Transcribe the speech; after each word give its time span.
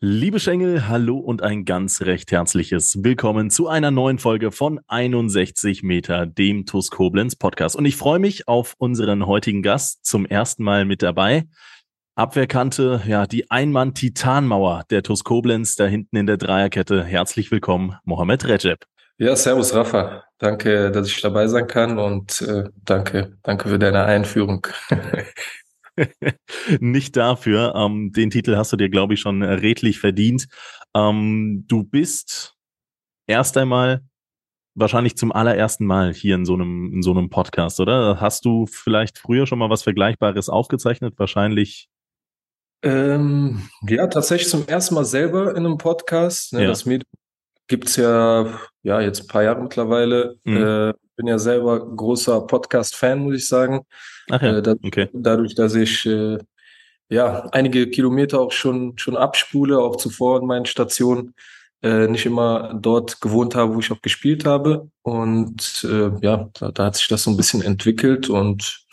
Liebe 0.00 0.38
Schengel, 0.38 0.86
hallo 0.86 1.18
und 1.18 1.42
ein 1.42 1.64
ganz 1.64 2.02
recht 2.02 2.30
herzliches 2.30 3.02
Willkommen 3.02 3.50
zu 3.50 3.66
einer 3.66 3.90
neuen 3.90 4.20
Folge 4.20 4.52
von 4.52 4.78
61 4.86 5.82
Meter, 5.82 6.24
dem 6.24 6.66
TUS 6.66 6.92
Koblenz 6.92 7.34
Podcast. 7.34 7.74
Und 7.74 7.84
ich 7.84 7.96
freue 7.96 8.20
mich 8.20 8.46
auf 8.46 8.76
unseren 8.78 9.26
heutigen 9.26 9.60
Gast 9.60 10.04
zum 10.04 10.24
ersten 10.24 10.62
Mal 10.62 10.84
mit 10.84 11.02
dabei. 11.02 11.48
Abwehrkante, 12.14 13.02
ja, 13.08 13.26
die 13.26 13.50
Einmann-Titanmauer 13.50 14.84
der 14.88 15.02
TUS 15.02 15.24
Koblenz, 15.24 15.74
da 15.74 15.86
hinten 15.86 16.16
in 16.16 16.28
der 16.28 16.36
Dreierkette. 16.36 17.02
Herzlich 17.02 17.50
willkommen, 17.50 17.96
Mohamed 18.04 18.46
Recep. 18.46 18.84
Ja, 19.16 19.34
servus 19.34 19.74
Rafa. 19.74 20.22
Danke, 20.38 20.92
dass 20.92 21.08
ich 21.08 21.20
dabei 21.20 21.48
sein 21.48 21.66
kann 21.66 21.98
und 21.98 22.40
äh, 22.42 22.70
danke, 22.84 23.36
danke 23.42 23.68
für 23.68 23.80
deine 23.80 24.04
Einführung. 24.04 24.64
Nicht 26.80 27.16
dafür. 27.16 27.74
Ähm, 27.74 28.12
den 28.12 28.30
Titel 28.30 28.56
hast 28.56 28.72
du 28.72 28.76
dir, 28.76 28.88
glaube 28.88 29.14
ich, 29.14 29.20
schon 29.20 29.42
redlich 29.42 29.98
verdient. 29.98 30.46
Ähm, 30.94 31.64
du 31.66 31.84
bist 31.84 32.54
erst 33.26 33.56
einmal 33.56 34.02
wahrscheinlich 34.74 35.16
zum 35.16 35.32
allerersten 35.32 35.86
Mal 35.86 36.14
hier 36.14 36.36
in 36.36 36.44
so 36.44 36.54
einem, 36.54 36.92
in 36.92 37.02
so 37.02 37.10
einem 37.10 37.30
Podcast, 37.30 37.80
oder? 37.80 38.20
Hast 38.20 38.44
du 38.44 38.66
vielleicht 38.66 39.18
früher 39.18 39.46
schon 39.46 39.58
mal 39.58 39.70
was 39.70 39.82
Vergleichbares 39.82 40.48
aufgezeichnet? 40.48 41.14
Wahrscheinlich. 41.16 41.88
Ähm, 42.82 43.68
ja, 43.88 44.06
tatsächlich 44.06 44.48
zum 44.48 44.66
ersten 44.68 44.94
Mal 44.94 45.04
selber 45.04 45.50
in 45.50 45.66
einem 45.66 45.78
Podcast. 45.78 46.52
Ne, 46.52 46.62
ja. 46.62 46.68
Das 46.68 46.86
Medium 46.86 47.10
gibt's 47.66 47.96
ja, 47.96 48.58
ja, 48.82 49.00
jetzt 49.00 49.22
ein 49.22 49.26
paar 49.26 49.42
Jahre 49.42 49.62
mittlerweile. 49.62 50.36
Mhm. 50.44 50.56
Äh, 50.56 50.94
bin 51.16 51.26
ja 51.26 51.38
selber 51.38 51.84
großer 51.94 52.46
Podcast-Fan, 52.46 53.18
muss 53.18 53.34
ich 53.34 53.48
sagen. 53.48 53.84
Ach 54.30 54.42
ja, 54.42 54.58
äh, 54.58 54.76
okay. 54.82 55.08
Dadurch, 55.12 55.54
dass 55.54 55.74
ich 55.74 56.06
äh, 56.06 56.38
ja 57.08 57.46
einige 57.52 57.88
Kilometer 57.88 58.40
auch 58.40 58.52
schon 58.52 58.96
schon 58.98 59.16
abspule, 59.16 59.78
auch 59.78 59.96
zuvor 59.96 60.40
in 60.40 60.46
meinen 60.46 60.66
Stationen, 60.66 61.34
äh, 61.82 62.08
nicht 62.08 62.26
immer 62.26 62.74
dort 62.74 63.20
gewohnt 63.20 63.54
habe, 63.54 63.74
wo 63.74 63.80
ich 63.80 63.90
auch 63.92 64.02
gespielt 64.02 64.44
habe. 64.44 64.90
Und 65.02 65.86
äh, 65.88 66.10
ja, 66.20 66.48
da, 66.54 66.70
da 66.70 66.84
hat 66.86 66.96
sich 66.96 67.08
das 67.08 67.22
so 67.22 67.30
ein 67.30 67.36
bisschen 67.36 67.62
entwickelt 67.62 68.28
und 68.28 68.84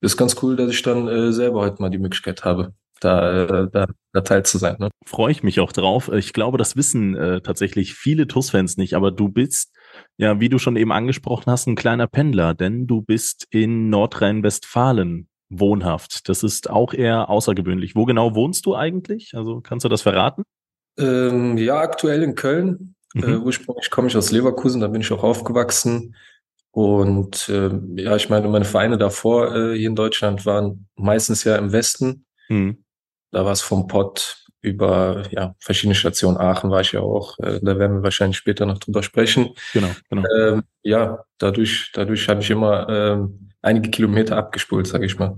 ist 0.00 0.16
ganz 0.16 0.36
cool, 0.42 0.56
dass 0.56 0.70
ich 0.70 0.82
dann 0.82 1.08
äh, 1.08 1.32
selber 1.32 1.60
heute 1.60 1.82
mal 1.82 1.90
die 1.90 1.98
Möglichkeit 1.98 2.44
habe, 2.44 2.72
da, 3.00 3.66
da, 3.66 3.86
da 4.12 4.20
teil 4.20 4.44
zu 4.44 4.58
sein. 4.58 4.76
Ne? 4.78 4.90
Freue 5.06 5.32
ich 5.32 5.42
mich 5.42 5.60
auch 5.60 5.72
drauf. 5.72 6.10
Ich 6.12 6.32
glaube, 6.32 6.58
das 6.58 6.76
wissen 6.76 7.16
äh, 7.16 7.40
tatsächlich 7.40 7.94
viele 7.94 8.26
TUS-Fans 8.26 8.76
nicht, 8.76 8.94
aber 8.94 9.10
du 9.10 9.28
bist 9.28 9.72
ja, 10.16 10.40
wie 10.40 10.48
du 10.48 10.58
schon 10.58 10.76
eben 10.76 10.92
angesprochen 10.92 11.50
hast, 11.50 11.66
ein 11.66 11.76
kleiner 11.76 12.06
Pendler, 12.06 12.54
denn 12.54 12.86
du 12.86 13.02
bist 13.02 13.46
in 13.50 13.88
Nordrhein-Westfalen 13.90 15.28
wohnhaft. 15.48 16.28
Das 16.28 16.42
ist 16.42 16.70
auch 16.70 16.92
eher 16.92 17.28
außergewöhnlich. 17.28 17.96
Wo 17.96 18.04
genau 18.04 18.34
wohnst 18.34 18.66
du 18.66 18.76
eigentlich? 18.76 19.32
Also 19.34 19.60
kannst 19.60 19.84
du 19.84 19.88
das 19.88 20.02
verraten? 20.02 20.42
Ähm, 20.98 21.56
ja, 21.58 21.80
aktuell 21.80 22.22
in 22.22 22.34
Köln. 22.34 22.94
Mhm. 23.14 23.22
Äh, 23.22 23.36
ursprünglich 23.38 23.90
komme 23.90 24.08
ich 24.08 24.16
aus 24.16 24.30
Leverkusen, 24.30 24.80
da 24.80 24.88
bin 24.88 25.00
ich 25.00 25.10
auch 25.10 25.24
aufgewachsen. 25.24 26.14
Und 26.72 27.48
äh, 27.48 27.70
ja, 27.96 28.14
ich 28.14 28.28
meine, 28.28 28.46
meine 28.48 28.64
Vereine 28.64 28.96
davor 28.96 29.54
äh, 29.54 29.76
hier 29.76 29.88
in 29.88 29.96
Deutschland 29.96 30.46
waren 30.46 30.86
meistens 30.94 31.42
ja 31.42 31.56
im 31.56 31.72
Westen. 31.72 32.26
Mhm. 32.48 32.84
Da 33.30 33.44
war 33.44 33.52
es 33.52 33.60
vom 33.62 33.86
Pott 33.86 34.44
über 34.62 35.22
ja, 35.30 35.54
verschiedene 35.58 35.94
Stationen. 35.94 36.36
Aachen 36.36 36.70
war 36.70 36.80
ich 36.80 36.92
ja 36.92 37.00
auch, 37.00 37.38
äh, 37.38 37.60
da 37.62 37.78
werden 37.78 37.98
wir 37.98 38.02
wahrscheinlich 38.02 38.36
später 38.36 38.66
noch 38.66 38.78
drüber 38.78 39.02
sprechen. 39.02 39.50
Genau, 39.72 39.90
genau. 40.08 40.24
Ähm, 40.38 40.62
ja, 40.82 41.24
dadurch, 41.38 41.90
dadurch 41.94 42.28
habe 42.28 42.42
ich 42.42 42.50
immer 42.50 42.88
ähm, 42.88 43.50
einige 43.62 43.90
Kilometer 43.90 44.36
abgespult, 44.36 44.86
sage 44.86 45.06
ich 45.06 45.18
mal. 45.18 45.36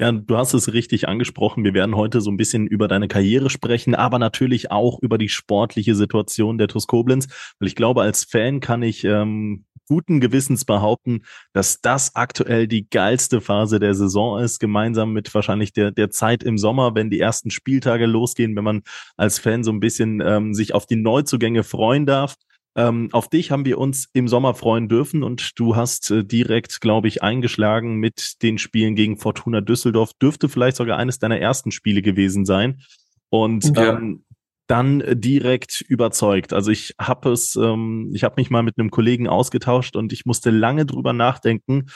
Ja, 0.00 0.12
du 0.12 0.38
hast 0.38 0.54
es 0.54 0.72
richtig 0.72 1.08
angesprochen. 1.08 1.62
Wir 1.62 1.74
werden 1.74 1.94
heute 1.94 2.22
so 2.22 2.30
ein 2.30 2.38
bisschen 2.38 2.66
über 2.66 2.88
deine 2.88 3.06
Karriere 3.06 3.50
sprechen, 3.50 3.94
aber 3.94 4.18
natürlich 4.18 4.70
auch 4.70 4.98
über 5.02 5.18
die 5.18 5.28
sportliche 5.28 5.94
Situation 5.94 6.56
der 6.56 6.68
TuS 6.68 6.86
Koblenz. 6.86 7.26
Weil 7.58 7.68
ich 7.68 7.76
glaube, 7.76 8.00
als 8.00 8.24
Fan 8.24 8.60
kann 8.60 8.82
ich 8.82 9.04
ähm, 9.04 9.66
guten 9.90 10.20
Gewissens 10.20 10.64
behaupten, 10.64 11.22
dass 11.52 11.80
das 11.80 12.14
aktuell 12.14 12.68
die 12.68 12.88
geilste 12.88 13.40
Phase 13.40 13.80
der 13.80 13.96
Saison 13.96 14.38
ist, 14.38 14.60
gemeinsam 14.60 15.12
mit 15.12 15.34
wahrscheinlich 15.34 15.72
der, 15.72 15.90
der 15.90 16.10
Zeit 16.10 16.44
im 16.44 16.58
Sommer, 16.58 16.94
wenn 16.94 17.10
die 17.10 17.18
ersten 17.18 17.50
Spieltage 17.50 18.06
losgehen, 18.06 18.54
wenn 18.54 18.62
man 18.62 18.82
als 19.16 19.40
Fan 19.40 19.64
so 19.64 19.72
ein 19.72 19.80
bisschen 19.80 20.22
ähm, 20.24 20.54
sich 20.54 20.74
auf 20.74 20.86
die 20.86 20.94
Neuzugänge 20.94 21.64
freuen 21.64 22.06
darf. 22.06 22.36
Ähm, 22.76 23.08
auf 23.10 23.28
dich 23.28 23.50
haben 23.50 23.64
wir 23.64 23.78
uns 23.78 24.08
im 24.12 24.28
Sommer 24.28 24.54
freuen 24.54 24.88
dürfen 24.88 25.24
und 25.24 25.58
du 25.58 25.74
hast 25.74 26.12
äh, 26.12 26.24
direkt, 26.24 26.80
glaube 26.80 27.08
ich, 27.08 27.20
eingeschlagen 27.20 27.96
mit 27.96 28.40
den 28.44 28.58
Spielen 28.58 28.94
gegen 28.94 29.16
Fortuna 29.16 29.60
Düsseldorf. 29.60 30.12
Dürfte 30.22 30.48
vielleicht 30.48 30.76
sogar 30.76 30.98
eines 30.98 31.18
deiner 31.18 31.40
ersten 31.40 31.72
Spiele 31.72 32.00
gewesen 32.00 32.44
sein. 32.44 32.80
Und 33.28 33.76
ja. 33.76 33.94
ähm, 33.94 34.22
dann 34.70 35.02
direkt 35.08 35.80
überzeugt. 35.80 36.52
Also 36.52 36.70
ich 36.70 36.94
habe 37.00 37.30
es, 37.30 37.56
ähm, 37.56 38.10
ich 38.14 38.24
habe 38.24 38.36
mich 38.38 38.50
mal 38.50 38.62
mit 38.62 38.78
einem 38.78 38.90
Kollegen 38.90 39.28
ausgetauscht 39.28 39.96
und 39.96 40.12
ich 40.12 40.26
musste 40.26 40.50
lange 40.50 40.86
drüber 40.86 41.12
nachdenken. 41.12 41.86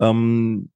Ähm, 0.00 0.70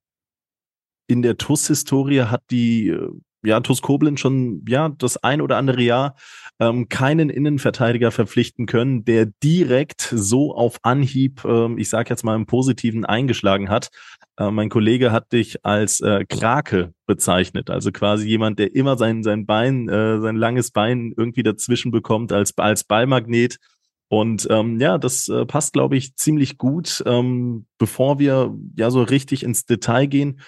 in 1.07 1.21
der 1.21 1.37
TUS-Historie 1.37 2.21
hat 2.23 2.43
die 2.51 2.95
ja, 3.43 3.59
TuS 3.61 3.81
Koblenz 3.81 4.19
schon 4.19 4.63
ja 4.67 4.89
das 4.89 5.17
ein 5.17 5.41
oder 5.41 5.57
andere 5.57 5.81
Jahr 5.81 6.15
ähm, 6.59 6.89
keinen 6.89 7.29
Innenverteidiger 7.29 8.11
verpflichten 8.11 8.65
können, 8.65 9.05
der 9.05 9.27
direkt 9.43 10.01
so 10.01 10.53
auf 10.53 10.77
Anhieb, 10.83 11.45
ähm, 11.45 11.77
ich 11.77 11.89
sage 11.89 12.09
jetzt 12.09 12.23
mal 12.23 12.35
im 12.35 12.45
Positiven, 12.45 13.05
eingeschlagen 13.05 13.69
hat. 13.69 13.89
Äh, 14.39 14.51
mein 14.51 14.69
Kollege 14.69 15.11
hat 15.11 15.31
dich 15.33 15.63
als 15.65 15.99
äh, 15.99 16.25
Krake 16.25 16.93
bezeichnet, 17.05 17.69
also 17.69 17.91
quasi 17.91 18.27
jemand, 18.27 18.57
der 18.57 18.73
immer 18.73 18.97
sein 18.97 19.21
sein 19.21 19.45
Bein, 19.45 19.89
äh, 19.89 20.19
sein 20.21 20.37
langes 20.37 20.71
Bein 20.71 21.13
irgendwie 21.15 21.43
dazwischen 21.43 21.91
bekommt 21.91 22.31
als 22.31 22.57
als 22.57 22.83
Ballmagnet. 22.85 23.57
Und 24.07 24.47
ähm, 24.49 24.79
ja, 24.79 24.97
das 24.97 25.27
äh, 25.27 25.45
passt, 25.45 25.73
glaube 25.73 25.95
ich, 25.97 26.15
ziemlich 26.15 26.57
gut. 26.57 27.03
Ähm, 27.05 27.67
bevor 27.77 28.17
wir 28.17 28.55
ja 28.75 28.89
so 28.89 29.03
richtig 29.03 29.43
ins 29.43 29.65
Detail 29.65 30.07
gehen, 30.07 30.39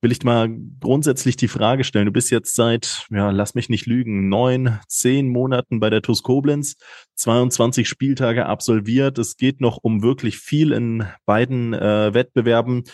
will 0.00 0.12
ich 0.12 0.22
mal 0.24 0.48
grundsätzlich 0.80 1.36
die 1.36 1.48
Frage 1.48 1.84
stellen. 1.84 2.06
Du 2.06 2.12
bist 2.12 2.30
jetzt 2.30 2.54
seit, 2.56 3.06
ja, 3.10 3.30
lass 3.30 3.54
mich 3.54 3.68
nicht 3.68 3.86
lügen, 3.86 4.28
neun, 4.28 4.78
zehn 4.88 5.28
Monaten 5.28 5.78
bei 5.78 5.90
der 5.90 6.02
TuS 6.02 6.22
Koblenz, 6.22 6.76
22 7.16 7.88
Spieltage 7.88 8.46
absolviert. 8.46 9.18
Es 9.18 9.36
geht 9.36 9.60
noch 9.60 9.78
um 9.82 10.02
wirklich 10.02 10.38
viel 10.38 10.72
in 10.72 11.06
beiden 11.26 11.74
äh, 11.74 12.14
Wettbewerben. 12.14 12.84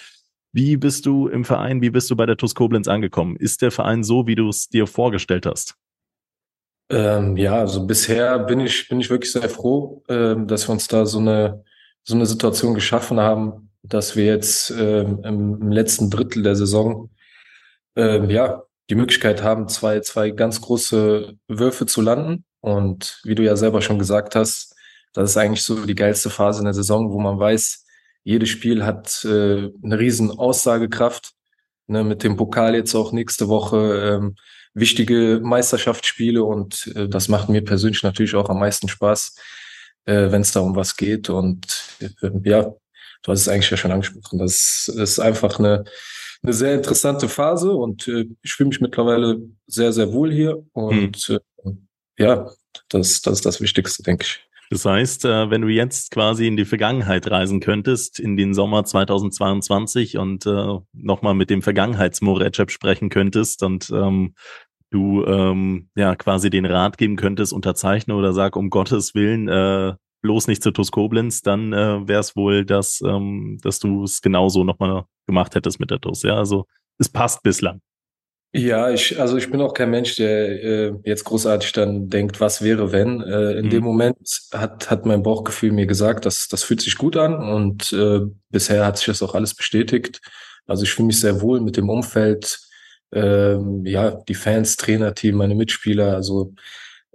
Wie 0.59 0.77
bist 0.77 1.07
du 1.07 1.29
im 1.29 1.45
Verein, 1.45 1.83
wie 1.83 1.91
bist 1.91 2.11
du 2.11 2.17
bei 2.17 2.27
der 2.27 2.37
TuS 2.37 2.57
Koblenz 2.57 2.89
angekommen? 2.89 3.37
Ist 3.37 3.63
der 3.63 3.71
Verein 3.71 4.03
so, 4.03 4.27
wie 4.27 4.35
du 4.35 4.49
es 4.49 4.69
dir 4.69 4.89
vorgestellt 4.89 5.47
hast? 5.47 5.77
Ähm, 6.91 7.37
ja, 7.37 7.61
also 7.61 7.87
bisher 7.87 8.41
bin 8.41 8.59
ich, 8.59 8.89
bin 8.89 8.99
ich 8.99 9.09
wirklich 9.09 9.31
sehr 9.31 9.49
froh, 9.49 10.03
ähm, 10.09 10.49
dass 10.49 10.67
wir 10.69 10.73
uns 10.73 10.89
da 10.89 11.07
so 11.07 11.21
eine, 11.21 11.63
so 12.03 12.17
eine 12.17 12.27
Situation 12.27 12.75
geschaffen 12.75 13.21
haben, 13.21 13.71
dass 13.85 14.17
wir 14.17 14.25
jetzt 14.25 14.73
ähm, 14.73 15.21
im, 15.23 15.71
letzten 15.71 16.11
Drittel 16.11 16.43
der 16.43 16.57
Saison 16.57 17.09
ähm, 17.95 18.29
ja 18.29 18.65
die 18.91 18.97
Möglichkeit 18.97 19.45
haben, 19.45 19.69
zwei, 19.69 20.01
zwei 20.01 20.31
ganz 20.31 20.61
große 20.61 21.35
Würfe 21.47 21.87
zu 21.87 22.01
landen. 22.01 22.45
Und 22.59 23.21
wie 23.23 23.37
du 23.37 23.45
ja 23.45 23.55
selber 23.55 23.81
schon 23.81 24.01
gesagt 24.01 24.35
hast, 24.35 24.75
das 25.13 25.31
ist 25.31 25.37
eigentlich 25.37 25.63
so 25.63 25.87
die 25.87 25.95
geilste 25.95 26.31
Phase 26.31 26.59
in 26.59 26.65
der 26.65 26.75
Saison, 26.75 27.13
wo 27.13 27.21
man 27.21 27.39
weiß, 27.39 27.85
jedes 28.29 28.51
Spiel 28.51 28.85
hat 28.85 29.25
äh, 29.25 29.71
eine 29.83 29.99
riesen 29.99 30.31
Aussagekraft. 30.31 31.33
Ne, 31.87 32.05
mit 32.05 32.23
dem 32.23 32.37
Pokal 32.37 32.75
jetzt 32.75 32.95
auch 32.95 33.13
nächste 33.13 33.49
Woche 33.49 34.19
ähm, 34.19 34.37
wichtige 34.75 35.41
Meisterschaftsspiele 35.43 36.45
und 36.45 36.93
äh, 36.95 37.09
das 37.09 37.29
macht 37.29 37.49
mir 37.49 37.65
persönlich 37.65 38.03
natürlich 38.03 38.35
auch 38.35 38.51
am 38.51 38.59
meisten 38.59 38.89
Spaß, 38.89 39.35
äh, 40.05 40.31
wenn 40.31 40.43
es 40.43 40.53
da 40.53 40.61
um 40.61 40.77
was 40.77 40.99
geht. 40.99 41.31
Und 41.31 41.67
äh, 42.01 42.31
ja, 42.45 42.75
du 43.23 43.33
hast 43.33 43.41
es 43.41 43.49
eigentlich 43.49 43.71
ja 43.71 43.79
schon 43.79 43.93
angesprochen. 43.93 44.39
Das 44.39 44.93
ist 44.95 45.19
einfach 45.19 45.59
eine, 45.59 45.85
eine 46.43 46.53
sehr 46.53 46.75
interessante 46.75 47.31
Phase 47.31 47.73
und 47.73 48.07
äh, 48.09 48.27
ich 48.43 48.53
fühle 48.53 48.69
mich 48.69 48.83
mittlerweile 48.83 49.39
sehr, 49.67 49.95
sehr 49.95 50.13
wohl 50.13 50.31
hier. 50.31 50.63
Und 50.75 51.31
mhm. 51.31 51.39
äh, 52.19 52.23
ja, 52.23 52.51
das, 52.91 53.23
das 53.23 53.33
ist 53.39 53.47
das 53.47 53.63
Wichtigste, 53.63 54.03
denke 54.03 54.25
ich. 54.25 54.48
Das 54.71 54.85
heißt, 54.85 55.25
äh, 55.25 55.51
wenn 55.51 55.63
du 55.63 55.69
jetzt 55.69 56.11
quasi 56.11 56.47
in 56.47 56.57
die 56.57 56.67
Vergangenheit 56.67 57.31
reisen 57.31 57.61
könntest, 57.61 58.21
in 58.21 58.37
den 58.37 58.53
Sommer 58.53 58.85
2022 58.85 60.19
und 60.19 60.45
äh, 60.47 60.79
nochmal 60.93 61.35
mit 61.35 61.49
dem 61.49 61.63
Vergangenheitsmorecep 61.63 62.71
sprechen 62.71 63.09
könntest 63.09 63.63
und 63.63 63.91
ähm, 63.91 64.35
du 64.91 65.25
ähm, 65.25 65.89
ja 65.97 66.17
quasi 66.17 66.51
den 66.51 66.67
Rat 66.67 66.99
geben 66.99 67.17
könntest, 67.17 67.53
unterzeichne 67.53 68.15
oder 68.15 68.33
sag 68.33 68.57
um 68.57 68.69
Gottes 68.69 69.15
Willen, 69.15 69.49
äh, 69.49 69.95
bloß 70.23 70.49
nicht 70.49 70.63
zu 70.63 70.71
TuS 70.71 70.91
Koblenz, 70.91 71.43
dann 71.43 71.73
äh, 71.73 72.07
wäre 72.07 72.21
es 72.21 72.37
wohl, 72.37 72.65
dass, 72.65 73.01
ähm, 73.03 73.59
dass 73.63 73.79
du 73.79 74.05
es 74.05 74.21
genauso 74.21 74.65
nochmal 74.65 75.05
gemacht 75.27 75.55
hättest 75.55 75.81
mit 75.81 75.91
der 75.91 76.01
TuS. 76.01 76.23
Ja, 76.23 76.37
also 76.37 76.67
es 76.99 77.09
passt 77.09 77.43
bislang. 77.43 77.81
Ja, 78.55 78.91
ich, 78.91 79.21
also 79.21 79.37
ich 79.37 79.51
bin 79.51 79.61
auch 79.61 79.75
kein 79.75 79.91
Mensch, 79.91 80.17
der 80.17 80.63
äh, 80.63 80.95
jetzt 81.05 81.25
großartig 81.25 81.73
dann 81.73 82.09
denkt, 82.09 82.41
was 82.41 82.63
wäre, 82.63 82.93
wenn. 82.93 83.21
Äh, 83.21 83.59
in 83.59 83.67
mhm. 83.67 83.71
dem 83.71 83.85
Moment 83.85 84.17
hat, 84.53 84.91
hat 84.91 85.05
mein 85.05 85.23
Bauchgefühl 85.23 85.71
mir 85.71 85.87
gesagt, 85.87 86.25
dass 86.25 86.49
das 86.49 86.65
fühlt 86.65 86.81
sich 86.81 86.97
gut 86.97 87.17
an 87.19 87.35
und 87.35 87.93
äh, 87.93 88.21
bisher 88.49 88.87
hat 88.87 88.97
sich 88.97 89.07
das 89.07 89.23
auch 89.23 89.35
alles 89.35 89.55
bestätigt. 89.55 90.23
Also 90.67 90.85
ich 90.85 90.91
fühle 90.93 91.07
mich 91.09 91.21
sehr 91.21 91.43
wohl 91.43 91.61
mit 91.61 91.77
dem 91.77 91.91
Umfeld, 91.91 92.59
äh, 93.15 93.57
ja, 93.85 94.13
die 94.13 94.35
Fans, 94.35 94.77
Trainerteam, 94.79 95.37
meine 95.37 95.55
Mitspieler. 95.55 96.15
Also 96.15 96.55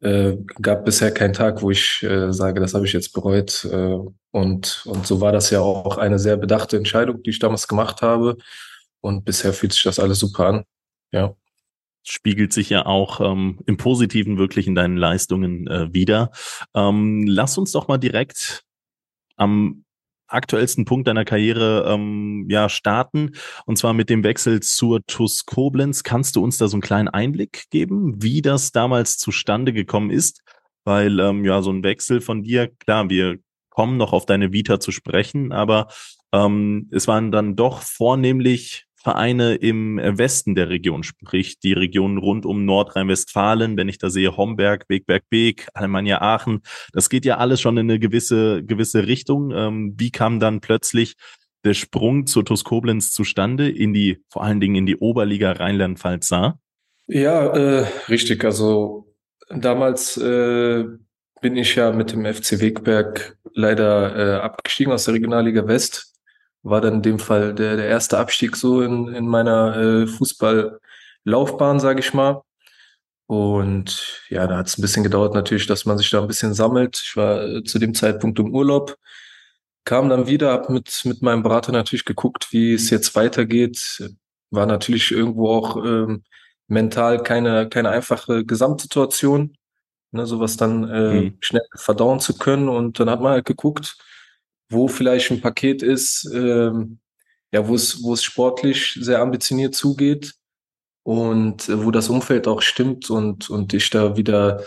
äh, 0.04 0.38
gab 0.62 0.86
bisher 0.86 1.12
keinen 1.12 1.34
Tag, 1.34 1.64
wo 1.64 1.72
ich 1.72 2.04
äh, 2.04 2.32
sage, 2.32 2.60
das 2.60 2.76
habe 2.76 2.86
ich 2.86 2.94
jetzt 2.94 3.14
bereut. 3.14 3.66
Äh, 3.72 3.98
und, 4.32 4.84
und 4.86 5.08
so 5.08 5.20
war 5.20 5.32
das 5.32 5.50
ja 5.50 5.62
auch 5.62 5.98
eine 5.98 6.20
sehr 6.20 6.38
bedachte 6.38 6.78
Entscheidung, 6.78 7.24
die 7.24 7.32
ich 7.32 7.40
damals 7.40 7.68
gemacht 7.68 8.04
habe. 8.04 8.38
Und 9.02 9.26
bisher 9.26 9.54
fühlt 9.54 9.74
sich 9.74 9.84
das 9.84 10.00
alles 10.00 10.20
super 10.20 10.48
an. 10.48 10.64
Ja. 11.14 11.36
Spiegelt 12.06 12.52
sich 12.52 12.70
ja 12.70 12.86
auch 12.86 13.22
ähm, 13.22 13.60
im 13.66 13.78
Positiven 13.78 14.38
wirklich 14.38 14.68
in 14.68 14.76
deinen 14.76 14.98
Leistungen 14.98 15.68
äh, 15.68 15.94
wieder. 15.94 16.32
Ähm, 16.74 17.26
lass 17.26 17.58
uns 17.58 17.72
doch 17.72 17.88
mal 17.88 17.98
direkt 17.98 18.66
am 19.38 19.86
aktuellsten 20.28 20.86
Punkt 20.86 21.08
deiner 21.08 21.26
Karriere 21.26 21.86
ähm, 21.88 22.48
ja 22.50 22.68
starten 22.68 23.34
und 23.66 23.78
zwar 23.78 23.94
mit 23.94 24.10
dem 24.10 24.24
Wechsel 24.24 24.62
zur 24.62 25.06
TUS 25.06 25.46
Koblenz. 25.46 26.04
Kannst 26.04 26.36
du 26.36 26.44
uns 26.44 26.58
da 26.58 26.68
so 26.68 26.76
einen 26.76 26.82
kleinen 26.82 27.08
Einblick 27.08 27.66
geben, 27.70 28.22
wie 28.22 28.42
das 28.42 28.72
damals 28.72 29.18
zustande 29.18 29.72
gekommen 29.72 30.10
ist? 30.10 30.42
Weil 30.86 31.20
ähm, 31.20 31.46
ja 31.46 31.62
so 31.62 31.72
ein 31.72 31.84
Wechsel 31.84 32.20
von 32.20 32.44
dir, 32.44 32.68
klar, 32.68 33.10
wir 33.10 33.38
kommen 33.70 33.98
noch 33.98 34.12
auf 34.12 34.26
deine 34.26 34.52
Vita 34.52 34.80
zu 34.80 34.92
sprechen, 34.92 35.52
aber 35.52 35.88
ähm, 36.34 36.90
es 36.92 37.08
waren 37.08 37.32
dann 37.32 37.56
doch 37.56 37.82
vornehmlich 37.82 38.86
Vereine 39.04 39.56
im 39.56 39.98
Westen 39.98 40.56
der 40.56 40.70
Region, 40.70 41.04
sprich 41.04 41.60
die 41.60 41.74
Region 41.74 42.18
rund 42.18 42.46
um 42.46 42.64
Nordrhein-Westfalen, 42.64 43.76
wenn 43.76 43.90
ich 43.90 43.98
da 43.98 44.10
sehe 44.10 44.38
Homberg, 44.38 44.86
Wegberg-Beek, 44.88 45.68
Alemannia 45.74 46.22
Aachen, 46.22 46.62
das 46.94 47.10
geht 47.10 47.26
ja 47.26 47.38
alles 47.38 47.60
schon 47.60 47.76
in 47.76 47.90
eine 47.90 48.00
gewisse, 48.00 48.64
gewisse 48.64 49.06
Richtung. 49.06 49.52
Ähm, 49.52 49.94
wie 49.98 50.10
kam 50.10 50.40
dann 50.40 50.62
plötzlich 50.62 51.16
der 51.66 51.74
Sprung 51.74 52.28
zur 52.28 52.46
TuS 52.46 52.64
Koblenz 52.64 53.12
zustande 53.12 53.70
in 53.70 53.94
die, 53.94 54.24
vor 54.30 54.44
allen 54.44 54.62
Dingen 54.62 54.76
in 54.76 54.86
die 54.86 54.96
Oberliga 54.96 55.52
Rheinland-Pfalz 55.52 56.30
sah? 56.30 56.58
Ja, 57.08 57.48
äh, 57.48 57.86
richtig. 58.08 58.46
Also 58.46 59.14
damals 59.50 60.16
äh, 60.16 60.86
bin 61.42 61.58
ich 61.58 61.76
ja 61.76 61.92
mit 61.92 62.14
dem 62.14 62.26
FC 62.26 62.62
Wegberg 62.62 63.38
leider 63.54 64.16
äh, 64.16 64.42
abgestiegen 64.42 64.94
aus 64.94 65.04
der 65.04 65.16
Regionalliga 65.16 65.68
West 65.68 66.13
war 66.64 66.82
dann 66.82 66.96
in 66.96 67.02
dem 67.02 67.20
Fall 67.20 67.54
der, 67.54 67.76
der 67.76 67.88
erste 67.88 68.18
Abstieg 68.18 68.56
so 68.56 68.82
in, 68.82 69.10
in 69.10 69.28
meiner 69.28 69.76
äh, 69.78 70.08
Fußballlaufbahn, 70.08 71.80
sage 71.80 72.00
ich 72.00 72.14
mal. 72.14 72.42
Und 73.28 74.22
ja, 74.30 74.48
da 74.48 74.58
hat 74.58 74.68
es 74.68 74.78
ein 74.78 74.82
bisschen 74.82 75.04
gedauert 75.04 75.34
natürlich, 75.34 75.68
dass 75.68 75.86
man 75.86 75.98
sich 75.98 76.10
da 76.10 76.22
ein 76.22 76.28
bisschen 76.28 76.54
sammelt. 76.54 77.02
Ich 77.04 77.16
war 77.18 77.44
äh, 77.44 77.64
zu 77.64 77.80
dem 77.80 77.94
Zeitpunkt 77.94 78.40
im 78.40 78.54
Urlaub, 78.54 78.98
kam 79.86 80.10
dann 80.10 80.28
wieder, 80.28 80.52
hab 80.54 80.70
mit, 80.70 81.02
mit 81.06 81.22
meinem 81.22 81.44
Berater 81.44 81.72
natürlich 81.72 82.06
geguckt, 82.06 82.48
wie 82.52 82.74
es 82.74 82.90
jetzt 82.90 83.16
weitergeht. 83.16 84.10
War 84.52 84.66
natürlich 84.66 85.12
irgendwo 85.12 85.50
auch 85.50 85.78
ähm, 85.78 86.24
mental 86.68 87.24
keine, 87.24 87.70
keine 87.70 87.90
einfache 87.90 88.46
Gesamtsituation, 88.46 89.58
ne, 90.12 90.26
sowas 90.26 90.58
dann 90.58 90.90
äh, 90.90 91.22
mhm. 91.22 91.38
schnell 91.42 91.64
verdauen 91.76 92.20
zu 92.20 92.38
können. 92.38 92.70
Und 92.70 93.00
dann 93.00 93.10
hat 93.10 93.22
man 93.22 93.34
halt 93.34 93.46
geguckt, 93.46 93.98
wo 94.70 94.88
vielleicht 94.88 95.32
ein 95.32 95.42
Paket 95.42 95.84
ist, 95.84 96.30
ähm, 96.34 97.00
ja, 97.52 97.68
wo 97.68 97.76
es, 97.76 98.02
wo 98.04 98.14
es 98.14 98.24
sportlich 98.24 98.98
sehr 99.00 99.20
ambitioniert 99.20 99.76
zugeht 99.76 100.34
und 101.04 101.70
äh, 101.70 101.86
wo 101.86 101.92
das 101.92 102.10
Umfeld 102.10 102.48
auch 102.48 102.62
stimmt 102.62 103.10
und, 103.10 103.50
und 103.50 103.74
ich 103.74 103.90
da 103.90 104.18
wieder, 104.18 104.64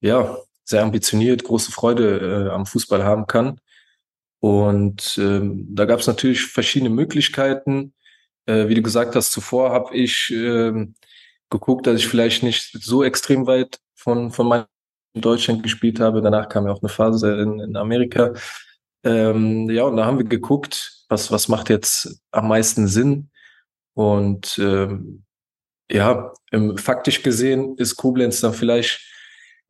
ja, 0.00 0.36
sehr 0.64 0.82
ambitioniert, 0.82 1.44
große 1.44 1.70
Freude 1.72 2.48
äh, 2.48 2.50
am 2.50 2.66
Fußball 2.66 3.04
haben 3.04 3.26
kann. 3.26 3.60
Und 4.40 5.16
ähm, 5.18 5.66
da 5.70 5.84
gab 5.84 6.00
es 6.00 6.06
natürlich 6.06 6.42
verschiedene 6.46 6.90
Möglichkeiten. 6.90 7.94
Äh, 8.46 8.68
wie 8.68 8.74
du 8.74 8.82
gesagt 8.82 9.14
hast, 9.14 9.30
zuvor 9.32 9.70
habe 9.70 9.96
ich 9.96 10.30
ähm, 10.30 10.94
geguckt, 11.50 11.86
dass 11.86 12.00
ich 12.00 12.08
vielleicht 12.08 12.42
nicht 12.42 12.76
so 12.80 13.04
extrem 13.04 13.46
weit 13.46 13.78
von, 13.94 14.32
von 14.32 14.48
meinem 14.48 14.66
Deutschland 15.14 15.62
gespielt 15.62 16.00
habe. 16.00 16.20
Danach 16.20 16.48
kam 16.48 16.66
ja 16.66 16.72
auch 16.72 16.82
eine 16.82 16.88
Phase 16.88 17.40
in, 17.40 17.60
in 17.60 17.76
Amerika. 17.76 18.34
Ähm, 19.06 19.70
ja, 19.70 19.84
und 19.84 19.96
da 19.96 20.04
haben 20.04 20.18
wir 20.18 20.24
geguckt, 20.24 21.04
was, 21.08 21.30
was 21.30 21.46
macht 21.46 21.70
jetzt 21.70 22.20
am 22.32 22.48
meisten 22.48 22.88
Sinn. 22.88 23.30
Und 23.94 24.58
ähm, 24.58 25.22
ja, 25.90 26.32
ähm, 26.50 26.76
faktisch 26.76 27.22
gesehen 27.22 27.76
ist 27.78 27.96
Koblenz 27.96 28.40
dann 28.40 28.52
vielleicht 28.52 29.00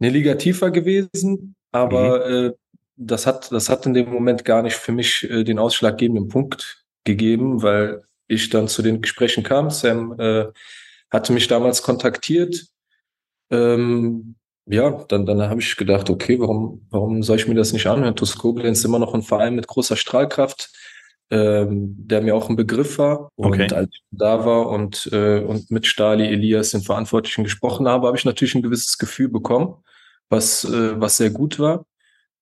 eine 0.01 0.11
Liga 0.11 0.37
tiefer 0.37 0.71
gewesen, 0.71 1.55
aber 1.71 2.27
mhm. 2.27 2.47
äh, 2.47 2.53
das 2.97 3.27
hat, 3.27 3.53
das 3.53 3.69
hat 3.69 3.85
in 3.85 3.93
dem 3.93 4.11
Moment 4.11 4.47
gar 4.47 4.63
nicht 4.63 4.77
für 4.77 4.93
mich 4.93 5.29
äh, 5.29 5.45
den 5.45 5.59
ausschlaggebenden 5.59 6.29
Punkt 6.29 6.87
gegeben, 7.05 7.63
weil 7.63 8.05
ich 8.29 8.49
dann 8.49 8.69
zu 8.69 8.81
den 8.81 9.03
Gesprächen 9.03 9.45
kam. 9.45 9.71
Sam 9.71 10.19
äh, 10.19 10.47
hatte 11.11 11.35
mich 11.35 11.47
damals 11.47 11.83
kontaktiert. 11.83 12.67
Ähm, 13.51 14.37
ja, 14.67 14.91
dann, 15.09 15.27
dann 15.27 15.41
habe 15.43 15.61
ich 15.61 15.77
gedacht, 15.77 16.11
okay, 16.11 16.39
warum, 16.41 16.87
warum 16.91 17.23
soll 17.23 17.37
ich 17.37 17.47
mir 17.47 17.55
das 17.55 17.73
nicht 17.73 17.87
anhören? 17.87 18.17
TuS 18.17 18.37
Koblenz 18.37 18.79
ist 18.79 18.85
immer 18.85 18.99
noch 18.99 19.15
ein 19.15 19.23
Verein 19.23 19.55
mit 19.55 19.69
großer 19.69 19.97
Strahlkraft, 19.97 20.71
ähm, 21.31 21.95
der 21.99 22.21
mir 22.21 22.35
auch 22.35 22.49
ein 22.49 22.57
Begriff 22.57 22.99
war. 22.99 23.31
Und 23.37 23.55
okay. 23.55 23.73
als 23.73 23.91
ich 23.93 24.03
da 24.11 24.45
war 24.45 24.69
und, 24.69 25.09
äh, 25.13 25.39
und 25.41 25.71
mit 25.71 25.87
Stali, 25.87 26.27
Elias, 26.27 26.71
den 26.71 26.83
Verantwortlichen 26.83 27.45
gesprochen 27.45 27.87
habe, 27.87 28.09
habe 28.09 28.17
ich 28.17 28.25
natürlich 28.25 28.57
ein 28.57 28.63
gewisses 28.63 28.99
Gefühl 28.99 29.29
bekommen, 29.29 29.77
was, 30.29 30.65
äh, 30.65 31.01
was 31.01 31.17
sehr 31.17 31.31
gut 31.31 31.61
war. 31.61 31.87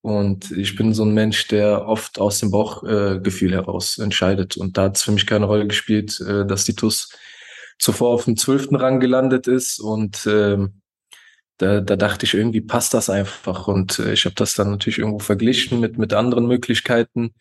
Und 0.01 0.51
ich 0.51 0.77
bin 0.77 0.93
so 0.95 1.05
ein 1.05 1.15
Mensch, 1.15 1.49
der 1.49 1.87
oft 1.87 2.19
aus 2.19 2.39
dem 2.39 2.51
Bauchgefühl 2.51 3.53
äh, 3.53 3.57
heraus 3.57 3.99
entscheidet. 3.99 4.57
Und 4.57 4.77
da 4.77 4.85
hat 4.85 4.97
es 4.97 5.03
für 5.03 5.13
mich 5.13 5.27
keine 5.27 5.47
Rolle 5.47 5.67
gespielt, 5.67 6.21
äh, 6.21 6.47
dass 6.47 6.65
die 6.65 6.75
TUS 6.75 7.11
zuvor 7.79 8.11
auf 8.11 8.25
dem 8.25 8.37
zwölften 8.37 8.77
Rang 8.77 9.01
gelandet 9.01 9.47
ist 9.47 9.81
und 9.81 10.27
ähm, 10.27 10.81
da, 11.59 11.81
da 11.81 11.97
dachte 11.97 12.27
ich, 12.27 12.35
irgendwie 12.35 12.61
passt 12.61 12.95
das 12.95 13.11
einfach. 13.11 13.69
Und 13.69 13.99
äh, 13.99 14.13
ich 14.13 14.25
habe 14.25 14.35
das 14.35 14.55
dann 14.55 14.71
natürlich 14.71 14.99
irgendwo 14.99 15.21
verglichen 15.21 15.81
mit, 15.81 15.99
mit 15.99 16.13
anderen 16.13 16.47
Möglichkeiten, 16.47 17.35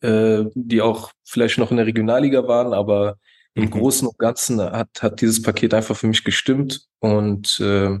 äh, 0.00 0.44
die 0.54 0.82
auch 0.82 1.12
vielleicht 1.24 1.58
noch 1.58 1.70
in 1.70 1.76
der 1.76 1.86
Regionalliga 1.86 2.46
waren, 2.48 2.72
aber 2.72 3.16
im 3.54 3.64
mhm. 3.64 3.70
Großen 3.70 4.08
und 4.08 4.18
Ganzen 4.18 4.60
hat, 4.60 4.90
hat 5.00 5.20
dieses 5.20 5.42
Paket 5.42 5.74
einfach 5.74 5.96
für 5.96 6.06
mich 6.06 6.24
gestimmt. 6.24 6.86
Und 7.00 7.60
äh, 7.60 7.98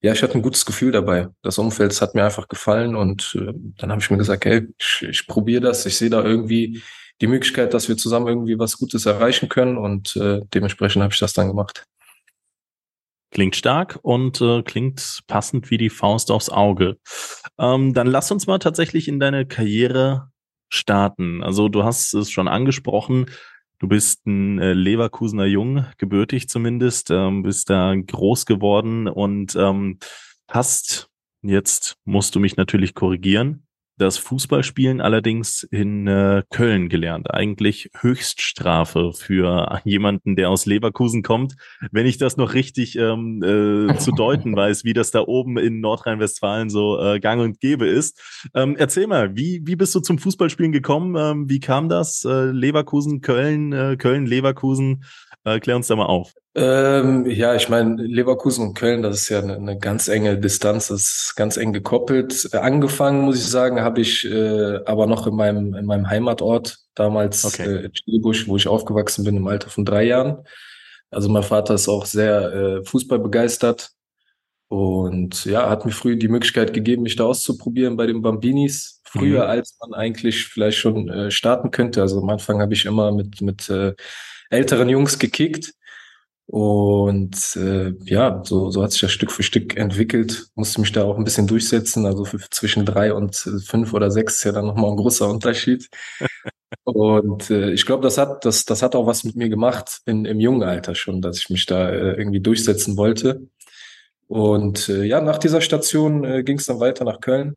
ja, 0.00 0.12
ich 0.12 0.22
hatte 0.22 0.34
ein 0.34 0.42
gutes 0.42 0.66
Gefühl 0.66 0.92
dabei. 0.92 1.28
Das 1.42 1.58
Umfeld 1.58 1.98
hat 2.00 2.14
mir 2.14 2.24
einfach 2.24 2.48
gefallen 2.48 2.94
und 2.94 3.36
äh, 3.40 3.52
dann 3.78 3.90
habe 3.90 4.00
ich 4.00 4.10
mir 4.10 4.18
gesagt, 4.18 4.44
hey, 4.44 4.66
ich, 4.78 5.02
ich 5.08 5.26
probiere 5.26 5.62
das. 5.62 5.86
Ich 5.86 5.96
sehe 5.96 6.10
da 6.10 6.22
irgendwie 6.22 6.82
die 7.20 7.26
Möglichkeit, 7.26 7.74
dass 7.74 7.88
wir 7.88 7.96
zusammen 7.96 8.28
irgendwie 8.28 8.58
was 8.58 8.76
Gutes 8.76 9.06
erreichen 9.06 9.48
können 9.48 9.78
und 9.78 10.16
äh, 10.16 10.40
dementsprechend 10.52 11.02
habe 11.02 11.12
ich 11.12 11.20
das 11.20 11.32
dann 11.32 11.48
gemacht. 11.48 11.86
Klingt 13.34 13.56
stark 13.56 13.98
und 14.02 14.40
äh, 14.40 14.62
klingt 14.62 15.22
passend 15.26 15.68
wie 15.72 15.76
die 15.76 15.90
Faust 15.90 16.30
aufs 16.30 16.50
Auge. 16.50 16.98
Ähm, 17.58 17.92
dann 17.92 18.06
lass 18.06 18.30
uns 18.30 18.46
mal 18.46 18.60
tatsächlich 18.60 19.08
in 19.08 19.18
deine 19.18 19.44
Karriere 19.44 20.30
starten. 20.68 21.42
Also 21.42 21.68
du 21.68 21.82
hast 21.82 22.14
es 22.14 22.30
schon 22.30 22.46
angesprochen, 22.46 23.26
du 23.80 23.88
bist 23.88 24.24
ein 24.26 24.60
äh, 24.60 24.72
Leverkusener 24.72 25.46
Jung, 25.46 25.84
gebürtig 25.98 26.48
zumindest, 26.48 27.10
ähm, 27.10 27.42
bist 27.42 27.70
da 27.70 27.92
groß 27.96 28.46
geworden 28.46 29.08
und 29.08 29.56
ähm, 29.56 29.98
hast, 30.48 31.08
jetzt 31.42 31.96
musst 32.04 32.36
du 32.36 32.40
mich 32.40 32.56
natürlich 32.56 32.94
korrigieren, 32.94 33.63
das 33.96 34.18
Fußballspielen 34.18 35.00
allerdings 35.00 35.62
in 35.62 36.06
äh, 36.06 36.42
Köln 36.50 36.88
gelernt. 36.88 37.32
Eigentlich 37.32 37.90
Höchststrafe 38.00 39.12
für 39.12 39.80
jemanden, 39.84 40.36
der 40.36 40.50
aus 40.50 40.66
Leverkusen 40.66 41.22
kommt. 41.22 41.54
Wenn 41.92 42.06
ich 42.06 42.18
das 42.18 42.36
noch 42.36 42.54
richtig 42.54 42.96
ähm, 42.96 43.42
äh, 43.42 43.96
zu 43.98 44.12
deuten 44.12 44.56
weiß, 44.56 44.84
wie 44.84 44.92
das 44.92 45.10
da 45.10 45.20
oben 45.20 45.58
in 45.58 45.80
Nordrhein-Westfalen 45.80 46.70
so 46.70 47.00
äh, 47.00 47.20
gang 47.20 47.40
und 47.40 47.60
gäbe 47.60 47.86
ist. 47.86 48.20
Ähm, 48.54 48.76
erzähl 48.76 49.06
mal, 49.06 49.36
wie, 49.36 49.62
wie 49.64 49.76
bist 49.76 49.94
du 49.94 50.00
zum 50.00 50.18
Fußballspielen 50.18 50.72
gekommen? 50.72 51.16
Ähm, 51.16 51.48
wie 51.48 51.60
kam 51.60 51.88
das? 51.88 52.24
Äh, 52.24 52.50
Leverkusen, 52.50 53.20
Köln, 53.20 53.72
äh, 53.72 53.96
Köln, 53.96 54.26
Leverkusen. 54.26 55.04
Äh, 55.44 55.60
klär 55.60 55.76
uns 55.76 55.88
da 55.88 55.96
mal 55.96 56.06
auf. 56.06 56.32
Ähm, 56.54 57.26
ja, 57.26 57.54
ich 57.54 57.68
meine, 57.68 58.02
Leverkusen 58.02 58.68
und 58.68 58.74
Köln, 58.74 59.02
das 59.02 59.22
ist 59.22 59.28
ja 59.28 59.40
eine, 59.40 59.56
eine, 59.56 59.78
ganz 59.78 60.08
enge 60.08 60.38
Distanz, 60.38 60.88
das 60.88 61.00
ist 61.00 61.34
ganz 61.36 61.56
eng 61.56 61.72
gekoppelt. 61.72 62.48
Äh, 62.52 62.58
angefangen, 62.58 63.22
muss 63.22 63.36
ich 63.36 63.46
sagen, 63.46 63.82
habe 63.82 64.00
ich 64.00 64.24
äh, 64.24 64.78
aber 64.86 65.06
noch 65.06 65.26
in 65.26 65.34
meinem, 65.34 65.74
in 65.74 65.84
meinem 65.84 66.08
Heimatort, 66.08 66.78
damals 66.94 67.44
okay. 67.44 67.84
äh, 67.84 67.90
Chilibusch, 67.90 68.48
wo 68.48 68.56
ich 68.56 68.68
aufgewachsen 68.68 69.24
bin, 69.24 69.36
im 69.36 69.46
Alter 69.46 69.68
von 69.68 69.84
drei 69.84 70.04
Jahren. 70.04 70.44
Also 71.10 71.28
mein 71.28 71.42
Vater 71.42 71.74
ist 71.74 71.88
auch 71.88 72.06
sehr 72.06 72.52
äh, 72.52 72.84
Fußball 72.84 73.18
begeistert 73.18 73.90
und 74.68 75.44
ja, 75.44 75.68
hat 75.68 75.84
mir 75.84 75.92
früh 75.92 76.16
die 76.16 76.28
Möglichkeit 76.28 76.72
gegeben, 76.72 77.02
mich 77.02 77.16
da 77.16 77.24
auszuprobieren 77.24 77.96
bei 77.96 78.06
den 78.06 78.22
Bambinis 78.22 79.02
früher, 79.04 79.44
mhm. 79.44 79.50
als 79.50 79.76
man 79.80 79.94
eigentlich 79.94 80.46
vielleicht 80.46 80.78
schon 80.78 81.08
äh, 81.08 81.30
starten 81.30 81.70
könnte. 81.70 82.00
Also 82.00 82.20
am 82.20 82.28
Anfang 82.30 82.60
habe 82.60 82.74
ich 82.74 82.86
immer 82.86 83.12
mit, 83.12 83.40
mit 83.40 83.68
äh, 83.68 83.94
älteren 84.54 84.88
Jungs 84.88 85.18
gekickt. 85.18 85.74
Und 86.46 87.56
äh, 87.56 87.94
ja, 88.04 88.42
so, 88.44 88.70
so 88.70 88.82
hat 88.82 88.92
sich 88.92 89.00
das 89.00 89.12
Stück 89.12 89.30
für 89.32 89.42
Stück 89.42 89.76
entwickelt. 89.76 90.48
Musste 90.54 90.80
mich 90.80 90.92
da 90.92 91.04
auch 91.04 91.16
ein 91.16 91.24
bisschen 91.24 91.46
durchsetzen. 91.46 92.04
Also 92.06 92.24
für, 92.24 92.38
zwischen 92.50 92.84
drei 92.84 93.14
und 93.14 93.34
äh, 93.46 93.58
fünf 93.60 93.94
oder 93.94 94.10
sechs 94.10 94.36
ist 94.38 94.44
ja 94.44 94.52
dann 94.52 94.66
nochmal 94.66 94.90
ein 94.90 94.96
großer 94.96 95.28
Unterschied. 95.28 95.88
und 96.84 97.50
äh, 97.50 97.70
ich 97.72 97.86
glaube, 97.86 98.02
das 98.02 98.18
hat, 98.18 98.44
das, 98.44 98.64
das 98.66 98.82
hat 98.82 98.94
auch 98.94 99.06
was 99.06 99.24
mit 99.24 99.36
mir 99.36 99.48
gemacht 99.48 100.00
in, 100.06 100.26
im 100.26 100.38
jungen 100.40 100.62
Alter 100.62 100.94
schon, 100.94 101.22
dass 101.22 101.38
ich 101.38 101.50
mich 101.50 101.66
da 101.66 101.88
äh, 101.90 102.14
irgendwie 102.14 102.40
durchsetzen 102.40 102.96
wollte. 102.96 103.48
Und 104.26 104.88
äh, 104.88 105.04
ja, 105.04 105.20
nach 105.20 105.38
dieser 105.38 105.60
Station 105.60 106.24
äh, 106.24 106.42
ging 106.42 106.58
es 106.58 106.66
dann 106.66 106.80
weiter 106.80 107.04
nach 107.04 107.20
Köln. 107.20 107.54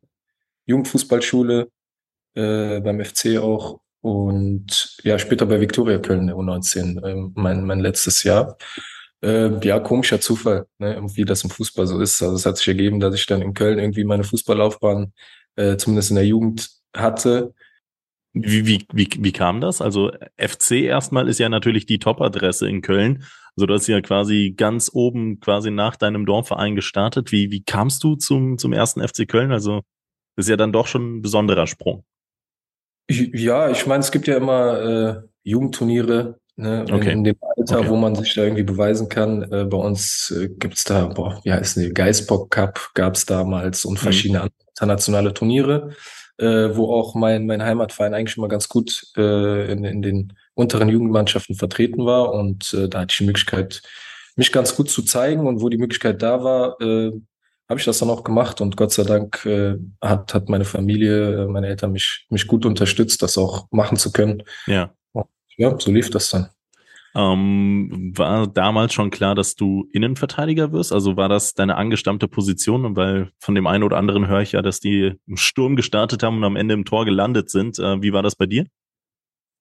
Jugendfußballschule, 0.66 1.70
äh, 2.36 2.80
beim 2.82 3.04
FC 3.04 3.38
auch. 3.40 3.80
Und 4.02 4.98
ja, 5.04 5.18
später 5.20 5.46
bei 5.46 5.60
Viktoria 5.60 5.98
Köln, 5.98 6.32
U19, 6.32 7.04
äh, 7.04 7.32
mein, 7.36 7.66
mein 7.66 7.80
letztes 7.80 8.24
Jahr. 8.24 8.58
Äh, 9.22 9.66
ja, 9.66 9.80
komischer 9.80 10.22
Zufall, 10.22 10.68
ne, 10.78 11.02
wie 11.16 11.26
das 11.26 11.44
im 11.44 11.50
Fußball 11.50 11.88
so 11.88 12.00
ist. 12.00 12.22
Also 12.22 12.36
es 12.36 12.46
hat 12.46 12.58
sich 12.58 12.68
ergeben, 12.68 13.00
dass 13.00 13.16
ich 13.16 13.26
dann 13.26 13.42
in 13.42 13.54
Köln 13.54 13.80
irgendwie 13.80 14.04
meine 14.04 14.24
Fußballlaufbahn, 14.24 15.14
äh, 15.56 15.78
zumindest 15.78 16.12
in 16.12 16.18
der 16.18 16.26
Jugend, 16.26 16.70
hatte. 16.96 17.54
Wie, 18.34 18.68
wie, 18.68 18.86
wie, 18.94 19.10
wie 19.20 19.32
kam 19.32 19.62
das? 19.62 19.82
Also 19.82 20.12
FC 20.38 20.84
erstmal 20.84 21.28
ist 21.28 21.40
ja 21.40 21.50
natürlich 21.50 21.86
die 21.88 22.00
Top-Adresse 22.00 22.70
in 22.70 22.82
Köln. 22.82 23.24
Also 23.56 23.66
du 23.66 23.74
hast 23.74 23.88
ja 23.88 24.02
quasi 24.02 24.54
ganz 24.56 24.92
oben, 24.94 25.40
quasi 25.40 25.72
nach 25.72 25.96
deinem 25.96 26.28
Dorfverein 26.28 26.76
gestartet. 26.76 27.32
Wie, 27.32 27.50
wie 27.50 27.64
kamst 27.64 28.04
du 28.04 28.16
zum, 28.16 28.60
zum 28.60 28.74
ersten 28.74 29.06
FC 29.06 29.28
Köln? 29.28 29.52
Also 29.52 29.82
ist 30.36 30.50
ja 30.50 30.58
dann 30.58 30.72
doch 30.72 30.86
schon 30.86 31.18
ein 31.18 31.22
besonderer 31.24 31.66
Sprung. 31.66 32.06
Ja, 33.10 33.70
ich 33.70 33.86
meine, 33.86 34.02
es 34.02 34.12
gibt 34.12 34.28
ja 34.28 34.36
immer 34.36 34.82
äh, 34.82 35.16
Jugendturniere 35.44 36.40
ne, 36.58 36.86
okay. 36.92 37.12
in, 37.12 37.24
dem 37.24 37.36
Alter, 37.56 37.80
okay. 37.80 37.90
wo 37.90 37.96
man 37.96 38.16
sich 38.16 38.34
da 38.34 38.44
irgendwie 38.44 38.64
beweisen 38.64 39.08
kann. 39.08 39.44
Äh, 39.52 39.66
bei 39.66 39.78
uns 39.78 40.32
äh, 40.32 40.50
gibt's 40.50 40.84
da, 40.84 41.06
boah, 41.06 41.40
wie 41.44 41.54
heißt 41.54 41.78
die, 41.78 41.94
Geisbock 41.94 42.52
Cup 42.52 42.92
gab's 42.94 43.26
damals 43.26 43.86
und 43.86 43.94
mhm. 43.94 43.98
verschiedene 44.04 44.40
mhm. 44.44 44.50
internationale 44.70 45.34
Turniere, 45.34 45.96
äh, 46.38 46.76
wo 46.76 46.94
auch 46.94 47.16
mein, 47.16 47.46
mein 47.46 47.64
Heimatverein 47.64 48.14
eigentlich 48.14 48.38
immer 48.38 48.50
ganz 48.50 48.68
gut 48.68 49.04
äh, 49.16 49.72
in, 49.72 49.86
in 49.86 50.02
den 50.02 50.34
unteren 50.54 50.90
Jugendmannschaften 50.90 51.56
vertreten 51.56 52.06
war. 52.06 52.34
Und 52.34 52.74
äh, 52.74 52.90
da 52.90 53.02
hatte 53.02 53.14
ich 53.14 53.18
die 53.20 53.26
Möglichkeit, 53.26 53.82
mich 54.36 54.52
ganz 54.52 54.76
gut 54.76 54.90
zu 54.90 55.04
zeigen. 55.04 55.48
Und 55.48 55.62
wo 55.62 55.70
die 55.70 55.78
Möglichkeit 55.78 56.22
da 56.22 56.44
war, 56.44 56.82
äh, 56.82 57.12
habe 57.70 57.80
ich 57.80 57.86
das 57.86 58.00
dann 58.00 58.10
auch 58.10 58.24
gemacht 58.24 58.62
und 58.62 58.78
Gott 58.78 58.92
sei 58.92 59.04
Dank 59.04 59.46
äh, 59.46 59.76
hat, 60.02 60.34
hat 60.34 60.50
meine 60.50 60.66
Familie, 60.66 61.44
äh, 61.44 61.48
meine 61.48 61.68
Eltern 61.68 61.92
mich, 61.92 62.26
mich 62.30 62.48
gut 62.48 62.66
unterstützt, 62.66 63.22
das 63.22 63.38
auch 63.38 63.68
machen 63.72 63.98
zu 63.98 64.12
können. 64.12 64.44
Ja. 64.68 64.94
ja, 65.58 65.78
so 65.78 65.92
lief 65.92 66.10
das 66.10 66.30
dann. 66.30 66.50
Ähm, 67.16 68.14
war 68.16 68.46
damals 68.46 68.94
schon 68.94 69.10
klar, 69.10 69.34
dass 69.34 69.56
du 69.56 69.90
Innenverteidiger 69.92 70.72
wirst? 70.72 70.94
Also 70.94 71.18
war 71.18 71.30
das 71.30 71.56
deine 71.56 71.76
angestammte 71.76 72.28
Position? 72.28 72.86
Und 72.86 72.96
weil 72.96 73.32
von 73.40 73.56
dem 73.56 73.66
einen 73.66 73.84
oder 73.84 73.98
anderen 73.98 74.28
höre 74.28 74.42
ich 74.42 74.52
ja, 74.52 74.62
dass 74.62 74.80
die 74.80 75.14
im 75.26 75.36
Sturm 75.36 75.76
gestartet 75.76 76.22
haben 76.22 76.38
und 76.38 76.44
am 76.44 76.56
Ende 76.56 76.76
im 76.76 76.86
Tor 76.86 77.06
gelandet 77.06 77.50
sind. 77.50 77.80
Äh, 77.80 78.02
wie 78.04 78.14
war 78.14 78.22
das 78.22 78.36
bei 78.36 78.46
dir? 78.46 78.66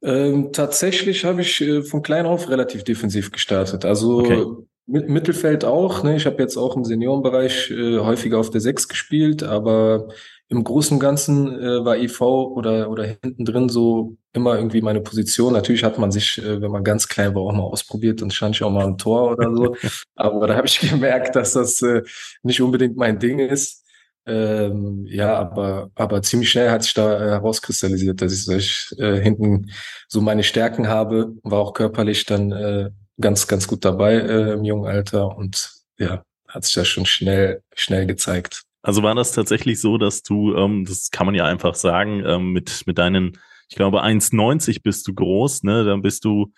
Ähm, 0.03 0.53
tatsächlich 0.53 1.25
habe 1.25 1.41
ich 1.41 1.61
äh, 1.63 1.83
von 1.83 2.03
klein 2.03 2.27
auf 2.27 2.51
relativ 2.51 2.85
defensiv 2.85 3.33
gestartet. 3.33 3.87
Also 3.87 4.19
okay. 4.19 4.45
Mittelfeld 4.87 5.65
auch. 5.65 6.03
Ne? 6.05 6.17
Ich 6.17 6.27
habe 6.27 6.43
jetzt 6.43 6.57
auch 6.57 6.77
im 6.77 6.85
Seniorenbereich 6.85 7.71
äh, 7.71 7.99
häufiger 7.99 8.39
auf 8.39 8.51
der 8.51 8.61
Sechs 8.61 8.89
gespielt, 8.89 9.43
aber 9.43 10.09
im 10.49 10.63
Großen 10.63 10.95
und 10.95 11.01
Ganzen 11.01 11.61
äh, 11.61 11.85
war 11.85 11.97
EV 11.97 12.21
oder, 12.21 12.89
oder 12.89 13.05
hinten 13.05 13.45
drin 13.45 13.69
so 13.69 14.17
immer 14.33 14.57
irgendwie 14.57 14.81
meine 14.81 15.01
Position. 15.01 15.55
Natürlich 15.55 15.83
hat 15.83 15.99
man 15.99 16.13
sich, 16.13 16.39
äh, 16.39 16.61
wenn 16.61 16.71
man 16.71 16.85
ganz 16.85 17.09
klein 17.09 17.35
war, 17.35 17.43
auch 17.43 17.53
mal 17.53 17.65
ausprobiert 17.65 18.23
und 18.23 18.33
stand 18.33 18.55
ich 18.55 18.63
auch 18.63 18.71
mal 18.71 18.85
im 18.85 18.97
Tor 18.97 19.33
oder 19.33 19.53
so. 19.53 19.77
aber 20.15 20.47
da 20.47 20.55
habe 20.55 20.69
ich 20.69 20.79
gemerkt, 20.79 21.35
dass 21.35 21.55
das 21.55 21.83
äh, 21.83 22.03
nicht 22.43 22.61
unbedingt 22.61 22.97
mein 22.97 23.19
Ding 23.19 23.41
ist. 23.41 23.85
Ähm, 24.25 25.07
ja, 25.09 25.37
aber, 25.37 25.91
aber 25.95 26.23
ziemlich 26.23 26.51
schnell 26.51 26.71
hat 26.71 26.83
sich 26.83 26.95
da 26.95 27.19
herauskristallisiert, 27.19 28.21
dass 28.23 28.33
ich, 28.33 28.47
dass 28.47 28.57
ich 28.57 28.95
äh, 28.99 29.21
hinten 29.21 29.71
so 30.09 30.21
meine 30.21 30.43
Stärken 30.43 30.89
habe, 30.89 31.35
war 31.43 31.61
auch 31.61 31.75
körperlich 31.75 32.25
dann 32.25 32.53
äh, 32.53 32.91
ganz, 33.21 33.47
ganz 33.47 33.67
gut 33.67 33.85
dabei 33.85 34.15
äh, 34.15 34.53
im 34.53 34.65
jungen 34.65 34.87
Alter 34.87 35.37
und 35.37 35.73
ja, 35.99 36.23
hat 36.49 36.65
sich 36.65 36.75
das 36.75 36.89
schon 36.89 37.07
schnell, 37.07 37.63
schnell 37.75 38.07
gezeigt. 38.07 38.63
Also 38.83 39.03
war 39.03 39.15
das 39.15 39.33
tatsächlich 39.33 39.81
so, 39.81 39.99
dass 39.99 40.23
du, 40.23 40.55
ähm, 40.55 40.85
das 40.87 41.11
kann 41.11 41.27
man 41.27 41.35
ja 41.35 41.45
einfach 41.45 41.75
sagen, 41.75 42.23
ähm, 42.25 42.53
mit, 42.53 42.83
mit 42.87 42.99
deinen, 42.99 43.39
ich 43.69 43.77
glaube, 43.77 44.05
1,90 44.05 44.83
bist 44.83 45.09
du 45.09 45.15
groß, 45.15 45.65
ne? 45.65 45.85
Dann 45.85 46.03
bist 46.03 46.25
du 46.25 46.53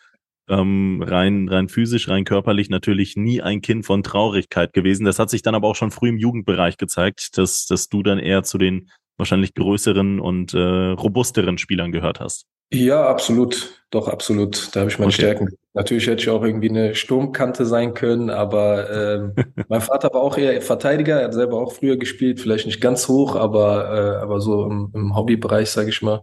ähm, 0.48 1.02
rein, 1.06 1.48
rein 1.48 1.68
physisch, 1.68 2.08
rein 2.08 2.24
körperlich 2.24 2.68
natürlich 2.68 3.16
nie 3.16 3.40
ein 3.40 3.60
Kind 3.60 3.86
von 3.86 4.02
Traurigkeit 4.02 4.72
gewesen. 4.72 5.04
Das 5.04 5.18
hat 5.18 5.30
sich 5.30 5.42
dann 5.42 5.54
aber 5.54 5.68
auch 5.68 5.76
schon 5.76 5.90
früh 5.90 6.08
im 6.08 6.18
Jugendbereich 6.18 6.76
gezeigt, 6.76 7.38
dass, 7.38 7.66
dass 7.66 7.88
du 7.88 8.02
dann 8.02 8.18
eher 8.18 8.42
zu 8.42 8.58
den 8.58 8.90
wahrscheinlich 9.16 9.54
größeren 9.54 10.20
und 10.20 10.54
äh, 10.54 10.58
robusteren 10.58 11.58
Spielern 11.58 11.92
gehört 11.92 12.20
hast. 12.20 12.46
Ja, 12.72 13.06
absolut. 13.06 13.82
Doch, 13.90 14.08
absolut. 14.08 14.74
Da 14.74 14.80
habe 14.80 14.90
ich 14.90 14.98
meine 14.98 15.08
okay. 15.08 15.22
Stärken. 15.22 15.48
Natürlich 15.78 16.08
hätte 16.08 16.22
ich 16.22 16.28
auch 16.28 16.42
irgendwie 16.42 16.70
eine 16.70 16.96
Sturmkante 16.96 17.64
sein 17.64 17.94
können, 17.94 18.30
aber 18.30 18.90
ähm, 18.90 19.32
mein 19.68 19.80
Vater 19.80 20.12
war 20.12 20.22
auch 20.22 20.36
eher 20.36 20.60
Verteidiger. 20.60 21.20
Er 21.20 21.26
hat 21.26 21.34
selber 21.34 21.60
auch 21.60 21.72
früher 21.72 21.96
gespielt, 21.96 22.40
vielleicht 22.40 22.66
nicht 22.66 22.80
ganz 22.80 23.06
hoch, 23.06 23.36
aber, 23.36 24.16
äh, 24.18 24.22
aber 24.22 24.40
so 24.40 24.64
im, 24.66 24.90
im 24.92 25.14
Hobbybereich, 25.14 25.70
sage 25.70 25.90
ich 25.90 26.02
mal. 26.02 26.20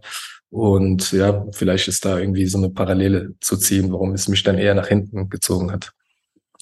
Und 0.50 1.10
ja, 1.12 1.46
vielleicht 1.52 1.88
ist 1.88 2.04
da 2.04 2.18
irgendwie 2.18 2.44
so 2.44 2.58
eine 2.58 2.68
Parallele 2.68 3.30
zu 3.40 3.56
ziehen, 3.56 3.90
warum 3.90 4.12
es 4.12 4.28
mich 4.28 4.42
dann 4.42 4.58
eher 4.58 4.74
nach 4.74 4.88
hinten 4.88 5.30
gezogen 5.30 5.72
hat. 5.72 5.90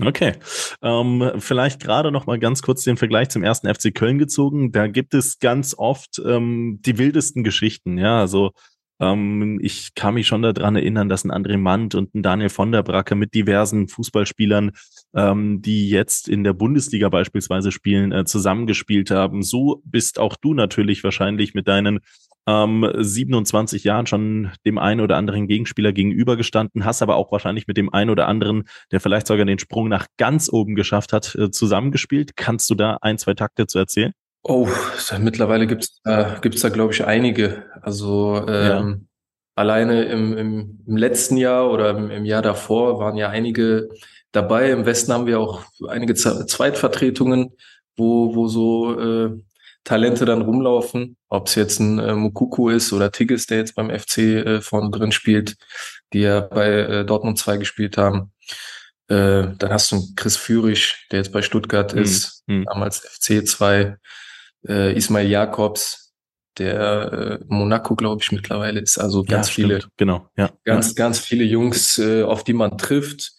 Okay, 0.01 0.35
ähm, 0.81 1.33
vielleicht 1.39 1.81
gerade 1.81 2.13
noch 2.13 2.27
mal 2.27 2.39
ganz 2.39 2.63
kurz 2.63 2.85
den 2.85 2.97
Vergleich 2.97 3.29
zum 3.29 3.43
ersten 3.43 3.73
FC 3.73 3.93
Köln 3.93 4.19
gezogen. 4.19 4.71
Da 4.71 4.87
gibt 4.87 5.15
es 5.15 5.41
ganz 5.41 5.75
oft 5.77 6.23
ähm, 6.25 6.79
die 6.83 6.97
wildesten 6.99 7.43
Geschichten. 7.43 7.99
Ja, 7.99 8.21
also 8.21 8.53
ähm, 9.01 9.59
ich 9.63 9.95
kann 9.95 10.15
mich 10.15 10.27
schon 10.27 10.43
daran 10.43 10.77
erinnern, 10.77 11.09
dass 11.09 11.25
ein 11.25 11.33
André 11.33 11.59
Mand 11.59 11.95
und 11.95 12.15
ein 12.15 12.23
Daniel 12.23 12.49
von 12.49 12.73
der 12.73 12.83
Bracke 12.83 13.15
mit 13.15 13.35
diversen 13.35 13.89
Fußballspielern, 13.89 14.73
ähm, 15.15 15.63
die 15.63 15.89
jetzt 15.89 16.29
in 16.29 16.45
der 16.45 16.53
Bundesliga 16.53 17.09
beispielsweise 17.09 17.73
spielen, 17.73 18.13
äh, 18.13 18.25
zusammengespielt 18.25 19.11
haben. 19.11 19.43
So 19.43 19.83
bist 19.85 20.19
auch 20.19 20.37
du 20.37 20.55
natürlich 20.55 21.03
wahrscheinlich 21.03 21.55
mit 21.55 21.67
deinen 21.67 22.01
ähm, 22.47 22.87
27 22.97 23.85
Jahren 23.85 24.07
schon 24.07 24.53
dem 24.67 24.79
einen 24.79 25.01
oder 25.01 25.17
anderen 25.17 25.49
Gegenspieler 25.49 25.93
gegenübergestanden, 25.93 26.85
hast 26.85 27.03
aber 27.03 27.17
auch 27.17 27.33
wahrscheinlich 27.33 27.67
mit 27.67 27.77
dem 27.77 27.93
einen 27.93 28.11
oder 28.11 28.29
anderen, 28.29 28.65
der 28.93 29.01
vielleicht 29.01 29.27
sogar 29.27 29.47
den 29.47 29.59
Sprung 29.59 29.89
nach 29.89 30.07
ganz 30.19 30.53
oben 30.53 30.75
geschafft 30.75 31.13
hat, 31.13 31.35
äh, 31.37 31.51
zusammengespielt. 31.51 32.37
Kannst 32.37 32.69
du 32.71 32.75
da 32.75 32.99
ein, 33.01 33.19
zwei 33.19 33.35
Takte 33.35 33.67
zu 33.67 33.79
erzählen? 33.79 34.13
Oh, 34.47 34.69
mittlerweile 35.21 35.67
gibt's 35.67 36.03
da, 36.05 36.39
gibt's 36.41 36.61
da 36.61 36.69
glaube 36.69 36.93
ich 36.93 37.03
einige. 37.03 37.65
Also 37.81 38.45
ähm, 38.47 38.89
ja. 38.89 38.97
alleine 39.55 40.05
im, 40.05 40.37
im, 40.37 40.85
im 40.87 40.97
letzten 40.99 41.39
Jahr 41.39 41.71
oder 41.71 41.91
im, 41.91 42.11
im 42.11 42.25
Jahr 42.27 42.43
davor 42.43 42.99
waren 42.99 43.17
ja 43.17 43.31
einige 43.31 43.89
dabei. 44.33 44.71
Im 44.71 44.85
Westen 44.85 45.15
haben 45.15 45.27
wir 45.27 45.41
auch 45.41 45.63
einige 45.89 46.15
Zweitvertretungen, 46.15 47.53
wo, 47.97 48.35
wo 48.35 48.47
so 48.47 49.01
äh, 49.01 49.31
Talente 49.83 50.27
dann 50.27 50.43
rumlaufen. 50.43 51.17
Ob 51.31 51.47
es 51.47 51.55
jetzt 51.55 51.81
ein 51.81 51.99
äh, 51.99 52.15
Mukuku 52.15 52.69
ist 52.69 52.93
oder 52.93 53.11
Tigges, 53.11 53.47
der 53.47 53.59
jetzt 53.59 53.75
beim 53.75 53.89
FC 53.89 54.19
äh, 54.19 54.61
vorne 54.61 54.91
drin 54.91 55.13
spielt, 55.13 55.57
die 56.13 56.21
ja 56.21 56.41
bei 56.41 56.69
äh, 56.69 57.05
Dortmund 57.07 57.39
2 57.39 57.57
gespielt 57.57 57.97
haben. 57.97 58.31
Äh, 59.09 59.57
dann 59.57 59.71
hast 59.71 59.91
du 59.91 59.97
einen 59.97 60.15
Chris 60.17 60.37
Führig, 60.37 61.07
der 61.11 61.21
jetzt 61.21 61.33
bei 61.33 61.41
Stuttgart 61.41 61.95
mhm. 61.95 62.03
ist, 62.03 62.43
mhm. 62.47 62.67
damals 62.67 62.99
FC 62.99 63.47
2 63.47 63.97
äh, 64.69 64.97
Ismail 64.97 65.29
Jakobs, 65.29 66.15
der 66.59 67.13
äh, 67.13 67.45
Monaco, 67.49 67.97
glaube 67.97 68.23
ich, 68.23 68.33
mittlerweile 68.33 68.81
ist. 68.81 68.99
Also 68.99 69.25
ganz 69.25 69.49
ja, 69.49 69.55
viele, 69.55 69.81
genau, 69.97 70.29
ja. 70.37 70.51
Ganz, 70.65 70.89
ja. 70.89 70.95
ganz 70.95 71.19
viele 71.19 71.45
Jungs, 71.45 71.99
äh, 71.99 72.23
auf 72.23 72.45
die 72.45 72.53
man 72.53 72.79
trifft. 72.79 73.33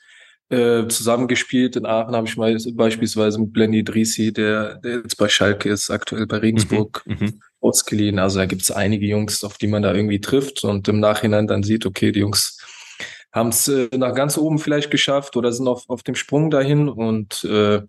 Äh, 0.47 0.87
zusammengespielt. 0.89 1.75
In 1.75 1.87
Aachen 1.87 2.15
habe 2.15 2.27
ich 2.27 2.37
mal 2.37 2.55
beispielsweise 2.73 3.39
mit 3.39 3.51
Blenny 3.51 3.83
Drisi, 3.83 4.31
der, 4.31 4.75
der 4.75 4.97
jetzt 4.97 5.17
bei 5.17 5.27
Schalke 5.27 5.69
ist, 5.69 5.89
aktuell 5.89 6.27
bei 6.27 6.37
Regensburg, 6.37 7.01
mhm, 7.07 7.17
mhm. 7.19 7.41
ausgeliehen. 7.61 8.19
Also 8.19 8.37
da 8.37 8.45
gibt 8.45 8.61
es 8.61 8.69
einige 8.69 9.07
Jungs, 9.07 9.43
auf 9.43 9.57
die 9.57 9.65
man 9.65 9.81
da 9.81 9.91
irgendwie 9.91 10.21
trifft 10.21 10.63
und 10.63 10.87
im 10.87 10.99
Nachhinein 10.99 11.47
dann 11.47 11.63
sieht, 11.63 11.87
okay, 11.87 12.11
die 12.11 12.19
Jungs 12.19 12.59
haben 13.31 13.49
es 13.49 13.67
äh, 13.67 13.89
nach 13.97 14.13
ganz 14.13 14.37
oben 14.37 14.59
vielleicht 14.59 14.91
geschafft 14.91 15.35
oder 15.35 15.51
sind 15.51 15.67
auf, 15.67 15.89
auf 15.89 16.03
dem 16.03 16.13
Sprung 16.13 16.51
dahin. 16.51 16.89
Und 16.89 17.43
äh, 17.43 17.81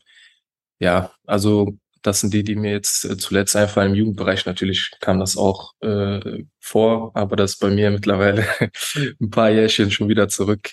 ja, 0.78 1.12
also 1.26 1.76
das 2.06 2.20
sind 2.20 2.32
die, 2.32 2.44
die 2.44 2.54
mir 2.54 2.70
jetzt 2.70 3.04
äh, 3.04 3.16
zuletzt 3.16 3.56
einfallen. 3.56 3.90
Im 3.90 3.96
Jugendbereich 3.96 4.46
natürlich 4.46 4.92
kam 5.00 5.18
das 5.18 5.36
auch 5.36 5.72
äh, 5.80 6.44
vor, 6.60 7.10
aber 7.14 7.36
das 7.36 7.54
ist 7.54 7.58
bei 7.58 7.70
mir 7.70 7.90
mittlerweile 7.90 8.46
ein 9.20 9.30
paar 9.30 9.50
Jährchen 9.50 9.90
schon 9.90 10.08
wieder 10.08 10.28
zurück. 10.28 10.70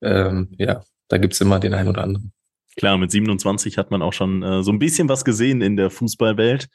Ähm, 0.00 0.48
ja, 0.58 0.82
da 1.08 1.18
gibt's 1.18 1.40
immer 1.40 1.58
den 1.58 1.74
einen 1.74 1.88
oder 1.88 2.04
anderen. 2.04 2.32
Klar, 2.76 2.98
mit 2.98 3.10
27 3.10 3.78
hat 3.78 3.90
man 3.90 4.00
auch 4.00 4.12
schon 4.12 4.42
äh, 4.42 4.62
so 4.62 4.70
ein 4.70 4.78
bisschen 4.78 5.08
was 5.08 5.24
gesehen 5.24 5.60
in 5.60 5.76
der 5.76 5.90
Fußballwelt. 5.90 6.68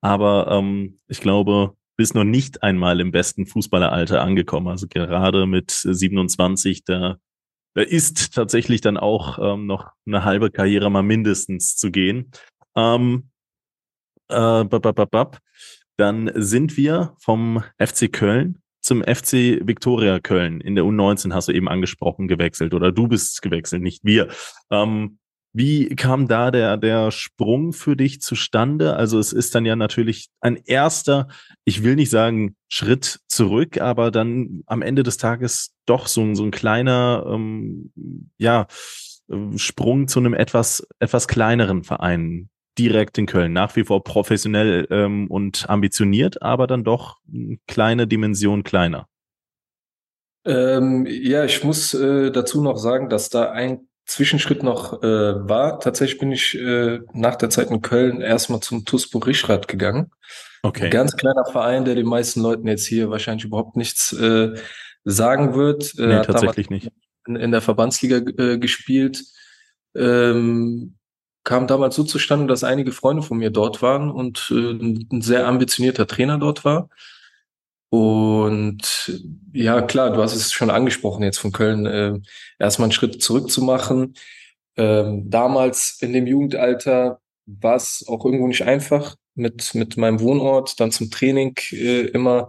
Aber 0.00 0.48
ähm, 0.50 0.98
ich 1.08 1.20
glaube, 1.20 1.74
bist 1.96 2.14
noch 2.14 2.24
nicht 2.24 2.62
einmal 2.62 3.00
im 3.00 3.12
besten 3.12 3.46
Fußballeralter 3.46 4.22
angekommen. 4.22 4.68
Also 4.68 4.88
gerade 4.88 5.46
mit 5.46 5.70
27, 5.70 6.84
da, 6.84 7.16
da 7.74 7.82
ist 7.82 8.34
tatsächlich 8.34 8.80
dann 8.80 8.96
auch 8.96 9.38
ähm, 9.38 9.66
noch 9.66 9.90
eine 10.06 10.24
halbe 10.24 10.50
Karriere 10.50 10.90
mal 10.90 11.02
mindestens 11.02 11.76
zu 11.76 11.90
gehen. 11.90 12.32
Ähm, 12.74 13.30
äh, 14.32 15.26
dann 15.96 16.30
sind 16.34 16.76
wir 16.76 17.14
vom 17.18 17.62
FC 17.78 18.12
Köln 18.12 18.62
zum 18.82 19.02
FC 19.02 19.60
Viktoria 19.64 20.18
Köln 20.18 20.60
in 20.60 20.74
der 20.74 20.84
U19 20.84 21.32
hast 21.32 21.48
du 21.48 21.52
eben 21.52 21.68
angesprochen 21.68 22.26
gewechselt 22.26 22.74
oder 22.74 22.90
du 22.90 23.06
bist 23.06 23.40
gewechselt, 23.40 23.80
nicht 23.82 24.04
wir. 24.04 24.28
Ähm, 24.70 25.18
wie 25.54 25.94
kam 25.94 26.28
da 26.28 26.50
der, 26.50 26.78
der 26.78 27.10
Sprung 27.10 27.72
für 27.72 27.94
dich 27.94 28.20
zustande? 28.22 28.96
Also 28.96 29.18
es 29.18 29.32
ist 29.32 29.54
dann 29.54 29.66
ja 29.66 29.76
natürlich 29.76 30.30
ein 30.40 30.56
erster, 30.56 31.28
ich 31.64 31.84
will 31.84 31.94
nicht 31.94 32.10
sagen 32.10 32.56
Schritt 32.68 33.20
zurück, 33.28 33.80
aber 33.80 34.10
dann 34.10 34.62
am 34.66 34.82
Ende 34.82 35.02
des 35.02 35.18
Tages 35.18 35.74
doch 35.86 36.06
so, 36.06 36.22
ein 36.22 36.34
so 36.34 36.42
ein 36.42 36.50
kleiner, 36.50 37.24
ähm, 37.28 37.92
ja, 38.38 38.66
Sprung 39.56 40.08
zu 40.08 40.18
einem 40.18 40.34
etwas, 40.34 40.86
etwas 40.98 41.28
kleineren 41.28 41.84
Verein 41.84 42.50
direkt 42.78 43.18
in 43.18 43.26
Köln. 43.26 43.52
Nach 43.52 43.76
wie 43.76 43.84
vor 43.84 44.04
professionell 44.04 44.86
ähm, 44.90 45.28
und 45.28 45.68
ambitioniert, 45.68 46.42
aber 46.42 46.66
dann 46.66 46.84
doch 46.84 47.18
kleine 47.66 48.06
Dimension 48.06 48.64
kleiner. 48.64 49.08
Ähm, 50.44 51.06
ja, 51.08 51.44
ich 51.44 51.62
muss 51.62 51.94
äh, 51.94 52.30
dazu 52.30 52.62
noch 52.62 52.76
sagen, 52.76 53.08
dass 53.08 53.28
da 53.28 53.50
ein 53.50 53.88
Zwischenschritt 54.06 54.62
noch 54.62 55.02
äh, 55.02 55.48
war. 55.48 55.78
Tatsächlich 55.78 56.18
bin 56.18 56.32
ich 56.32 56.58
äh, 56.58 57.00
nach 57.12 57.36
der 57.36 57.50
Zeit 57.50 57.70
in 57.70 57.82
Köln 57.82 58.20
erstmal 58.20 58.60
zum 58.60 58.84
TuSpo 58.84 59.18
Rischrad 59.18 59.68
gegangen. 59.68 60.10
Okay. 60.62 60.84
Ein 60.84 60.90
ganz 60.90 61.16
kleiner 61.16 61.44
Verein, 61.44 61.84
der 61.84 61.94
den 61.94 62.06
meisten 62.06 62.40
Leuten 62.40 62.66
jetzt 62.66 62.86
hier 62.86 63.10
wahrscheinlich 63.10 63.44
überhaupt 63.44 63.76
nichts 63.76 64.12
äh, 64.12 64.54
sagen 65.04 65.54
wird. 65.54 65.96
Äh, 65.98 66.06
nee, 66.06 66.22
tatsächlich 66.22 66.70
nicht. 66.70 66.90
In, 67.26 67.36
in, 67.36 67.52
der 67.52 67.60
Verbandsliga 67.60 68.16
äh, 68.16 68.58
gespielt. 68.58 69.24
Ähm, 69.94 70.96
kam 71.44 71.66
damals 71.66 71.96
so 71.96 72.04
zustande, 72.04 72.46
dass 72.46 72.64
einige 72.64 72.92
Freunde 72.92 73.22
von 73.22 73.38
mir 73.38 73.50
dort 73.50 73.82
waren 73.82 74.10
und 74.10 74.50
äh, 74.50 74.72
ein 74.72 75.22
sehr 75.22 75.46
ambitionierter 75.46 76.06
Trainer 76.06 76.38
dort 76.38 76.64
war. 76.64 76.88
Und 77.90 79.20
ja, 79.52 79.82
klar, 79.82 80.12
du 80.12 80.22
hast 80.22 80.34
es 80.34 80.52
schon 80.52 80.70
angesprochen 80.70 81.24
jetzt 81.24 81.38
von 81.38 81.52
Köln, 81.52 81.84
äh, 81.84 82.18
erstmal 82.58 82.86
einen 82.86 82.92
Schritt 82.92 83.22
zurück 83.22 83.50
zu 83.50 83.62
machen. 83.62 84.14
Ähm, 84.76 85.28
damals 85.28 85.98
in 86.00 86.12
dem 86.14 86.26
Jugendalter 86.26 87.20
war 87.44 87.76
es 87.76 88.04
auch 88.08 88.24
irgendwo 88.24 88.46
nicht 88.46 88.64
einfach 88.64 89.16
mit, 89.34 89.74
mit 89.74 89.96
meinem 89.96 90.20
Wohnort, 90.20 90.80
dann 90.80 90.90
zum 90.92 91.10
Training 91.10 91.54
äh, 91.72 92.06
immer. 92.06 92.48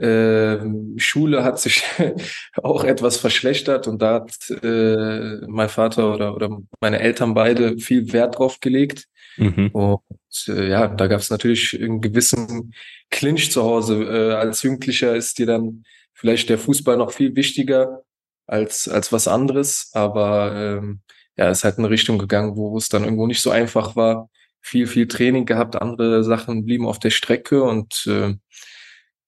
Äh, 0.00 0.58
Schule 0.96 1.44
hat 1.44 1.60
sich 1.60 1.84
auch 2.62 2.84
etwas 2.84 3.18
verschlechtert 3.18 3.86
und 3.86 4.00
da 4.00 4.14
hat 4.14 4.50
äh, 4.62 5.46
mein 5.46 5.68
Vater 5.68 6.14
oder, 6.14 6.34
oder 6.34 6.58
meine 6.80 7.00
Eltern 7.00 7.34
beide 7.34 7.78
viel 7.78 8.12
Wert 8.12 8.38
drauf 8.38 8.60
gelegt. 8.60 9.06
Mhm. 9.36 9.68
Und 9.72 10.00
äh, 10.48 10.70
ja, 10.70 10.88
da 10.88 11.06
gab 11.06 11.20
es 11.20 11.28
natürlich 11.28 11.78
einen 11.78 12.00
gewissen 12.00 12.72
Clinch 13.10 13.52
zu 13.52 13.62
Hause. 13.62 14.02
Äh, 14.04 14.34
als 14.34 14.62
Jugendlicher 14.62 15.14
ist 15.14 15.38
dir 15.38 15.46
dann 15.46 15.84
vielleicht 16.14 16.48
der 16.48 16.58
Fußball 16.58 16.96
noch 16.96 17.12
viel 17.12 17.36
wichtiger 17.36 18.02
als, 18.46 18.88
als 18.88 19.12
was 19.12 19.28
anderes. 19.28 19.90
Aber 19.92 20.54
ähm, 20.54 21.00
ja, 21.36 21.50
es 21.50 21.58
ist 21.58 21.64
halt 21.64 21.76
in 21.76 21.84
eine 21.84 21.92
Richtung 21.92 22.18
gegangen, 22.18 22.56
wo 22.56 22.76
es 22.78 22.88
dann 22.88 23.04
irgendwo 23.04 23.26
nicht 23.26 23.42
so 23.42 23.50
einfach 23.50 23.96
war. 23.96 24.30
Viel, 24.62 24.86
viel 24.86 25.08
Training 25.08 25.46
gehabt, 25.46 25.76
andere 25.76 26.24
Sachen 26.24 26.64
blieben 26.64 26.86
auf 26.86 26.98
der 26.98 27.10
Strecke 27.10 27.62
und 27.62 28.06
äh, 28.06 28.34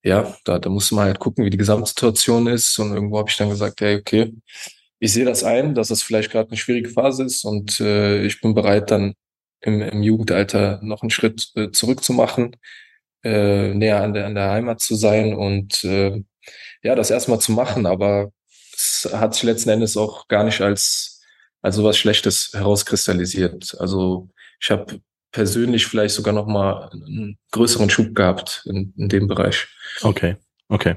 ja, 0.03 0.35
da, 0.45 0.59
da 0.59 0.69
muss 0.71 0.91
man 0.93 1.05
halt 1.07 1.19
gucken, 1.19 1.45
wie 1.45 1.51
die 1.51 1.57
Gesamtsituation 1.59 2.47
ist. 2.49 2.79
Und 2.79 2.95
irgendwo 2.95 3.19
habe 3.19 3.31
ich 3.31 3.37
dann 3.37 3.51
gesagt, 3.51 3.81
hey, 3.81 3.97
okay, 3.97 4.33
ich 4.99 5.12
sehe 5.12 5.25
das 5.25 5.43
ein, 5.45 5.75
dass 5.75 5.88
das 5.88 6.03
vielleicht 6.03 6.31
gerade 6.31 6.49
eine 6.49 6.57
schwierige 6.57 6.88
Phase 6.88 7.25
ist 7.25 7.45
und 7.45 7.81
äh, 7.81 8.25
ich 8.25 8.41
bin 8.41 8.55
bereit, 8.55 8.93
dann 8.93 9.15
im, 9.61 9.81
im 9.83 10.03
Jugendalter 10.03 10.79
noch 10.83 11.03
einen 11.03 11.11
Schritt 11.11 11.51
äh, 11.57 11.73
zurück 11.73 12.05
zu 12.05 12.12
machen, 12.12 12.57
äh, 13.25 13.75
näher 13.75 14.01
an 14.03 14.15
der, 14.15 14.27
an 14.27 14.37
der 14.37 14.51
Heimat 14.51 14.81
zu 14.81 14.95
sein 14.95 15.35
und 15.35 15.83
äh, 15.83 16.23
ja, 16.85 16.95
das 16.95 17.11
erstmal 17.11 17.41
zu 17.41 17.51
machen. 17.51 17.87
Aber 17.87 18.31
es 18.73 19.09
hat 19.12 19.35
sich 19.35 19.43
letzten 19.45 19.71
Endes 19.71 19.97
auch 19.97 20.29
gar 20.29 20.45
nicht 20.45 20.61
als, 20.61 21.21
als 21.62 21.77
sowas 21.77 21.99
Schlechtes 21.99 22.51
herauskristallisiert. 22.53 23.77
Also 23.81 24.29
ich 24.61 24.71
habe 24.71 25.01
persönlich 25.33 25.87
vielleicht 25.87 26.14
sogar 26.14 26.35
noch 26.35 26.47
mal 26.47 26.90
einen 26.92 27.38
größeren 27.51 27.90
Schub 27.90 28.14
gehabt 28.14 28.64
in, 28.66 28.92
in 28.97 29.09
dem 29.09 29.27
Bereich. 29.27 29.66
Okay, 30.03 30.37
okay. 30.68 30.97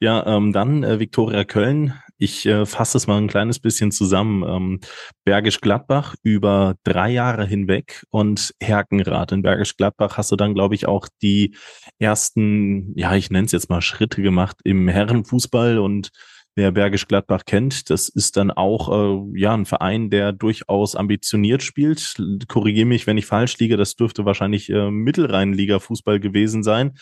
Ja, 0.00 0.26
ähm, 0.26 0.52
dann 0.52 0.84
äh, 0.84 1.00
Viktoria 1.00 1.44
Köln 1.44 1.94
ich 2.20 2.44
äh, 2.44 2.66
fasse 2.66 2.98
es 2.98 3.06
mal 3.06 3.16
ein 3.16 3.28
kleines 3.28 3.58
bisschen 3.58 3.90
zusammen. 3.90 4.44
Ähm, 4.46 4.80
Bergisch 5.24 5.62
Gladbach 5.62 6.14
über 6.22 6.74
drei 6.84 7.10
Jahre 7.10 7.46
hinweg 7.46 8.04
und 8.10 8.54
Herkenrath. 8.62 9.32
In 9.32 9.40
Bergisch 9.40 9.76
Gladbach 9.78 10.18
hast 10.18 10.30
du 10.30 10.36
dann, 10.36 10.52
glaube 10.52 10.74
ich, 10.74 10.86
auch 10.86 11.08
die 11.22 11.56
ersten, 11.98 12.92
ja, 12.94 13.14
ich 13.14 13.30
nenne 13.30 13.46
es 13.46 13.52
jetzt 13.52 13.70
mal 13.70 13.80
Schritte 13.80 14.20
gemacht 14.20 14.58
im 14.64 14.86
Herrenfußball 14.86 15.78
und 15.78 16.10
wer 16.56 16.72
Bergisch 16.72 17.08
Gladbach 17.08 17.44
kennt, 17.46 17.90
das 17.90 18.08
ist 18.08 18.36
dann 18.36 18.50
auch 18.50 18.90
äh, 18.90 19.38
ja 19.38 19.54
ein 19.54 19.66
Verein, 19.66 20.10
der 20.10 20.32
durchaus 20.32 20.96
ambitioniert 20.96 21.62
spielt. 21.62 22.16
Korrigiere 22.48 22.86
mich, 22.86 23.06
wenn 23.06 23.18
ich 23.18 23.26
falsch 23.26 23.58
liege, 23.58 23.76
das 23.76 23.96
dürfte 23.96 24.24
wahrscheinlich 24.24 24.70
äh, 24.70 24.90
Mittelrheinliga 24.90 25.78
Fußball 25.78 26.20
gewesen 26.20 26.62
sein. 26.62 26.92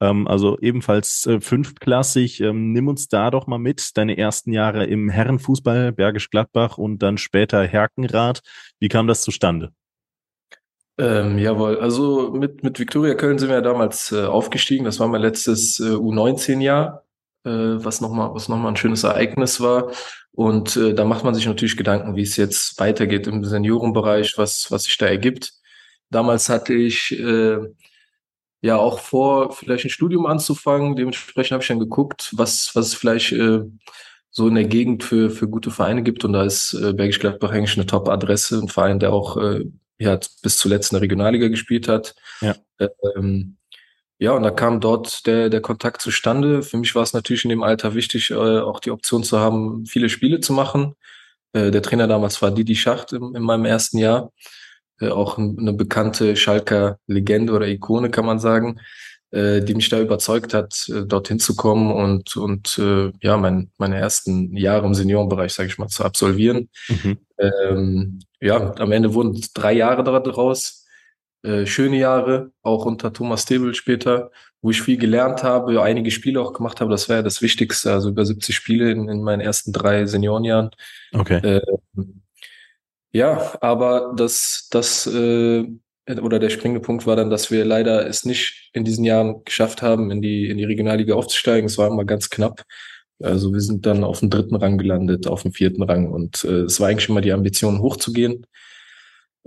Ähm, 0.00 0.26
also 0.26 0.58
ebenfalls 0.60 1.26
äh, 1.26 1.40
fünftklassig. 1.40 2.40
Ähm, 2.40 2.72
nimm 2.72 2.88
uns 2.88 3.08
da 3.08 3.30
doch 3.30 3.46
mal 3.46 3.58
mit, 3.58 3.96
deine 3.96 4.18
ersten 4.18 4.52
Jahre 4.52 4.84
im 4.84 5.08
Herrenfußball, 5.08 5.92
Bergisch 5.92 6.30
Gladbach 6.30 6.78
und 6.78 6.98
dann 7.02 7.18
später 7.18 7.62
Herkenrath. 7.62 8.42
Wie 8.78 8.88
kam 8.88 9.06
das 9.06 9.22
zustande? 9.22 9.72
Ähm, 10.98 11.38
jawohl, 11.38 11.78
also 11.78 12.30
mit, 12.30 12.62
mit 12.62 12.78
Viktoria 12.78 13.14
Köln 13.14 13.38
sind 13.38 13.48
wir 13.48 13.56
ja 13.56 13.62
damals 13.62 14.12
äh, 14.12 14.24
aufgestiegen. 14.24 14.86
Das 14.86 14.98
war 14.98 15.08
mein 15.08 15.20
letztes 15.20 15.78
äh, 15.78 15.90
U19-Jahr, 15.90 17.02
äh, 17.02 17.05
was 17.50 18.00
nochmal 18.00 18.34
was 18.34 18.48
noch 18.48 18.58
mal 18.58 18.68
ein 18.68 18.76
schönes 18.76 19.04
Ereignis 19.04 19.60
war. 19.60 19.92
Und 20.32 20.76
äh, 20.76 20.94
da 20.94 21.04
macht 21.04 21.24
man 21.24 21.34
sich 21.34 21.46
natürlich 21.46 21.76
Gedanken, 21.78 22.14
wie 22.14 22.22
es 22.22 22.36
jetzt 22.36 22.78
weitergeht 22.78 23.26
im 23.26 23.42
Seniorenbereich, 23.44 24.34
was, 24.36 24.70
was 24.70 24.84
sich 24.84 24.98
da 24.98 25.06
ergibt. 25.06 25.52
Damals 26.10 26.48
hatte 26.50 26.74
ich 26.74 27.18
äh, 27.18 27.58
ja 28.60 28.76
auch 28.76 28.98
vor, 28.98 29.52
vielleicht 29.52 29.86
ein 29.86 29.90
Studium 29.90 30.26
anzufangen. 30.26 30.94
Dementsprechend 30.94 31.52
habe 31.52 31.62
ich 31.62 31.68
dann 31.68 31.78
geguckt, 31.78 32.32
was, 32.36 32.70
was 32.74 32.88
es 32.88 32.94
vielleicht 32.94 33.32
äh, 33.32 33.60
so 34.30 34.48
in 34.48 34.54
der 34.54 34.64
Gegend 34.66 35.04
für, 35.04 35.30
für 35.30 35.48
gute 35.48 35.70
Vereine 35.70 36.02
gibt. 36.02 36.22
Und 36.24 36.34
da 36.34 36.44
ist 36.44 36.74
äh, 36.74 36.92
Bergisch 36.92 37.18
Gladbach 37.18 37.52
eigentlich 37.52 37.76
eine 37.78 37.86
Top-Adresse, 37.86 38.58
ein 38.58 38.68
Verein, 38.68 38.98
der 38.98 39.14
auch 39.14 39.38
äh, 39.38 39.64
ja, 39.98 40.18
bis 40.42 40.58
zuletzt 40.58 40.92
in 40.92 40.96
der 40.96 41.02
Regionalliga 41.02 41.48
gespielt 41.48 41.88
hat. 41.88 42.14
Ja. 42.42 42.54
Ähm, 43.16 43.56
ja, 44.18 44.32
und 44.32 44.42
da 44.42 44.50
kam 44.50 44.80
dort 44.80 45.26
der, 45.26 45.50
der 45.50 45.60
Kontakt 45.60 46.00
zustande. 46.00 46.62
Für 46.62 46.78
mich 46.78 46.94
war 46.94 47.02
es 47.02 47.12
natürlich 47.12 47.44
in 47.44 47.50
dem 47.50 47.62
Alter 47.62 47.94
wichtig, 47.94 48.30
äh, 48.30 48.34
auch 48.34 48.80
die 48.80 48.90
Option 48.90 49.24
zu 49.24 49.38
haben, 49.38 49.84
viele 49.86 50.08
Spiele 50.08 50.40
zu 50.40 50.52
machen. 50.52 50.94
Äh, 51.52 51.70
der 51.70 51.82
Trainer 51.82 52.08
damals 52.08 52.40
war 52.40 52.50
Didi 52.50 52.76
Schacht 52.76 53.12
in, 53.12 53.34
in 53.34 53.42
meinem 53.42 53.66
ersten 53.66 53.98
Jahr 53.98 54.32
äh, 55.00 55.08
auch 55.08 55.38
eine 55.38 55.74
bekannte 55.74 56.36
Schalker 56.36 56.98
Legende 57.06 57.52
oder 57.52 57.66
Ikone, 57.68 58.10
kann 58.10 58.24
man 58.24 58.38
sagen, 58.38 58.80
äh, 59.32 59.60
die 59.60 59.74
mich 59.74 59.90
da 59.90 60.00
überzeugt 60.00 60.54
hat, 60.54 60.88
äh, 60.88 61.04
dorthin 61.04 61.38
zu 61.38 61.54
kommen 61.54 61.92
und, 61.92 62.36
und 62.36 62.78
äh, 62.78 63.12
ja, 63.20 63.36
mein, 63.36 63.70
meine 63.76 63.96
ersten 63.96 64.56
Jahre 64.56 64.86
im 64.86 64.94
Seniorenbereich, 64.94 65.52
sage 65.52 65.68
ich 65.68 65.78
mal, 65.78 65.88
zu 65.88 66.04
absolvieren. 66.04 66.70
Mhm. 66.88 67.18
Ähm, 67.38 68.18
ja, 68.40 68.74
am 68.76 68.92
Ende 68.92 69.12
wurden 69.12 69.38
drei 69.52 69.74
Jahre 69.74 70.04
daraus. 70.04 70.85
Äh, 71.46 71.66
schöne 71.66 71.96
Jahre, 71.96 72.50
auch 72.62 72.86
unter 72.86 73.12
Thomas 73.12 73.44
Tebel 73.44 73.72
später, 73.74 74.32
wo 74.62 74.70
ich 74.70 74.82
viel 74.82 74.96
gelernt 74.96 75.44
habe, 75.44 75.80
einige 75.80 76.10
Spiele 76.10 76.40
auch 76.40 76.52
gemacht 76.52 76.80
habe. 76.80 76.90
Das 76.90 77.08
war 77.08 77.16
ja 77.16 77.22
das 77.22 77.40
Wichtigste, 77.40 77.92
also 77.92 78.08
über 78.08 78.24
70 78.24 78.54
Spiele 78.54 78.90
in, 78.90 79.08
in 79.08 79.22
meinen 79.22 79.40
ersten 79.40 79.72
drei 79.72 80.06
Seniorenjahren. 80.06 80.70
Okay. 81.12 81.36
Äh, 81.36 81.62
ja, 83.12 83.56
aber 83.60 84.12
das, 84.16 84.66
das 84.72 85.06
äh, 85.06 85.64
oder 86.20 86.40
der 86.40 86.50
springende 86.50 86.80
Punkt 86.80 87.06
war 87.06 87.14
dann, 87.14 87.30
dass 87.30 87.52
wir 87.52 87.64
leider 87.64 88.08
es 88.08 88.24
nicht 88.24 88.70
in 88.72 88.84
diesen 88.84 89.04
Jahren 89.04 89.44
geschafft 89.44 89.82
haben, 89.82 90.10
in 90.10 90.22
die, 90.22 90.48
in 90.48 90.58
die 90.58 90.64
Regionalliga 90.64 91.14
aufzusteigen. 91.14 91.66
Es 91.66 91.78
war 91.78 91.88
immer 91.88 92.04
ganz 92.04 92.28
knapp. 92.28 92.64
Also 93.22 93.52
wir 93.52 93.60
sind 93.60 93.86
dann 93.86 94.02
auf 94.02 94.18
dem 94.18 94.30
dritten 94.30 94.56
Rang 94.56 94.78
gelandet, 94.78 95.28
auf 95.28 95.42
dem 95.42 95.52
vierten 95.52 95.84
Rang. 95.84 96.10
Und 96.10 96.44
äh, 96.44 96.62
es 96.62 96.80
war 96.80 96.88
eigentlich 96.88 97.08
immer 97.08 97.20
die 97.20 97.32
Ambition, 97.32 97.80
hochzugehen. 97.80 98.46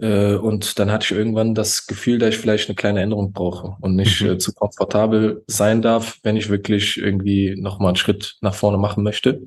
Äh, 0.02 0.36
und 0.36 0.80
dann 0.80 0.92
hatte 0.92 1.06
ich 1.06 1.12
irgendwann 1.12 1.56
das 1.56 1.86
Gefühl, 1.88 2.20
dass 2.20 2.36
ich 2.36 2.40
vielleicht 2.40 2.70
eine 2.70 2.76
kleine 2.76 3.02
Änderung 3.02 3.34
brauche 3.34 3.76
und 3.82 3.96
nicht 3.96 4.22
mhm. 4.22 4.32
äh, 4.32 4.38
zu 4.38 4.54
komfortabel 4.54 5.44
sein 5.48 5.82
darf, 5.82 6.20
wenn 6.24 6.38
ich 6.38 6.50
wirklich 6.50 6.98
irgendwie 6.98 7.56
nochmal 7.58 7.90
einen 7.90 7.98
Schritt 7.98 8.38
nach 8.42 8.56
vorne 8.56 8.78
machen 8.78 9.04
möchte. 9.04 9.42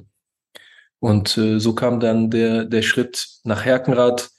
Und 1.01 1.37
äh, 1.39 1.59
so 1.59 1.75
kam 1.75 2.01
dann 2.01 2.31
der, 2.31 2.65
der 2.65 2.83
Schritt 2.83 3.27
nach 3.45 3.65
Herkenrath. 3.65 4.31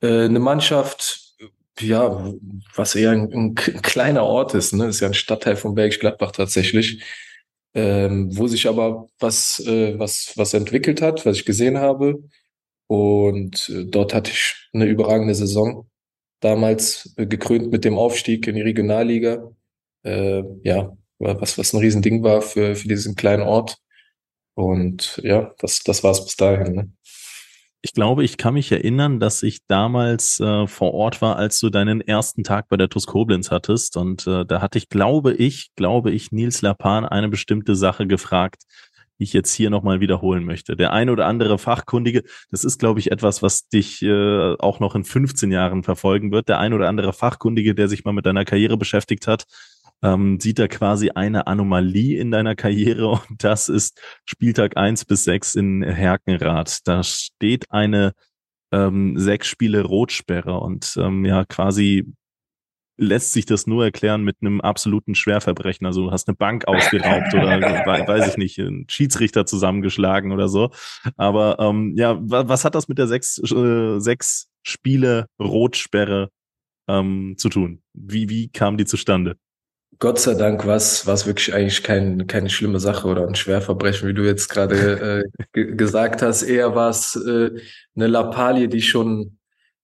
Äh, 0.00 0.24
eine 0.24 0.40
Mannschaft, 0.40 1.34
ja, 1.78 2.32
was 2.74 2.94
eher 2.94 3.12
ein, 3.12 3.32
ein 3.32 3.54
kleiner 3.54 4.24
Ort 4.24 4.54
ist, 4.54 4.72
ne? 4.72 4.86
Ist 4.86 5.00
ja 5.00 5.08
ein 5.08 5.14
Stadtteil 5.14 5.56
von 5.56 5.74
Bergisch 5.74 6.00
Gladbach 6.00 6.32
tatsächlich, 6.32 7.04
ähm, 7.74 8.36
wo 8.36 8.48
sich 8.48 8.66
aber 8.66 9.08
was, 9.20 9.60
äh, 9.60 9.96
was, 9.98 10.32
was 10.36 10.54
entwickelt 10.54 11.02
hat, 11.02 11.24
was 11.26 11.36
ich 11.36 11.44
gesehen 11.44 11.78
habe. 11.78 12.24
Und 12.88 13.68
äh, 13.68 13.84
dort 13.84 14.14
hatte 14.14 14.32
ich 14.32 14.54
eine 14.72 14.86
überragende 14.86 15.34
Saison. 15.34 15.88
Damals 16.40 17.14
äh, 17.16 17.26
gekrönt 17.26 17.70
mit 17.70 17.84
dem 17.84 17.96
Aufstieg 17.96 18.46
in 18.48 18.56
die 18.56 18.62
Regionalliga. 18.62 19.50
Äh, 20.02 20.42
ja, 20.62 20.96
was, 21.18 21.58
was 21.58 21.72
ein 21.72 21.80
Riesending 21.80 22.22
war 22.22 22.42
für, 22.42 22.74
für 22.74 22.88
diesen 22.88 23.14
kleinen 23.14 23.42
Ort. 23.42 23.78
Und 24.54 25.20
ja, 25.22 25.54
das, 25.58 25.82
das 25.84 26.02
war 26.02 26.12
es 26.12 26.24
bis 26.24 26.36
dahin. 26.36 26.74
Ne? 26.74 26.92
Ich 27.80 27.92
glaube, 27.92 28.24
ich 28.24 28.38
kann 28.38 28.54
mich 28.54 28.72
erinnern, 28.72 29.20
dass 29.20 29.44
ich 29.44 29.64
damals 29.66 30.40
äh, 30.40 30.66
vor 30.66 30.94
Ort 30.94 31.22
war, 31.22 31.36
als 31.36 31.60
du 31.60 31.70
deinen 31.70 32.00
ersten 32.00 32.42
Tag 32.42 32.68
bei 32.68 32.76
der 32.76 32.88
TuS 32.88 33.06
Koblenz 33.06 33.52
hattest. 33.52 33.96
Und 33.96 34.26
äh, 34.26 34.44
da 34.44 34.60
hatte 34.60 34.78
ich, 34.78 34.88
glaube 34.88 35.34
ich, 35.34 35.70
glaube 35.76 36.10
ich, 36.10 36.32
Nils 36.32 36.62
Lapan 36.62 37.04
eine 37.04 37.28
bestimmte 37.28 37.76
Sache 37.76 38.06
gefragt, 38.06 38.64
ich 39.18 39.32
jetzt 39.32 39.52
hier 39.52 39.70
nochmal 39.70 40.00
wiederholen 40.00 40.44
möchte. 40.44 40.76
Der 40.76 40.92
ein 40.92 41.10
oder 41.10 41.26
andere 41.26 41.58
Fachkundige, 41.58 42.22
das 42.50 42.64
ist, 42.64 42.78
glaube 42.78 43.00
ich, 43.00 43.10
etwas, 43.10 43.42
was 43.42 43.68
dich 43.68 44.02
äh, 44.02 44.54
auch 44.58 44.80
noch 44.80 44.94
in 44.94 45.04
15 45.04 45.50
Jahren 45.50 45.82
verfolgen 45.82 46.32
wird. 46.32 46.48
Der 46.48 46.58
ein 46.58 46.72
oder 46.72 46.88
andere 46.88 47.12
Fachkundige, 47.12 47.74
der 47.74 47.88
sich 47.88 48.04
mal 48.04 48.12
mit 48.12 48.26
deiner 48.26 48.44
Karriere 48.44 48.76
beschäftigt 48.76 49.26
hat, 49.26 49.44
ähm, 50.02 50.38
sieht 50.40 50.58
er 50.58 50.68
quasi 50.68 51.10
eine 51.10 51.46
Anomalie 51.46 52.20
in 52.20 52.30
deiner 52.30 52.54
Karriere 52.54 53.08
und 53.28 53.42
das 53.44 53.68
ist 53.68 54.00
Spieltag 54.24 54.76
eins 54.76 55.04
bis 55.04 55.24
sechs 55.24 55.54
in 55.54 55.82
Herkenrath. 55.82 56.86
Da 56.86 57.02
steht 57.02 57.70
eine 57.70 58.12
ähm, 58.72 59.18
sechs 59.18 59.48
Spiele 59.48 59.82
Rotsperre 59.82 60.60
und 60.60 60.96
ähm, 60.98 61.24
ja 61.24 61.44
quasi 61.44 62.12
lässt 62.98 63.32
sich 63.32 63.46
das 63.46 63.66
nur 63.66 63.84
erklären 63.84 64.22
mit 64.22 64.36
einem 64.40 64.60
absoluten 64.60 65.14
Schwerverbrechen. 65.14 65.86
Also 65.86 66.06
du 66.06 66.10
hast 66.10 66.28
eine 66.28 66.36
Bank 66.36 66.66
ausgeraubt 66.66 67.32
oder 67.32 67.46
weiß 68.06 68.28
ich 68.28 68.36
nicht, 68.36 68.58
einen 68.58 68.86
Schiedsrichter 68.88 69.46
zusammengeschlagen 69.46 70.32
oder 70.32 70.48
so. 70.48 70.70
Aber 71.16 71.58
ähm, 71.60 71.94
ja, 71.96 72.18
was 72.20 72.64
hat 72.64 72.74
das 72.74 72.88
mit 72.88 72.98
der 72.98 73.06
sechs, 73.06 73.38
äh, 73.38 74.00
sechs 74.00 74.48
Spiele 74.62 75.26
Rotsperre 75.40 76.30
ähm, 76.88 77.36
zu 77.38 77.48
tun? 77.48 77.82
Wie, 77.94 78.28
wie 78.28 78.48
kam 78.48 78.76
die 78.76 78.84
zustande? 78.84 79.36
Gott 80.00 80.20
sei 80.20 80.34
Dank 80.34 80.66
war 80.66 80.76
es 80.76 81.06
wirklich 81.26 81.54
eigentlich 81.54 81.82
kein, 81.82 82.26
keine 82.26 82.50
schlimme 82.50 82.78
Sache 82.78 83.08
oder 83.08 83.26
ein 83.26 83.34
Schwerverbrechen, 83.34 84.08
wie 84.08 84.14
du 84.14 84.24
jetzt 84.24 84.48
gerade 84.48 85.24
äh, 85.54 85.64
gesagt 85.74 86.22
hast. 86.22 86.42
Eher 86.42 86.74
war 86.74 86.90
es 86.90 87.16
äh, 87.16 87.50
eine 87.96 88.06
Lappalie, 88.06 88.68
die 88.68 88.82
schon 88.82 89.37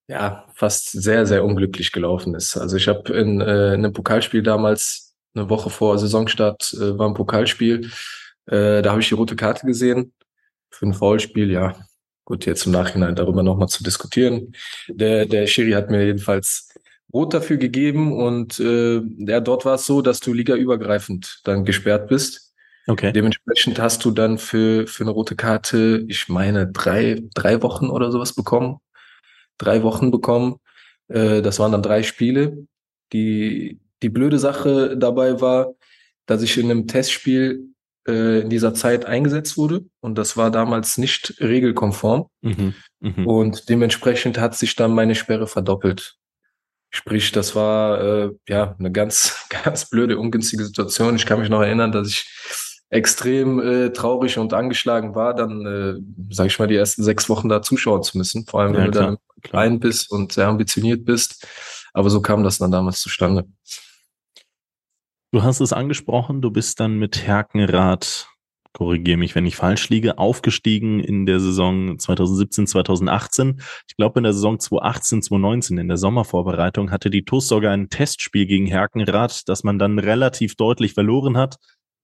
ja 0.09 0.45
fast 0.55 0.90
sehr, 0.90 1.27
sehr 1.27 1.45
unglücklich 1.45 1.93
gelaufen 1.93 2.35
ist. 2.35 2.57
Also 2.57 2.77
ich 2.77 2.88
habe 2.88 3.12
in, 3.14 3.40
äh, 3.40 3.75
in 3.75 3.85
einem 3.85 3.93
Pokalspiel 3.93 4.43
damals, 4.43 5.14
eine 5.35 5.51
Woche 5.51 5.71
vor 5.71 5.99
Saisonstart, 5.99 6.75
äh, 6.75 6.99
war 6.99 7.09
ein 7.09 7.14
Pokalspiel. 7.14 7.90
Äh, 8.47 8.83
da 8.83 8.90
habe 8.90 9.01
ich 9.01 9.09
die 9.09 9.14
rote 9.14 9.37
Karte 9.37 9.67
gesehen 9.67 10.12
für 10.71 10.87
ein 10.87 10.95
Foulspiel. 10.95 11.51
Ja, 11.51 11.75
gut, 12.25 12.47
jetzt 12.47 12.67
im 12.67 12.73
Nachhinein 12.73 13.17
darüber 13.17 13.43
nochmal 13.43 13.69
zu 13.69 13.83
diskutieren. 13.83 14.53
Der, 14.88 15.27
der 15.27 15.47
Schiri 15.47 15.73
hat 15.73 15.90
mir 15.90 16.05
jedenfalls 16.05 16.69
Rot 17.12 17.33
dafür 17.33 17.57
gegeben 17.57 18.12
und 18.12 18.59
äh, 18.61 19.01
ja, 19.19 19.40
dort 19.40 19.64
war 19.64 19.75
es 19.75 19.87
so, 19.87 20.03
dass 20.03 20.21
du 20.21 20.33
ligaübergreifend 20.33 21.40
dann 21.45 21.64
gesperrt 21.64 22.09
bist. 22.09 22.53
Okay. 22.87 23.12
Dementsprechend 23.12 23.79
hast 23.79 24.05
du 24.05 24.11
dann 24.11 24.37
für, 24.37 24.87
für 24.87 25.05
eine 25.05 25.12
rote 25.12 25.37
Karte, 25.37 26.05
ich 26.09 26.29
meine, 26.29 26.67
drei, 26.67 27.23
drei 27.35 27.62
Wochen 27.62 27.88
oder 27.88 28.11
sowas 28.11 28.35
bekommen. 28.35 28.79
Drei 29.59 29.83
Wochen 29.83 30.11
bekommen. 30.11 30.57
Äh, 31.09 31.43
das 31.43 31.59
waren 31.59 31.73
dann 31.73 31.83
drei 31.83 32.03
Spiele. 32.03 32.67
Die, 33.12 33.81
die 34.03 34.09
blöde 34.09 34.38
Sache 34.38 34.97
dabei 34.97 35.40
war, 35.40 35.75
dass 36.27 36.43
ich 36.43 36.59
in 36.59 36.71
einem 36.71 36.87
Testspiel 36.87 37.75
äh, 38.07 38.40
in 38.40 38.51
dieser 38.51 38.75
Zeit 38.75 39.07
eingesetzt 39.07 39.57
wurde 39.57 39.85
und 40.01 40.17
das 40.19 40.37
war 40.37 40.51
damals 40.51 40.99
nicht 40.99 41.35
regelkonform. 41.40 42.29
Mhm, 42.43 42.75
mh. 43.01 43.25
Und 43.25 43.69
dementsprechend 43.69 44.38
hat 44.38 44.55
sich 44.57 44.77
dann 44.77 44.95
meine 44.95 45.14
Sperre 45.14 45.47
verdoppelt. 45.47 46.17
Sprich, 46.90 47.33
das 47.33 47.57
war 47.57 48.01
äh, 48.01 48.31
ja 48.49 48.77
eine 48.79 48.93
ganz, 48.93 49.47
ganz 49.64 49.88
blöde, 49.88 50.19
ungünstige 50.19 50.64
Situation. 50.64 51.17
Ich 51.17 51.27
kann 51.27 51.40
mich 51.40 51.49
noch 51.49 51.62
erinnern, 51.62 51.93
dass 51.93 52.09
ich 52.09 52.29
extrem 52.90 53.61
äh, 53.61 53.90
traurig 53.90 54.38
und 54.38 54.53
angeschlagen 54.53 55.14
war, 55.14 55.35
dann, 55.35 55.66
äh, 55.66 56.35
sage 56.35 56.49
ich 56.49 56.59
mal, 56.59 56.68
die 56.68 56.77
ersten 56.77 57.03
sechs 57.03 57.29
Wochen 57.29 57.49
da 57.49 57.62
zuschauen 57.62 58.03
zu 58.03 58.18
müssen. 58.18 58.47
Vor 58.47 58.61
allem, 58.61 58.75
wenn 58.75 58.81
ja, 58.81 58.90
du 58.90 58.99
dann 58.99 59.16
klein 59.42 59.81
bist 59.81 60.11
und 60.11 60.33
sehr 60.33 60.49
ambitioniert 60.49 61.05
bist. 61.05 61.47
Aber 61.92 62.11
so 62.11 62.20
kam 62.20 62.44
das 62.44 62.59
dann 62.59 62.70
damals 62.70 63.01
zustande. 63.01 63.44
Du 65.33 65.42
hast 65.42 65.61
es 65.61 65.73
angesprochen, 65.73 66.40
du 66.40 66.51
bist 66.51 66.79
dann 66.79 66.99
mit 66.99 67.27
Herkenrath 67.27 68.29
korrigiere 68.75 69.16
mich, 69.16 69.35
wenn 69.35 69.47
ich 69.47 69.57
falsch 69.57 69.88
liege, 69.88 70.18
aufgestiegen 70.18 71.01
in 71.01 71.27
der 71.27 71.40
Saison 71.40 71.99
2017, 71.99 72.66
2018. 72.66 73.62
Ich 73.88 73.97
glaube, 73.97 74.18
in 74.18 74.25
der 74.25 74.33
Saison 74.35 74.59
2018, 74.59 75.23
2019, 75.23 75.79
in 75.79 75.88
der 75.88 75.97
Sommervorbereitung, 75.97 76.90
hatte 76.90 77.09
die 77.09 77.25
TUS 77.25 77.49
sogar 77.49 77.73
ein 77.73 77.88
Testspiel 77.88 78.47
gegen 78.47 78.66
Herkenrath, 78.66 79.49
das 79.49 79.62
man 79.62 79.79
dann 79.79 79.99
relativ 79.99 80.57
deutlich 80.57 80.92
verloren 80.92 81.37
hat. 81.37 81.57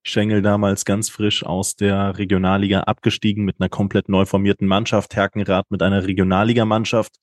Schengel 0.02 0.42
damals 0.42 0.84
ganz 0.84 1.10
frisch 1.10 1.44
aus 1.44 1.76
der 1.76 2.16
Regionalliga 2.18 2.80
abgestiegen 2.80 3.44
mit 3.44 3.56
einer 3.60 3.68
komplett 3.68 4.08
neu 4.08 4.24
formierten 4.24 4.66
Mannschaft, 4.66 5.14
Herkenrath 5.14 5.70
mit 5.70 5.82
einer 5.82 6.06
Regionalligamannschaft. 6.06 7.16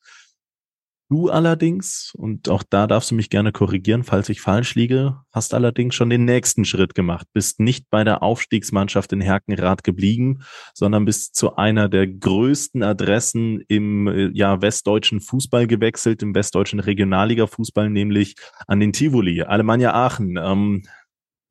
Du 1.10 1.30
allerdings, 1.30 2.12
und 2.18 2.50
auch 2.50 2.63
da 2.70 2.86
darfst 2.86 3.12
du 3.12 3.16
mich 3.16 3.30
gerne 3.30 3.54
korrigieren, 3.54 4.04
falls 4.04 4.28
ich 4.28 4.42
falsch 4.42 4.76
liege, 4.76 5.22
hast 5.32 5.54
allerdings 5.54 5.96
schon 5.96 6.10
den 6.10 6.26
nächsten 6.26 6.66
Schritt 6.66 6.96
gemacht, 6.96 7.26
bist 7.32 7.62
nicht 7.62 7.90
bei 7.90 8.04
der 8.04 8.22
Aufstiegsmannschaft 8.24 9.13
in 9.13 9.22
Herkenrath 9.22 9.86
geblieben, 9.86 10.40
sondern 10.74 11.06
bist 11.06 11.38
zu 11.38 11.56
einer 11.56 11.88
der 11.88 12.08
größten 12.08 12.84
Adressen 12.84 13.63
im 13.70 14.08
äh, 14.08 14.32
ja, 14.34 14.62
westdeutschen 14.62 15.22
Fußball 15.22 15.66
gewechselt, 15.66 16.22
im 16.24 16.36
westdeutschen 16.36 16.82
Regionalliga-Fußball, 16.82 17.90
nämlich 17.90 18.36
an 18.68 18.82
den 18.82 18.92
Tivoli, 18.92 19.44
Alemannia 19.44 19.94
Aachen. 19.94 20.38
Ähm, 20.38 20.84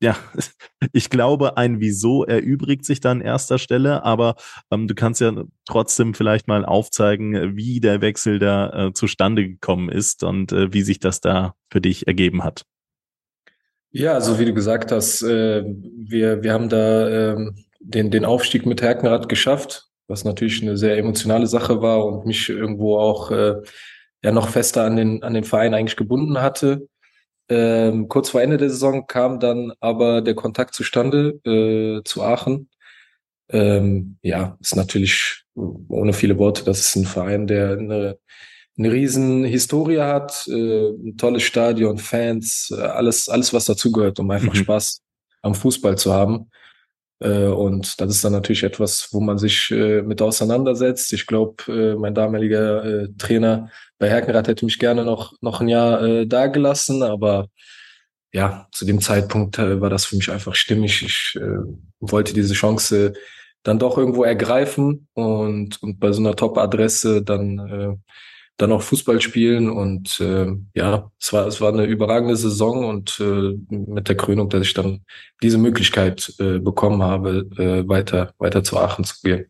ja, 0.01 0.15
ich 0.93 1.09
glaube, 1.09 1.57
ein 1.57 1.79
Wieso 1.79 2.23
erübrigt 2.23 2.85
sich 2.85 2.99
da 2.99 3.11
an 3.11 3.21
erster 3.21 3.57
Stelle, 3.57 4.03
aber 4.03 4.35
ähm, 4.71 4.87
du 4.87 4.95
kannst 4.95 5.21
ja 5.21 5.33
trotzdem 5.65 6.13
vielleicht 6.13 6.47
mal 6.47 6.65
aufzeigen, 6.65 7.55
wie 7.55 7.79
der 7.79 8.01
Wechsel 8.01 8.39
da 8.39 8.87
äh, 8.87 8.93
zustande 8.93 9.47
gekommen 9.47 9.89
ist 9.89 10.23
und 10.23 10.51
äh, 10.51 10.73
wie 10.73 10.81
sich 10.81 10.99
das 10.99 11.21
da 11.21 11.55
für 11.71 11.81
dich 11.81 12.07
ergeben 12.07 12.43
hat. 12.43 12.63
Ja, 13.91 14.13
also 14.13 14.37
wie 14.37 14.45
du 14.45 14.53
gesagt 14.53 14.91
hast, 14.91 15.23
äh, 15.23 15.63
wir, 15.65 16.43
wir 16.43 16.53
haben 16.53 16.69
da 16.69 17.07
äh, 17.33 17.51
den, 17.79 18.11
den 18.11 18.25
Aufstieg 18.25 18.65
mit 18.65 18.81
Herkenrad 18.81 19.29
geschafft, 19.29 19.87
was 20.07 20.23
natürlich 20.23 20.61
eine 20.61 20.77
sehr 20.77 20.97
emotionale 20.97 21.47
Sache 21.47 21.81
war 21.81 22.05
und 22.05 22.25
mich 22.25 22.49
irgendwo 22.49 22.97
auch 22.97 23.31
äh, 23.31 23.55
ja 24.23 24.31
noch 24.31 24.49
fester 24.49 24.83
an 24.83 24.97
den, 24.97 25.23
an 25.23 25.33
den 25.33 25.43
Verein 25.43 25.73
eigentlich 25.73 25.95
gebunden 25.95 26.41
hatte. 26.41 26.87
Ähm, 27.49 28.07
kurz 28.07 28.29
vor 28.29 28.41
Ende 28.41 28.57
der 28.57 28.69
Saison 28.69 29.07
kam 29.07 29.39
dann 29.39 29.71
aber 29.79 30.21
der 30.21 30.35
Kontakt 30.35 30.73
zustande 30.73 31.39
äh, 31.45 32.03
zu 32.03 32.23
Aachen. 32.23 32.69
Ähm, 33.49 34.17
ja, 34.21 34.57
ist 34.59 34.75
natürlich 34.75 35.43
ohne 35.55 36.13
viele 36.13 36.37
Worte, 36.37 36.63
das 36.65 36.81
ist 36.81 36.95
ein 36.97 37.05
Verein, 37.05 37.47
der 37.47 37.71
eine, 37.71 38.17
eine 38.77 38.91
riesen 38.91 39.45
Historie 39.45 39.99
hat, 39.99 40.45
äh, 40.47 40.89
ein 40.89 41.15
tolles 41.17 41.43
Stadion, 41.43 41.97
Fans, 41.97 42.73
äh, 42.77 42.81
alles, 42.81 43.29
alles 43.29 43.53
was 43.53 43.65
dazugehört, 43.65 44.19
um 44.19 44.29
einfach 44.29 44.53
mhm. 44.53 44.57
Spaß 44.57 45.01
am 45.41 45.55
Fußball 45.55 45.97
zu 45.97 46.13
haben. 46.13 46.49
Äh, 47.19 47.45
und 47.45 47.99
das 47.99 48.09
ist 48.09 48.23
dann 48.23 48.33
natürlich 48.33 48.63
etwas, 48.63 49.09
wo 49.11 49.19
man 49.19 49.37
sich 49.37 49.71
äh, 49.71 50.01
mit 50.01 50.21
auseinandersetzt. 50.21 51.13
Ich 51.13 51.25
glaube, 51.25 51.63
äh, 51.67 51.95
mein 51.95 52.13
damaliger 52.13 53.07
Trainer 53.17 53.69
bei 53.97 54.09
Herkenrath 54.09 54.47
hätte 54.47 54.65
mich 54.65 54.79
gerne 54.79 55.03
noch, 55.03 55.33
noch 55.41 55.61
ein 55.61 55.67
Jahr 55.67 56.25
da 56.25 56.47
gelassen, 56.47 57.01
aber 57.01 57.47
ja, 58.31 58.67
zu 58.71 58.85
dem 58.85 59.01
Zeitpunkt 59.01 59.57
war 59.57 59.89
das 59.89 60.05
für 60.05 60.17
mich 60.17 60.29
einfach 60.29 60.53
stimmig. 60.53 61.01
Ich 61.01 61.39
wollte 61.99 62.33
diese 62.35 62.53
Chance 62.53 63.13
dann 63.63 63.79
doch 63.79 63.97
irgendwo 63.97 64.23
ergreifen 64.23 65.07
und, 65.13 65.81
und 65.81 65.99
bei 65.99 66.11
so 66.11 66.19
einer 66.21 66.35
Top-Adresse 66.35 67.23
dann 67.23 68.03
dann 68.57 68.71
auch 68.71 68.81
Fußball 68.81 69.21
spielen 69.21 69.69
und 69.69 70.19
äh, 70.19 70.47
ja, 70.73 71.11
es 71.19 71.31
war 71.31 71.47
es 71.47 71.61
war 71.61 71.71
eine 71.71 71.85
überragende 71.85 72.35
Saison 72.35 72.85
und 72.85 73.19
äh, 73.19 73.55
mit 73.69 74.09
der 74.09 74.17
Krönung, 74.17 74.49
dass 74.49 74.67
ich 74.67 74.73
dann 74.73 75.03
diese 75.41 75.57
Möglichkeit 75.57 76.33
äh, 76.39 76.59
bekommen 76.59 77.03
habe, 77.03 77.47
äh, 77.57 77.87
weiter 77.87 78.33
weiter 78.39 78.63
zu 78.63 78.77
Aachen 78.77 79.03
zu 79.05 79.15
gehen. 79.23 79.45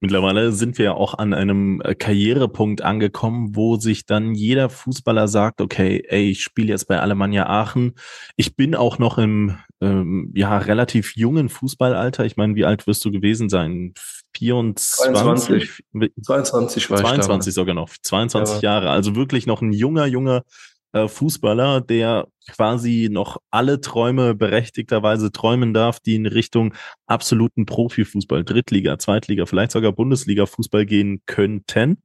Mittlerweile 0.00 0.52
sind 0.52 0.78
wir 0.78 0.84
ja 0.84 0.92
auch 0.92 1.14
an 1.14 1.34
einem 1.34 1.80
äh, 1.84 1.96
Karrierepunkt 1.96 2.82
angekommen, 2.82 3.56
wo 3.56 3.76
sich 3.78 4.06
dann 4.06 4.32
jeder 4.32 4.70
Fußballer 4.70 5.26
sagt, 5.26 5.60
okay, 5.60 6.04
ey, 6.06 6.30
ich 6.30 6.42
spiele 6.42 6.68
jetzt 6.68 6.86
bei 6.86 7.00
Alemannia 7.00 7.46
Aachen. 7.48 7.94
Ich 8.36 8.54
bin 8.54 8.76
auch 8.76 8.98
noch 8.98 9.18
im 9.18 9.58
ähm, 9.80 10.32
ja 10.36 10.56
relativ 10.56 11.16
jungen 11.16 11.48
Fußballalter. 11.48 12.24
Ich 12.24 12.36
meine, 12.36 12.54
wie 12.54 12.64
alt 12.64 12.86
wirst 12.86 13.04
du 13.04 13.10
gewesen 13.10 13.48
sein? 13.48 13.92
24. 14.36 15.82
22 16.22 16.90
war 16.90 16.98
22 16.98 17.54
sogar 17.54 17.74
noch. 17.74 17.90
22 18.02 18.62
ja. 18.62 18.74
Jahre. 18.74 18.90
Also 18.90 19.16
wirklich 19.16 19.46
noch 19.46 19.62
ein 19.62 19.72
junger, 19.72 20.06
junger 20.06 20.44
äh, 20.92 21.08
Fußballer, 21.08 21.80
der 21.80 22.28
quasi 22.48 23.08
noch 23.10 23.38
alle 23.50 23.80
Träume 23.80 24.34
berechtigterweise 24.34 25.32
träumen 25.32 25.74
darf, 25.74 26.00
die 26.00 26.14
in 26.14 26.26
Richtung 26.26 26.74
absoluten 27.06 27.66
Profifußball, 27.66 28.44
Drittliga, 28.44 28.98
Zweitliga, 28.98 29.46
vielleicht 29.46 29.72
sogar 29.72 29.92
Bundesliga 29.92 30.46
Fußball 30.46 30.86
gehen 30.86 31.22
könnten. 31.26 32.02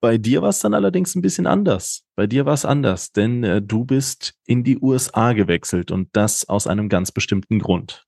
Bei 0.00 0.18
dir 0.18 0.42
war 0.42 0.50
es 0.50 0.60
dann 0.60 0.74
allerdings 0.74 1.14
ein 1.14 1.22
bisschen 1.22 1.46
anders. 1.46 2.02
Bei 2.16 2.26
dir 2.26 2.44
war 2.44 2.54
es 2.54 2.64
anders, 2.64 3.12
denn 3.12 3.44
äh, 3.44 3.62
du 3.62 3.84
bist 3.84 4.34
in 4.44 4.64
die 4.64 4.78
USA 4.78 5.32
gewechselt 5.32 5.90
und 5.90 6.08
das 6.12 6.48
aus 6.48 6.66
einem 6.66 6.88
ganz 6.88 7.12
bestimmten 7.12 7.60
Grund. 7.60 8.06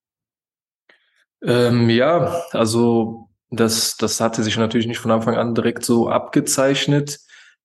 Ähm, 1.43 1.89
ja, 1.91 2.43
also 2.53 3.29
das, 3.51 3.97
das 3.97 4.21
hatte 4.21 4.43
sich 4.43 4.57
natürlich 4.57 4.87
nicht 4.87 4.99
von 4.99 5.11
Anfang 5.11 5.37
an 5.37 5.55
direkt 5.55 5.85
so 5.85 6.09
abgezeichnet. 6.09 7.21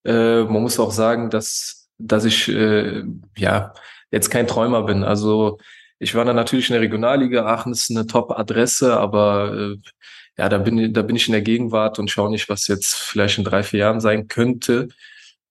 Äh, 0.05 0.43
man 0.43 0.62
muss 0.62 0.79
auch 0.79 0.91
sagen, 0.91 1.29
dass, 1.29 1.89
dass 1.97 2.25
ich 2.25 2.47
äh, 2.49 3.03
ja 3.38 3.73
jetzt 4.12 4.29
kein 4.29 4.47
Träumer 4.47 4.83
bin. 4.83 5.03
Also 5.03 5.57
ich 5.99 6.15
war 6.15 6.25
dann 6.25 6.36
natürlich 6.36 6.69
in 6.69 6.73
der 6.73 6.81
Regionalliga. 6.81 7.45
Aachen 7.45 7.71
ist 7.71 7.89
eine 7.89 8.05
Top-Adresse, 8.05 8.97
aber 8.97 9.53
äh, 9.53 9.77
ja, 10.38 10.49
da 10.49 10.57
bin, 10.57 10.93
da 10.93 11.01
bin 11.01 11.15
ich 11.15 11.27
in 11.27 11.33
der 11.33 11.41
Gegenwart 11.41 11.99
und 11.99 12.09
schaue 12.09 12.29
nicht, 12.29 12.49
was 12.49 12.67
jetzt 12.67 12.95
vielleicht 12.95 13.38
in 13.38 13.43
drei, 13.43 13.63
vier 13.63 13.81
Jahren 13.81 13.99
sein 13.99 14.27
könnte. 14.27 14.89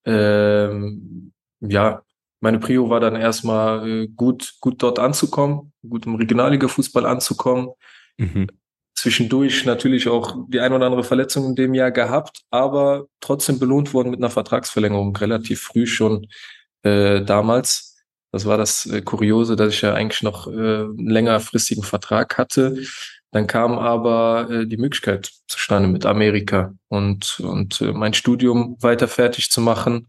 Ähm, 0.05 1.33
ja, 1.61 2.01
meine 2.41 2.59
Prio 2.59 2.89
war 2.89 2.99
dann 2.99 3.15
erstmal 3.15 3.87
äh, 3.87 4.07
gut, 4.07 4.55
gut 4.59 4.83
dort 4.83 4.99
anzukommen, 4.99 5.71
gut 5.87 6.05
im 6.05 6.15
Regionalliga-Fußball 6.15 7.05
anzukommen. 7.05 7.69
Mhm. 8.17 8.47
Zwischendurch 8.95 9.65
natürlich 9.65 10.07
auch 10.07 10.37
die 10.47 10.59
ein 10.59 10.71
oder 10.71 10.85
andere 10.85 11.03
Verletzung 11.03 11.45
in 11.45 11.55
dem 11.55 11.73
Jahr 11.73 11.91
gehabt, 11.91 12.43
aber 12.51 13.07
trotzdem 13.19 13.59
belohnt 13.59 13.93
worden 13.93 14.11
mit 14.11 14.19
einer 14.19 14.29
Vertragsverlängerung 14.29 15.15
relativ 15.15 15.61
früh 15.61 15.87
schon 15.87 16.27
äh, 16.83 17.21
damals. 17.21 17.97
Das 18.31 18.45
war 18.45 18.57
das 18.57 18.85
äh, 18.85 19.01
Kuriose, 19.01 19.55
dass 19.55 19.73
ich 19.73 19.81
ja 19.81 19.93
eigentlich 19.93 20.23
noch 20.23 20.47
äh, 20.47 20.51
einen 20.51 21.09
längerfristigen 21.09 21.83
Vertrag 21.83 22.37
hatte. 22.37 22.83
Dann 23.31 23.47
kam 23.47 23.79
aber 23.79 24.49
äh, 24.49 24.67
die 24.67 24.77
Möglichkeit 24.77 25.31
zustande 25.47 25.89
mit 25.89 26.05
Amerika 26.05 26.73
und, 26.87 27.39
und 27.39 27.81
äh, 27.81 27.91
mein 27.91 28.13
Studium 28.13 28.77
weiter 28.79 29.07
fertig 29.07 29.49
zu 29.49 29.59
machen. 29.59 30.07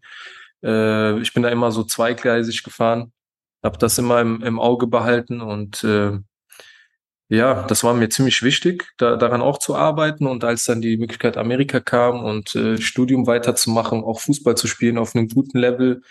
Äh, 0.63 1.19
ich 1.21 1.33
bin 1.33 1.43
da 1.43 1.49
immer 1.49 1.73
so 1.73 1.85
zweigleisig 1.85 2.63
gefahren, 2.63 3.13
habe 3.63 3.79
das 3.79 3.99
immer 3.99 4.21
im, 4.21 4.43
im 4.43 4.61
Auge 4.61 4.87
behalten 4.87 5.41
und 5.41 5.83
äh, 5.85 6.19
ja, 7.29 7.63
das 7.67 7.85
war 7.85 7.95
mir 7.95 8.09
ziemlich 8.11 8.43
wichtig, 8.43 8.93
da, 8.99 9.17
daran 9.17 9.41
auch 9.41 9.59
zu 9.59 9.75
arbeiten. 9.75 10.27
Und 10.27 10.45
als 10.45 10.65
dann 10.65 10.83
die 10.83 10.97
Möglichkeit 10.97 11.37
Amerika 11.37 11.81
kam 11.81 12.25
und 12.25 12.55
äh, 12.55 12.79
Studium 12.79 13.27
weiterzumachen, 13.27 14.05
auch 14.05 14.21
Fußball 14.21 14.57
zu 14.57 14.67
spielen 14.67 14.99
auf 14.99 15.15
einem 15.15 15.29
guten 15.29 15.59
Level. 15.59 16.03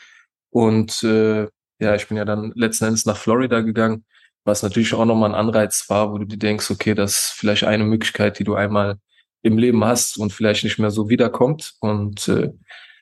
Und 0.49 1.03
äh, 1.03 1.47
ja, 1.79 1.95
ich 1.95 2.07
bin 2.07 2.17
ja 2.17 2.25
dann 2.25 2.51
letzten 2.55 2.85
Endes 2.85 3.05
nach 3.05 3.17
Florida 3.17 3.61
gegangen, 3.61 4.05
was 4.45 4.63
natürlich 4.63 4.93
auch 4.93 5.05
nochmal 5.05 5.31
ein 5.31 5.35
Anreiz 5.35 5.89
war, 5.89 6.11
wo 6.11 6.17
du 6.17 6.25
dir 6.25 6.37
denkst, 6.37 6.69
okay, 6.71 6.95
das 6.95 7.11
ist 7.11 7.31
vielleicht 7.31 7.63
eine 7.63 7.83
Möglichkeit, 7.83 8.39
die 8.39 8.43
du 8.43 8.55
einmal 8.55 8.97
im 9.43 9.57
Leben 9.57 9.83
hast 9.85 10.17
und 10.17 10.33
vielleicht 10.33 10.63
nicht 10.63 10.79
mehr 10.79 10.91
so 10.91 11.09
wiederkommt. 11.09 11.73
Und 11.79 12.27
äh, 12.27 12.49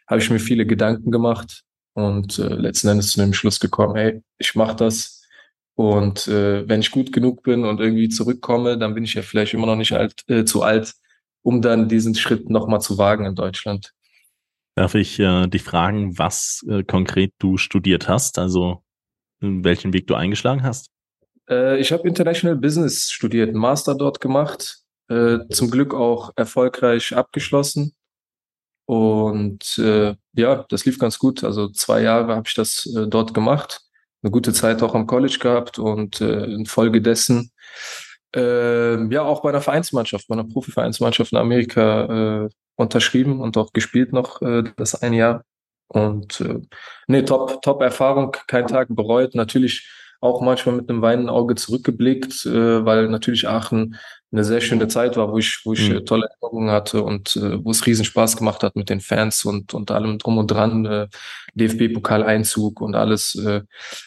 habe 0.07 0.19
ich 0.19 0.29
mir 0.29 0.39
viele 0.39 0.65
Gedanken 0.65 1.11
gemacht 1.11 1.63
und 1.93 2.39
äh, 2.39 2.47
letzten 2.47 2.89
Endes 2.89 3.11
zu 3.11 3.19
dem 3.21 3.33
Schluss 3.33 3.59
gekommen, 3.59 3.95
hey, 3.95 4.21
ich 4.37 4.55
mache 4.55 4.75
das 4.75 5.20
und 5.81 6.27
äh, 6.27 6.69
wenn 6.69 6.81
ich 6.81 6.91
gut 6.91 7.11
genug 7.11 7.41
bin 7.41 7.65
und 7.65 7.79
irgendwie 7.79 8.07
zurückkomme, 8.07 8.77
dann 8.77 8.93
bin 8.93 9.03
ich 9.03 9.15
ja 9.15 9.23
vielleicht 9.23 9.55
immer 9.55 9.65
noch 9.65 9.75
nicht 9.75 9.93
alt, 9.93 10.13
äh, 10.27 10.45
zu 10.45 10.61
alt, 10.61 10.93
um 11.41 11.63
dann 11.63 11.89
diesen 11.89 12.13
Schritt 12.13 12.51
nochmal 12.51 12.81
zu 12.81 12.99
wagen 12.99 13.25
in 13.25 13.33
Deutschland. 13.33 13.91
Darf 14.75 14.93
ich 14.93 15.19
äh, 15.19 15.47
dich 15.47 15.63
fragen, 15.63 16.19
was 16.19 16.63
äh, 16.69 16.83
konkret 16.83 17.33
du 17.39 17.57
studiert 17.57 18.07
hast, 18.07 18.37
also 18.37 18.83
welchen 19.39 19.91
Weg 19.91 20.05
du 20.05 20.13
eingeschlagen 20.13 20.61
hast? 20.61 20.91
Äh, 21.49 21.79
ich 21.79 21.91
habe 21.91 22.07
International 22.07 22.57
Business 22.57 23.09
studiert, 23.09 23.55
Master 23.55 23.95
dort 23.95 24.21
gemacht, 24.21 24.83
äh, 25.09 25.39
zum 25.49 25.71
Glück 25.71 25.95
auch 25.95 26.31
erfolgreich 26.35 27.15
abgeschlossen. 27.15 27.95
Und 28.85 29.79
äh, 29.79 30.13
ja, 30.33 30.63
das 30.69 30.85
lief 30.85 30.99
ganz 30.99 31.17
gut. 31.17 31.43
Also 31.43 31.69
zwei 31.69 32.03
Jahre 32.03 32.35
habe 32.35 32.47
ich 32.47 32.53
das 32.53 32.85
äh, 32.95 33.07
dort 33.07 33.33
gemacht 33.33 33.81
eine 34.23 34.31
gute 34.31 34.53
Zeit 34.53 34.83
auch 34.83 34.95
am 34.95 35.07
College 35.07 35.37
gehabt 35.39 35.79
und 35.79 36.21
äh, 36.21 36.45
infolgedessen 36.45 37.51
äh, 38.35 39.03
ja 39.11 39.23
auch 39.23 39.41
bei 39.41 39.49
einer 39.49 39.61
Vereinsmannschaft, 39.61 40.27
bei 40.27 40.33
einer 40.33 40.47
Profivereinsmannschaft 40.47 41.31
in 41.31 41.37
Amerika 41.37 42.45
äh, 42.45 42.49
unterschrieben 42.75 43.39
und 43.41 43.57
auch 43.57 43.73
gespielt 43.73 44.13
noch 44.13 44.41
äh, 44.41 44.63
das 44.77 45.01
ein 45.01 45.13
Jahr. 45.13 45.43
Und 45.87 46.39
äh, 46.41 46.59
nee, 47.07 47.23
top, 47.23 47.61
top 47.61 47.81
Erfahrung, 47.81 48.31
kein 48.47 48.67
Tag 48.67 48.87
bereut. 48.91 49.35
Natürlich 49.35 49.89
auch 50.21 50.41
manchmal 50.41 50.75
mit 50.75 50.89
einem 50.89 51.01
weinenden 51.01 51.29
Auge 51.29 51.55
zurückgeblickt, 51.55 52.45
äh, 52.45 52.85
weil 52.85 53.09
natürlich 53.09 53.47
Aachen 53.47 53.97
eine 54.31 54.43
sehr 54.45 54.61
schöne 54.61 54.87
Zeit 54.87 55.17
war, 55.17 55.31
wo 55.31 55.37
ich, 55.37 55.59
wo 55.65 55.73
ich 55.73 55.89
mhm. 55.89 56.05
tolle 56.05 56.27
Erinnerungen 56.27 56.71
hatte 56.71 57.03
und 57.03 57.35
äh, 57.35 57.63
wo 57.63 57.71
es 57.71 57.85
riesen 57.85 58.05
Spaß 58.05 58.37
gemacht 58.37 58.63
hat 58.63 58.75
mit 58.75 58.89
den 58.89 59.01
Fans 59.01 59.43
und, 59.43 59.73
und 59.73 59.91
allem 59.91 60.17
drum 60.19 60.37
und 60.37 60.47
dran, 60.49 60.85
äh, 60.85 61.07
DFB-Pokaleinzug 61.55 62.79
und 62.79 62.95
alles. 62.95 63.35
Äh, 63.35 63.61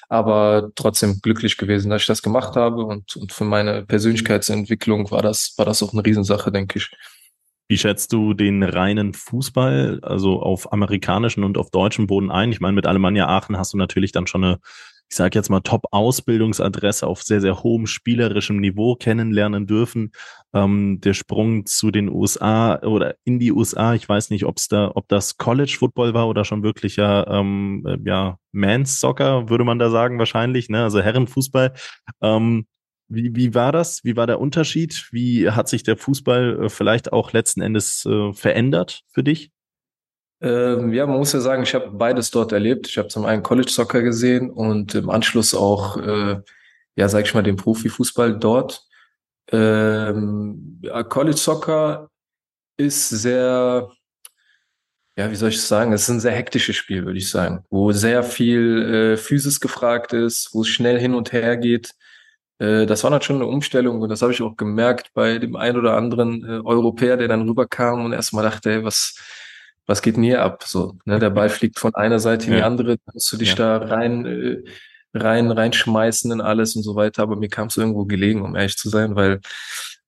aber 0.09 0.71
trotzdem 0.75 1.21
glücklich 1.21 1.59
gewesen, 1.59 1.91
dass 1.91 2.03
ich 2.03 2.07
das 2.07 2.23
gemacht 2.23 2.57
habe 2.57 2.85
und, 2.85 3.17
und 3.17 3.33
für 3.33 3.45
meine 3.45 3.85
Persönlichkeitsentwicklung 3.85 5.11
war 5.11 5.21
das, 5.21 5.55
war 5.59 5.67
das 5.67 5.83
auch 5.83 5.93
eine 5.93 6.05
Riesensache, 6.05 6.51
denke 6.51 6.79
ich. 6.79 6.91
Wie 7.69 7.79
schätzt 7.79 8.13
du 8.13 8.35
den 8.35 8.63
reinen 8.63 9.15
Fußball, 9.15 10.01
also 10.03 10.41
auf 10.41 10.73
amerikanischen 10.73 11.45
und 11.45 11.57
auf 11.57 11.71
deutschem 11.71 12.07
Boden 12.07 12.31
ein? 12.31 12.53
Ich 12.53 12.61
meine, 12.61 12.75
mit 12.75 12.87
Alemannia 12.87 13.27
Aachen 13.27 13.57
hast 13.57 13.73
du 13.73 13.79
natürlich 13.79 14.13
dann 14.13 14.27
schon 14.27 14.45
eine 14.45 14.59
ich 15.11 15.17
sage 15.17 15.39
jetzt 15.39 15.49
mal, 15.49 15.61
Top-Ausbildungsadresse 15.61 17.07
auf 17.07 17.23
sehr, 17.23 17.41
sehr 17.41 17.63
hohem 17.63 17.87
spielerischem 17.87 18.59
Niveau 18.59 18.97
kennenlernen 18.97 19.67
dürfen. 19.67 20.13
Ähm, 20.53 21.01
der 21.01 21.15
Sprung 21.15 21.67
zu 21.67 21.91
den 21.91 22.09
USA 22.09 22.81
oder 22.83 23.15
in 23.25 23.39
die 23.39 23.53
USA, 23.53 23.95
ich 23.95 24.09
weiß 24.09 24.31
nicht, 24.31 24.45
ob 24.45 24.59
es 24.59 24.69
da, 24.69 24.91
ob 24.95 25.09
das 25.09 25.37
College 25.37 25.77
Football 25.79 26.15
war 26.15 26.29
oder 26.29 26.45
schon 26.45 26.63
wirklicher 26.63 27.27
ähm, 27.29 27.85
äh, 27.87 27.99
ja, 28.05 28.39
Men's 28.53 29.01
Soccer, 29.01 29.49
würde 29.49 29.65
man 29.65 29.79
da 29.79 29.91
sagen, 29.91 30.19
wahrscheinlich, 30.19 30.69
ne? 30.69 30.83
Also 30.83 31.01
Herrenfußball. 31.01 31.75
Ähm, 32.23 32.67
wie, 33.09 33.35
wie 33.37 33.55
war 33.55 33.73
das? 33.73 34.03
Wie 34.05 34.17
war 34.17 34.27
der 34.27 34.41
Unterschied? 34.41 35.09
Wie 35.13 35.51
hat 35.51 35.69
sich 35.69 35.83
der 35.83 35.97
Fußball 35.97 36.65
äh, 36.65 36.69
vielleicht 36.69 37.13
auch 37.13 37.33
letzten 37.33 37.61
Endes 37.61 38.05
äh, 38.07 38.33
verändert 38.33 39.03
für 39.13 39.23
dich? 39.23 39.54
Ähm, 40.45 40.93
ja, 40.93 41.07
man 41.07 41.17
muss 41.17 41.33
ja 41.33 41.41
sagen, 41.41 41.63
ich 41.63 41.75
habe 41.75 41.91
beides 41.91 42.31
dort 42.31 42.53
erlebt. 42.53 42.87
Ich 42.87 42.99
habe 42.99 43.09
zum 43.09 43.25
einen 43.25 43.43
College 43.43 43.71
Soccer 43.71 44.03
gesehen 44.03 44.51
und 44.51 44.95
im 44.95 45.09
Anschluss 45.09 45.55
auch, 45.55 45.97
äh, 45.97 46.37
ja, 46.97 47.09
sag 47.09 47.25
ich 47.25 47.33
mal, 47.33 47.43
den 47.43 47.57
Profifußball 47.57 48.39
dort. 48.39 48.87
Ähm, 49.51 50.81
ja, 50.83 51.03
College 51.03 51.39
Soccer 51.39 52.11
ist 52.77 53.09
sehr, 53.09 53.91
ja, 55.17 55.31
wie 55.31 55.35
soll 55.35 55.49
ich 55.49 55.63
sagen, 55.63 55.93
es 55.95 56.03
ist 56.03 56.09
ein 56.11 56.21
sehr 56.21 56.33
hektisches 56.33 56.77
Spiel, 56.77 57.07
würde 57.07 57.19
ich 57.19 57.31
sagen, 57.31 57.65
wo 57.71 57.93
sehr 57.93 58.23
viel 58.23 59.15
äh, 59.15 59.17
Physis 59.17 59.61
gefragt 59.61 60.13
ist, 60.13 60.51
wo 60.53 60.61
es 60.61 60.69
schnell 60.69 61.01
hin 61.01 61.15
und 61.15 61.33
her 61.33 61.57
geht. 61.57 61.93
Äh, 62.59 62.85
das 62.85 63.03
war 63.03 63.11
dann 63.11 63.23
schon 63.23 63.37
eine 63.37 63.47
Umstellung 63.47 64.03
und 64.03 64.11
das 64.11 64.21
habe 64.21 64.33
ich 64.33 64.43
auch 64.43 64.57
gemerkt 64.57 65.13
bei 65.15 65.39
dem 65.39 65.57
ein 65.57 65.79
oder 65.79 65.97
anderen 65.97 66.45
äh, 66.45 66.61
Europäer, 66.67 67.17
der 67.17 67.29
dann 67.29 67.49
rüberkam 67.49 68.05
und 68.05 68.13
erstmal 68.13 68.45
dachte, 68.45 68.71
ey, 68.71 68.85
was 68.85 69.17
was 69.87 70.03
geht 70.03 70.17
denn 70.17 70.23
hier 70.23 70.43
ab? 70.43 70.65
So, 70.65 70.97
ne, 71.05 71.19
der 71.19 71.31
Ball 71.31 71.49
fliegt 71.49 71.79
von 71.79 71.95
einer 71.95 72.19
Seite 72.19 72.47
in 72.47 72.57
die 72.57 72.63
andere, 72.63 72.97
musst 73.13 73.33
du 73.33 73.37
dich 73.37 73.51
ja. 73.51 73.79
da 73.79 73.87
rein, 73.87 74.27
äh, 74.27 74.63
rein, 75.13 75.51
reinschmeißen 75.51 76.33
in 76.33 76.41
alles 76.41 76.77
und 76.77 76.83
so 76.83 76.97
weiter. 76.97 77.23
Aber 77.23 77.37
mir 77.37 77.49
kam 77.49 77.69
es 77.69 77.77
irgendwo 77.77 78.05
gelegen, 78.05 78.43
um 78.43 78.57
ehrlich 78.57 78.77
zu 78.77 78.89
sein, 78.89 79.15
weil, 79.15 79.41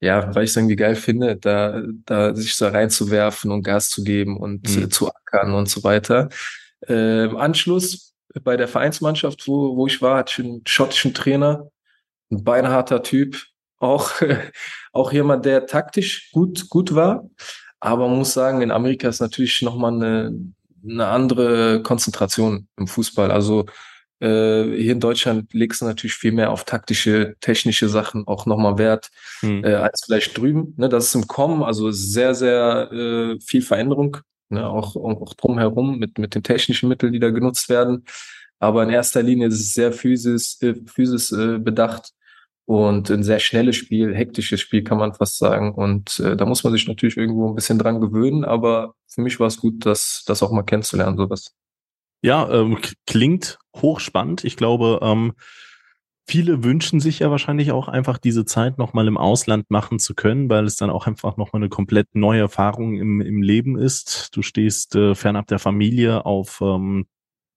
ja, 0.00 0.34
weil 0.34 0.44
ich 0.44 0.50
es 0.50 0.56
irgendwie 0.56 0.76
geil 0.76 0.96
finde, 0.96 1.36
da, 1.36 1.82
da 2.04 2.34
sich 2.34 2.54
so 2.54 2.66
reinzuwerfen 2.68 3.50
und 3.50 3.62
Gas 3.62 3.90
zu 3.90 4.02
geben 4.02 4.38
und 4.38 4.68
mhm. 4.76 4.84
äh, 4.84 4.88
zu 4.88 5.10
ackern 5.12 5.54
und 5.54 5.68
so 5.68 5.84
weiter. 5.84 6.28
Äh, 6.88 7.24
Im 7.24 7.36
Anschluss 7.36 8.14
bei 8.42 8.56
der 8.56 8.68
Vereinsmannschaft, 8.68 9.46
wo, 9.46 9.76
wo 9.76 9.86
ich 9.86 10.02
war, 10.02 10.18
hatte 10.18 10.42
ich 10.42 10.46
einen 10.46 10.62
schottischen 10.66 11.14
Trainer, 11.14 11.70
ein 12.30 12.44
beinharter 12.44 13.02
Typ, 13.02 13.44
auch, 13.78 14.12
auch 14.92 15.12
jemand, 15.12 15.44
der 15.44 15.66
taktisch 15.66 16.30
gut, 16.32 16.68
gut 16.68 16.94
war, 16.94 17.28
aber 17.80 18.08
man 18.08 18.18
muss 18.18 18.32
sagen, 18.32 18.62
in 18.62 18.70
Amerika 18.70 19.08
ist 19.08 19.20
natürlich 19.20 19.62
nochmal 19.62 19.94
eine, 19.94 20.52
eine 20.84 21.06
andere 21.06 21.82
Konzentration 21.82 22.68
im 22.76 22.86
Fußball. 22.86 23.30
Also 23.30 23.66
äh, 24.20 24.64
hier 24.64 24.92
in 24.92 25.00
Deutschland 25.00 25.52
legst 25.52 25.82
du 25.82 25.84
natürlich 25.84 26.14
viel 26.14 26.32
mehr 26.32 26.50
auf 26.50 26.64
taktische, 26.64 27.36
technische 27.40 27.88
Sachen 27.88 28.26
auch 28.26 28.46
nochmal 28.46 28.78
Wert 28.78 29.10
hm. 29.40 29.62
äh, 29.64 29.74
als 29.74 30.04
vielleicht 30.06 30.36
drüben. 30.38 30.74
Ne, 30.76 30.88
das 30.88 31.06
ist 31.06 31.14
im 31.14 31.26
Kommen, 31.26 31.62
also 31.62 31.90
sehr, 31.90 32.34
sehr 32.34 32.90
äh, 32.92 33.40
viel 33.40 33.62
Veränderung, 33.62 34.18
ne, 34.48 34.66
auch, 34.66 34.96
auch 34.96 35.34
drumherum 35.34 35.98
mit, 35.98 36.18
mit 36.18 36.34
den 36.34 36.42
technischen 36.42 36.88
Mitteln, 36.88 37.12
die 37.12 37.20
da 37.20 37.30
genutzt 37.30 37.68
werden. 37.68 38.04
Aber 38.58 38.82
in 38.84 38.90
erster 38.90 39.22
Linie 39.22 39.48
ist 39.48 39.60
es 39.60 39.74
sehr 39.74 39.92
physisch, 39.92 40.56
äh, 40.62 40.74
physisch 40.86 41.32
äh, 41.32 41.58
bedacht 41.58 42.12
und 42.66 43.10
ein 43.10 43.22
sehr 43.22 43.38
schnelles 43.38 43.76
Spiel, 43.76 44.14
hektisches 44.14 44.60
Spiel 44.60 44.82
kann 44.82 44.98
man 44.98 45.14
fast 45.14 45.38
sagen. 45.38 45.72
Und 45.72 46.18
äh, 46.18 46.36
da 46.36 46.44
muss 46.44 46.64
man 46.64 46.72
sich 46.72 46.86
natürlich 46.88 47.16
irgendwo 47.16 47.48
ein 47.48 47.54
bisschen 47.54 47.78
dran 47.78 48.00
gewöhnen, 48.00 48.44
aber 48.44 48.94
für 49.06 49.20
mich 49.22 49.38
war 49.38 49.46
es 49.46 49.58
gut, 49.58 49.86
das, 49.86 50.24
das 50.26 50.42
auch 50.42 50.50
mal 50.50 50.64
kennenzulernen, 50.64 51.16
sowas. 51.16 51.54
Ja, 52.22 52.50
ähm, 52.50 52.78
klingt 53.06 53.58
hochspannend. 53.76 54.42
Ich 54.42 54.56
glaube, 54.56 54.98
ähm, 55.00 55.34
viele 56.26 56.64
wünschen 56.64 56.98
sich 56.98 57.20
ja 57.20 57.30
wahrscheinlich 57.30 57.70
auch 57.70 57.86
einfach 57.86 58.18
diese 58.18 58.44
Zeit 58.44 58.78
nochmal 58.78 59.06
im 59.06 59.16
Ausland 59.16 59.70
machen 59.70 60.00
zu 60.00 60.14
können, 60.14 60.50
weil 60.50 60.64
es 60.64 60.74
dann 60.74 60.90
auch 60.90 61.06
einfach 61.06 61.36
nochmal 61.36 61.62
eine 61.62 61.68
komplett 61.68 62.16
neue 62.16 62.40
Erfahrung 62.40 62.96
im, 62.96 63.20
im 63.20 63.42
Leben 63.42 63.78
ist. 63.78 64.34
Du 64.36 64.42
stehst 64.42 64.96
äh, 64.96 65.14
fernab 65.14 65.46
der 65.46 65.60
Familie 65.60 66.26
auf 66.26 66.60
ähm, 66.60 67.06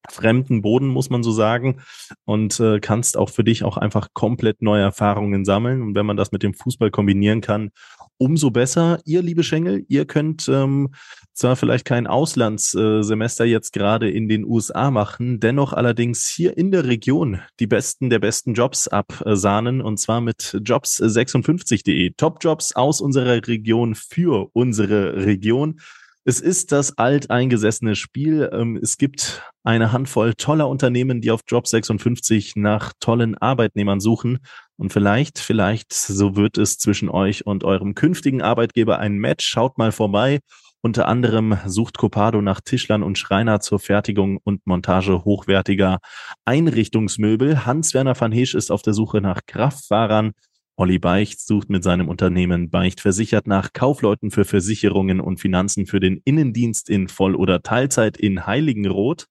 fremden 0.09 0.62
Boden, 0.62 0.88
muss 0.88 1.09
man 1.09 1.23
so 1.23 1.31
sagen, 1.31 1.81
und 2.25 2.59
äh, 2.59 2.79
kannst 2.79 3.17
auch 3.17 3.29
für 3.29 3.43
dich 3.43 3.63
auch 3.63 3.77
einfach 3.77 4.09
komplett 4.13 4.62
neue 4.62 4.81
Erfahrungen 4.81 5.45
sammeln. 5.45 5.81
Und 5.81 5.95
wenn 5.95 6.05
man 6.05 6.17
das 6.17 6.31
mit 6.31 6.43
dem 6.43 6.53
Fußball 6.53 6.91
kombinieren 6.91 7.41
kann, 7.41 7.71
umso 8.19 8.51
besser. 8.51 8.99
Ihr, 9.05 9.21
liebe 9.21 9.43
Schengel, 9.43 9.85
ihr 9.88 10.05
könnt 10.05 10.47
ähm, 10.49 10.89
zwar 11.33 11.55
vielleicht 11.55 11.85
kein 11.85 12.05
Auslandssemester 12.05 13.45
jetzt 13.45 13.71
gerade 13.71 14.09
in 14.09 14.27
den 14.27 14.45
USA 14.45 14.91
machen, 14.91 15.39
dennoch 15.39 15.73
allerdings 15.73 16.27
hier 16.27 16.57
in 16.57 16.71
der 16.71 16.85
Region 16.85 17.39
die 17.59 17.67
besten 17.67 18.09
der 18.09 18.19
besten 18.19 18.53
Jobs 18.53 18.88
absahnen 18.88 19.81
und 19.81 19.99
zwar 19.99 20.21
mit 20.21 20.41
jobs56.de. 20.41 22.12
Top-Jobs 22.17 22.75
aus 22.75 22.99
unserer 22.99 23.47
Region 23.47 23.95
für 23.95 24.49
unsere 24.53 25.25
Region. 25.25 25.79
Es 26.25 26.41
ist 26.41 26.71
das 26.71 26.97
alteingesessene 26.97 27.95
Spiel. 27.95 28.49
Ähm, 28.51 28.77
es 28.82 28.97
gibt 28.97 29.41
eine 29.63 29.91
Handvoll 29.91 30.34
toller 30.34 30.67
Unternehmen, 30.67 31.21
die 31.21 31.32
auf 31.32 31.41
Job 31.47 31.65
56 31.65 32.55
nach 32.55 32.93
tollen 32.99 33.38
Arbeitnehmern 33.38 33.99
suchen. 33.99 34.39
Und 34.77 34.91
vielleicht, 34.91 35.39
vielleicht, 35.39 35.93
so 35.93 36.36
wird 36.36 36.58
es 36.58 36.77
zwischen 36.77 37.10
euch 37.10 37.45
und 37.45 37.63
eurem 37.63 37.95
künftigen 37.95 38.41
Arbeitgeber 38.41 38.99
ein 38.99 39.17
Match. 39.17 39.45
Schaut 39.45 39.77
mal 39.77 39.91
vorbei. 39.91 40.39
Unter 40.82 41.08
anderem 41.10 41.58
sucht 41.65 41.97
Copado 41.97 42.41
nach 42.41 42.62
Tischlern 42.62 43.03
und 43.03 43.17
Schreiner 43.17 43.60
zur 43.60 43.79
Fertigung 43.79 44.39
und 44.43 44.65
Montage 44.65 45.25
hochwertiger 45.25 45.99
Einrichtungsmöbel. 46.45 47.65
Hans-Werner 47.65 48.19
van 48.19 48.32
Heesch 48.32 48.55
ist 48.55 48.71
auf 48.71 48.82
der 48.82 48.93
Suche 48.93 49.19
nach 49.19 49.41
Kraftfahrern. 49.45 50.32
Olli 50.79 50.97
Beicht 50.97 51.41
sucht 51.41 51.69
mit 51.69 51.83
seinem 51.83 52.07
Unternehmen 52.07 52.69
Beicht 52.69 53.01
versichert 53.01 53.47
nach 53.47 53.73
Kaufleuten 53.73 54.31
für 54.31 54.45
Versicherungen 54.45 55.19
und 55.19 55.37
Finanzen 55.37 55.85
für 55.85 55.99
den 55.99 56.21
Innendienst 56.23 56.89
in 56.89 57.09
Voll- 57.09 57.35
oder 57.35 57.61
Teilzeit 57.61 58.15
in 58.15 58.45
Heiligenroth. 58.45 59.27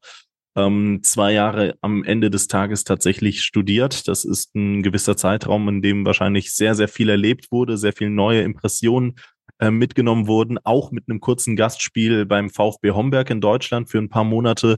ähm, 0.56 1.00
zwei 1.02 1.32
Jahre 1.32 1.76
am 1.80 2.02
Ende 2.02 2.30
des 2.30 2.48
Tages 2.48 2.84
tatsächlich 2.84 3.42
studiert. 3.42 4.08
Das 4.08 4.24
ist 4.24 4.54
ein 4.54 4.82
gewisser 4.82 5.16
Zeitraum, 5.16 5.68
in 5.68 5.82
dem 5.82 6.04
wahrscheinlich 6.04 6.52
sehr, 6.52 6.74
sehr 6.74 6.88
viel 6.88 7.08
erlebt 7.08 7.52
wurde, 7.52 7.78
sehr 7.78 7.92
viel 7.92 8.10
neue 8.10 8.42
Impressionen 8.42 9.14
äh, 9.61 9.70
mitgenommen 9.70 10.27
wurden, 10.27 10.59
auch 10.64 10.90
mit 10.90 11.05
einem 11.09 11.20
kurzen 11.20 11.55
Gastspiel 11.55 12.27
beim 12.27 12.51
VfB 12.51 12.90
Homberg 12.92 13.31
in 13.31 13.40
Deutschland 13.40 13.88
für 13.88 13.99
ein 13.99 14.09
paar 14.09 14.25
Monate. 14.25 14.77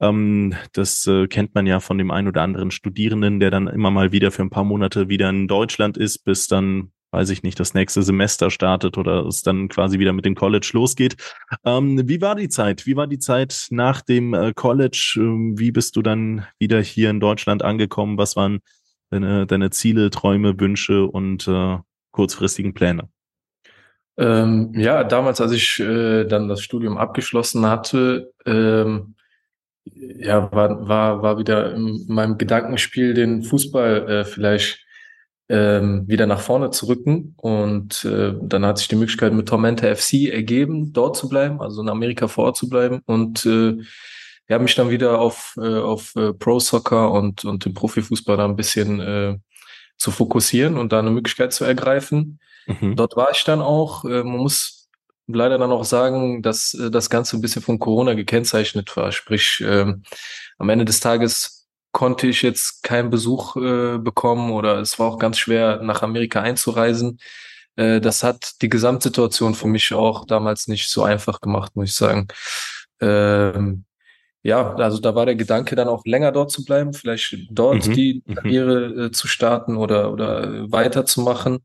Ähm, 0.00 0.54
das 0.72 1.06
äh, 1.06 1.26
kennt 1.26 1.54
man 1.54 1.66
ja 1.66 1.80
von 1.80 1.98
dem 1.98 2.10
einen 2.10 2.28
oder 2.28 2.42
anderen 2.42 2.70
Studierenden, 2.70 3.40
der 3.40 3.50
dann 3.50 3.66
immer 3.66 3.90
mal 3.90 4.12
wieder 4.12 4.30
für 4.30 4.42
ein 4.42 4.50
paar 4.50 4.64
Monate 4.64 5.08
wieder 5.08 5.28
in 5.28 5.48
Deutschland 5.48 5.96
ist, 5.96 6.24
bis 6.24 6.46
dann 6.46 6.92
weiß 7.12 7.30
ich 7.30 7.42
nicht, 7.42 7.58
das 7.58 7.74
nächste 7.74 8.02
Semester 8.02 8.50
startet 8.50 8.96
oder 8.96 9.26
es 9.26 9.42
dann 9.42 9.68
quasi 9.68 9.98
wieder 9.98 10.12
mit 10.12 10.24
dem 10.24 10.36
College 10.36 10.70
losgeht. 10.74 11.16
Ähm, 11.64 12.08
wie 12.08 12.20
war 12.20 12.36
die 12.36 12.48
Zeit? 12.48 12.86
Wie 12.86 12.96
war 12.96 13.06
die 13.06 13.18
Zeit 13.18 13.66
nach 13.70 14.00
dem 14.00 14.32
äh, 14.32 14.52
College? 14.54 15.14
Ähm, 15.16 15.58
wie 15.58 15.72
bist 15.72 15.96
du 15.96 16.02
dann 16.02 16.46
wieder 16.58 16.80
hier 16.80 17.10
in 17.10 17.20
Deutschland 17.20 17.62
angekommen? 17.62 18.16
Was 18.16 18.36
waren 18.36 18.60
deine, 19.10 19.46
deine 19.46 19.70
Ziele, 19.70 20.10
Träume, 20.10 20.58
Wünsche 20.60 21.04
und 21.06 21.48
äh, 21.48 21.78
kurzfristigen 22.12 22.74
Pläne? 22.74 23.08
Ähm, 24.18 24.72
ja, 24.74 25.04
damals, 25.04 25.40
als 25.40 25.52
ich 25.52 25.80
äh, 25.80 26.24
dann 26.24 26.48
das 26.48 26.62
Studium 26.62 26.98
abgeschlossen 26.98 27.66
hatte, 27.66 28.32
ähm, 28.44 29.14
ja, 29.84 30.50
war, 30.52 30.88
war, 30.88 31.22
war 31.22 31.38
wieder 31.38 31.74
in 31.74 32.04
meinem 32.08 32.38
Gedankenspiel, 32.38 33.14
den 33.14 33.42
Fußball 33.42 34.08
äh, 34.08 34.24
vielleicht 34.24 34.84
ähm, 35.48 36.06
wieder 36.06 36.26
nach 36.26 36.40
vorne 36.40 36.70
zu 36.70 36.86
rücken. 36.86 37.34
Und 37.36 38.04
äh, 38.04 38.34
dann 38.42 38.64
hat 38.66 38.78
sich 38.78 38.88
die 38.88 38.96
Möglichkeit 38.96 39.32
mit 39.32 39.48
Tormenta 39.48 39.94
FC 39.94 40.28
ergeben, 40.30 40.92
dort 40.92 41.16
zu 41.16 41.28
bleiben, 41.28 41.60
also 41.60 41.82
in 41.82 41.88
Amerika 41.88 42.28
vor 42.28 42.44
Ort 42.46 42.56
zu 42.56 42.68
bleiben. 42.68 43.00
Und 43.06 43.46
äh, 43.46 43.78
habe 44.50 44.64
mich 44.64 44.74
dann 44.74 44.90
wieder 44.90 45.18
auf, 45.18 45.54
äh, 45.58 45.78
auf 45.78 46.14
äh, 46.16 46.32
Pro 46.32 46.58
Soccer 46.58 47.12
und, 47.12 47.44
und 47.44 47.64
den 47.64 47.74
Profifußball 47.74 48.36
da 48.36 48.44
ein 48.44 48.56
bisschen 48.56 49.00
äh, 49.00 49.38
zu 49.96 50.10
fokussieren 50.10 50.76
und 50.76 50.92
da 50.92 50.98
eine 50.98 51.10
Möglichkeit 51.10 51.52
zu 51.52 51.64
ergreifen. 51.64 52.40
Mhm. 52.80 52.96
Dort 52.96 53.16
war 53.16 53.30
ich 53.32 53.44
dann 53.44 53.60
auch. 53.60 54.04
Äh, 54.04 54.24
man 54.24 54.38
muss 54.38 54.88
leider 55.26 55.58
dann 55.58 55.72
auch 55.72 55.84
sagen, 55.84 56.42
dass 56.42 56.74
äh, 56.74 56.90
das 56.90 57.10
Ganze 57.10 57.36
ein 57.36 57.40
bisschen 57.40 57.62
von 57.62 57.78
Corona 57.78 58.14
gekennzeichnet 58.14 58.96
war. 58.96 59.12
Sprich, 59.12 59.60
äh, 59.60 59.94
am 60.58 60.68
Ende 60.68 60.84
des 60.84 61.00
Tages 61.00 61.68
konnte 61.92 62.26
ich 62.28 62.42
jetzt 62.42 62.82
keinen 62.82 63.10
Besuch 63.10 63.56
äh, 63.56 63.98
bekommen 63.98 64.52
oder 64.52 64.78
es 64.78 64.98
war 64.98 65.08
auch 65.08 65.18
ganz 65.18 65.38
schwer, 65.38 65.80
nach 65.82 66.02
Amerika 66.02 66.40
einzureisen. 66.40 67.18
Das 67.76 68.24
hat 68.24 68.60
die 68.60 68.68
Gesamtsituation 68.68 69.54
für 69.54 69.68
mich 69.68 69.94
auch 69.94 70.26
damals 70.26 70.66
nicht 70.66 70.90
so 70.90 71.02
einfach 71.02 71.40
gemacht, 71.40 71.76
muss 71.76 71.90
ich 71.90 71.94
sagen. 71.94 72.28
Ähm, 73.00 73.84
ja, 74.42 74.74
also 74.74 75.00
da 75.00 75.14
war 75.14 75.26
der 75.26 75.36
Gedanke 75.36 75.76
dann 75.76 75.88
auch 75.88 76.04
länger 76.06 76.32
dort 76.32 76.50
zu 76.50 76.64
bleiben, 76.64 76.94
vielleicht 76.94 77.36
dort 77.50 77.86
mhm. 77.86 77.92
die 77.92 78.22
mhm. 78.24 78.34
Karriere 78.34 78.84
äh, 79.06 79.10
zu 79.10 79.28
starten 79.28 79.76
oder, 79.76 80.12
oder 80.12 80.70
weiterzumachen. 80.70 81.60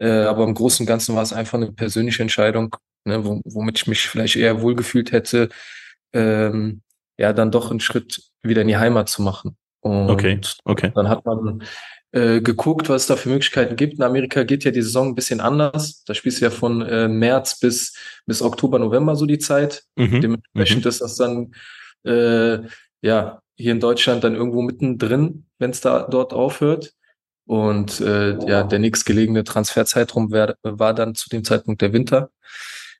Äh, 0.00 0.22
aber 0.22 0.44
im 0.44 0.54
Großen 0.54 0.84
und 0.84 0.88
Ganzen 0.88 1.14
war 1.14 1.22
es 1.22 1.32
einfach 1.32 1.58
eine 1.58 1.72
persönliche 1.72 2.22
Entscheidung, 2.22 2.76
ne, 3.04 3.22
womit 3.44 3.78
ich 3.78 3.86
mich 3.86 4.08
vielleicht 4.08 4.36
eher 4.36 4.62
wohlgefühlt 4.62 5.12
hätte, 5.12 5.50
ähm, 6.12 6.82
ja, 7.18 7.32
dann 7.32 7.50
doch 7.50 7.70
einen 7.70 7.80
Schritt 7.80 8.22
wieder 8.42 8.62
in 8.62 8.68
die 8.68 8.78
Heimat 8.78 9.08
zu 9.08 9.22
machen. 9.22 9.56
Und 9.80 10.10
okay, 10.10 10.40
okay. 10.64 10.90
dann 10.94 11.08
hat 11.08 11.24
man 11.24 11.62
äh, 12.12 12.40
geguckt, 12.40 12.88
was 12.88 13.02
es 13.02 13.08
da 13.08 13.16
für 13.16 13.28
Möglichkeiten 13.28 13.76
gibt. 13.76 13.94
In 13.94 14.02
Amerika 14.02 14.42
geht 14.42 14.64
ja 14.64 14.70
die 14.70 14.82
Saison 14.82 15.08
ein 15.08 15.14
bisschen 15.14 15.40
anders. 15.40 16.02
Da 16.04 16.14
spielst 16.14 16.40
du 16.40 16.46
ja 16.46 16.50
von 16.50 16.82
äh, 16.82 17.08
März 17.08 17.60
bis, 17.60 17.94
bis 18.26 18.42
Oktober, 18.42 18.78
November 18.78 19.16
so 19.16 19.26
die 19.26 19.38
Zeit. 19.38 19.84
Mhm, 19.96 20.20
Dementsprechend 20.20 20.84
mhm. 20.84 20.88
ist 20.88 21.00
das 21.00 21.16
dann 21.16 21.54
äh, 22.04 22.58
ja 23.02 23.40
hier 23.56 23.72
in 23.72 23.80
Deutschland 23.80 24.24
dann 24.24 24.34
irgendwo 24.34 24.62
mittendrin, 24.62 25.46
wenn 25.58 25.70
es 25.70 25.80
da 25.82 26.06
dort 26.10 26.32
aufhört. 26.32 26.94
Und 27.50 28.00
äh, 28.00 28.38
ja, 28.46 28.62
der 28.62 28.78
nächstgelegene 28.78 29.42
Transferzeitraum 29.42 30.30
wär, 30.30 30.54
war 30.62 30.94
dann 30.94 31.16
zu 31.16 31.28
dem 31.28 31.42
Zeitpunkt 31.42 31.82
der 31.82 31.92
Winter. 31.92 32.30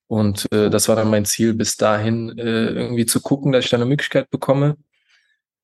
Und 0.08 0.50
äh, 0.52 0.70
das 0.70 0.88
war 0.88 0.96
dann 0.96 1.08
mein 1.08 1.24
Ziel, 1.24 1.54
bis 1.54 1.76
dahin 1.76 2.36
äh, 2.36 2.70
irgendwie 2.70 3.06
zu 3.06 3.20
gucken, 3.20 3.52
dass 3.52 3.62
ich 3.64 3.70
da 3.70 3.76
eine 3.76 3.86
Möglichkeit 3.86 4.28
bekomme. 4.28 4.76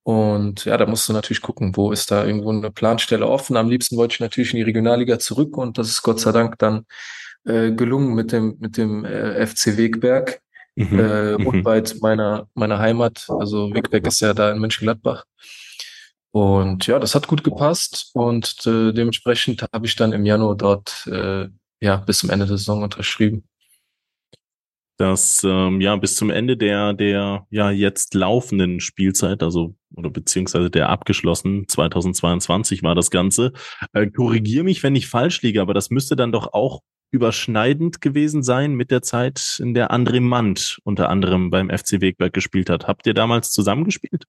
Und 0.05 0.67
ja, 0.67 0.77
da 0.77 0.87
musst 0.87 1.09
du 1.09 1.13
natürlich 1.13 1.43
gucken, 1.43 1.77
wo 1.77 1.91
ist 1.91 2.13
da 2.13 2.25
irgendwo 2.25 2.53
eine 2.53 2.71
Planstelle 2.71 3.27
offen. 3.27 3.57
Am 3.57 3.69
liebsten 3.69 3.97
wollte 3.97 4.15
ich 4.15 4.21
natürlich 4.21 4.53
in 4.53 4.59
die 4.59 4.63
Regionalliga 4.63 5.19
zurück 5.19 5.57
und 5.57 5.79
das 5.79 5.89
ist 5.89 6.03
Gott 6.03 6.21
sei 6.21 6.31
Dank 6.31 6.57
dann 6.61 6.87
äh, 7.45 7.73
gelungen 7.73 8.15
mit 8.15 8.31
dem 8.31 8.57
mit 8.61 8.77
dem 8.77 9.05
äh, 9.05 9.45
FC 9.45 9.77
Wegberg 9.77 10.41
mhm, 10.77 10.99
äh, 11.01 11.33
mhm. 11.39 11.47
unweit 11.49 11.97
meiner 12.03 12.47
meiner 12.55 12.79
Heimat. 12.79 13.27
Also 13.31 13.75
Wegberg 13.75 14.07
ist 14.07 14.21
ja 14.21 14.33
da 14.33 14.53
in 14.53 14.61
Mönchengladbach. 14.61 15.25
Und 16.37 16.87
ja, 16.87 16.99
das 16.99 17.15
hat 17.15 17.29
gut 17.29 17.45
gepasst 17.45 18.11
und 18.13 18.67
äh, 18.67 18.93
dementsprechend 18.93 19.63
habe 19.73 19.87
ich 19.87 19.97
dann 19.97 20.13
im 20.13 20.27
Januar 20.27 20.55
dort 20.55 21.07
äh, 21.07 21.49
ja 21.81 21.97
bis 21.97 22.19
zum 22.19 22.29
Ende 22.29 22.45
der 22.45 22.59
Saison 22.59 22.83
unterschrieben. 22.83 23.49
dass 24.99 25.43
ähm, 25.45 25.81
ja 25.81 25.97
bis 25.97 26.15
zum 26.15 26.29
Ende 26.29 26.59
der 26.59 26.93
der 26.93 27.47
ja 27.49 27.71
jetzt 27.71 28.13
laufenden 28.13 28.81
Spielzeit, 28.81 29.43
also 29.43 29.77
oder 29.95 30.11
beziehungsweise 30.11 30.69
der 30.71 30.91
abgeschlossen 30.91 31.69
2022 31.69 32.83
war 32.83 32.95
das 32.95 33.11
Ganze. 33.11 33.55
Äh, 33.95 34.09
Korrigiere 34.09 34.65
mich, 34.65 34.83
wenn 34.83 34.95
ich 34.95 35.09
falsch 35.09 35.41
liege, 35.41 35.63
aber 35.63 35.73
das 35.73 35.89
müsste 35.89 36.17
dann 36.17 36.33
doch 36.33 36.53
auch 36.53 36.83
überschneidend 37.13 38.03
gewesen 38.03 38.43
sein 38.43 38.75
mit 38.75 38.91
der 38.91 39.01
Zeit, 39.01 39.59
in 39.59 39.73
der 39.73 39.91
André 39.91 40.21
Mand 40.21 40.81
unter 40.85 41.09
anderem 41.09 41.49
beim 41.49 41.71
FC 41.71 42.03
Wegberg 42.03 42.35
gespielt 42.35 42.69
hat. 42.69 42.87
Habt 42.87 43.07
ihr 43.07 43.15
damals 43.15 43.53
zusammengespielt? 43.53 44.27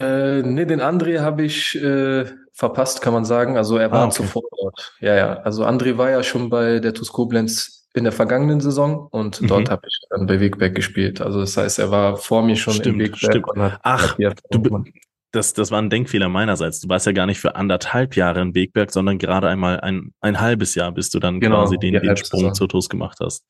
Äh, 0.00 0.42
nee, 0.42 0.64
den 0.64 0.80
André 0.80 1.20
habe 1.20 1.44
ich 1.44 1.80
äh, 1.80 2.24
verpasst, 2.52 3.02
kann 3.02 3.12
man 3.12 3.24
sagen. 3.24 3.56
Also 3.56 3.76
er 3.76 3.90
war 3.92 4.00
ah, 4.00 4.04
okay. 4.06 4.14
zuvor 4.14 4.42
dort. 4.58 4.94
Ja, 5.00 5.14
ja. 5.14 5.34
Also 5.40 5.64
André 5.64 5.96
war 5.96 6.10
ja 6.10 6.22
schon 6.22 6.50
bei 6.50 6.80
der 6.80 6.94
TuS 6.94 7.12
Koblenz 7.12 7.86
in 7.94 8.04
der 8.04 8.12
vergangenen 8.12 8.60
Saison 8.60 9.08
und 9.10 9.40
mhm. 9.40 9.46
dort 9.46 9.70
habe 9.70 9.82
ich 9.86 9.98
dann 10.10 10.26
bei 10.26 10.38
Wegberg 10.40 10.74
gespielt. 10.74 11.20
Also 11.20 11.40
das 11.40 11.56
heißt, 11.56 11.78
er 11.78 11.90
war 11.90 12.16
vor 12.16 12.42
mir 12.42 12.56
schon 12.56 12.74
stimmt, 12.74 12.96
im 12.96 13.00
Wegberg 13.00 13.46
hat, 13.56 13.80
Ach, 13.82 14.18
hat 14.18 14.40
du, 14.50 14.84
das, 15.32 15.54
das 15.54 15.70
war 15.70 15.80
ein 15.80 15.90
Denkfehler 15.90 16.28
meinerseits. 16.28 16.80
Du 16.80 16.88
warst 16.88 17.06
ja 17.06 17.12
gar 17.12 17.26
nicht 17.26 17.40
für 17.40 17.56
anderthalb 17.56 18.16
Jahre 18.16 18.40
in 18.40 18.54
Wegberg, 18.54 18.90
sondern 18.90 19.18
gerade 19.18 19.48
einmal 19.48 19.80
ein, 19.80 20.12
ein 20.20 20.40
halbes 20.40 20.74
Jahr, 20.74 20.92
bis 20.92 21.10
du 21.10 21.20
dann 21.20 21.40
genau, 21.40 21.62
quasi 21.62 21.78
den, 21.78 21.94
den 21.94 22.16
Sprung 22.16 22.54
zur 22.54 22.68
TuS 22.68 22.88
gemacht 22.88 23.18
hast. 23.20 23.44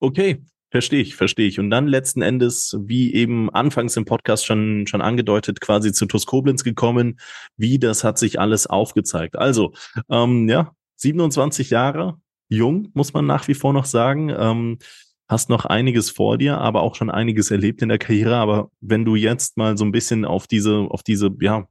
Okay, 0.00 0.42
Verstehe 0.70 1.00
ich, 1.00 1.16
verstehe 1.16 1.48
ich. 1.48 1.58
Und 1.58 1.70
dann 1.70 1.88
letzten 1.88 2.22
Endes, 2.22 2.76
wie 2.80 3.12
eben 3.12 3.50
anfangs 3.50 3.96
im 3.96 4.04
Podcast 4.04 4.46
schon, 4.46 4.86
schon 4.86 5.00
angedeutet, 5.00 5.60
quasi 5.60 5.92
zu 5.92 6.06
TuS 6.06 6.26
Koblenz 6.26 6.62
gekommen. 6.62 7.18
Wie 7.56 7.80
das 7.80 8.04
hat 8.04 8.18
sich 8.18 8.38
alles 8.38 8.68
aufgezeigt. 8.68 9.36
Also, 9.36 9.72
ähm, 10.08 10.48
ja, 10.48 10.72
27 10.96 11.70
Jahre, 11.70 12.20
jung, 12.48 12.90
muss 12.94 13.12
man 13.12 13.26
nach 13.26 13.48
wie 13.48 13.54
vor 13.54 13.72
noch 13.72 13.84
sagen. 13.84 14.28
Ähm, 14.30 14.78
hast 15.28 15.48
noch 15.48 15.64
einiges 15.64 16.10
vor 16.10 16.38
dir, 16.38 16.58
aber 16.58 16.82
auch 16.82 16.94
schon 16.94 17.10
einiges 17.10 17.50
erlebt 17.50 17.82
in 17.82 17.88
der 17.88 17.98
Karriere. 17.98 18.36
Aber 18.36 18.70
wenn 18.80 19.04
du 19.04 19.16
jetzt 19.16 19.56
mal 19.56 19.76
so 19.76 19.84
ein 19.84 19.92
bisschen 19.92 20.24
auf 20.24 20.46
diese, 20.46 20.86
auf 20.88 21.02
diese, 21.02 21.30
ja, 21.40 21.66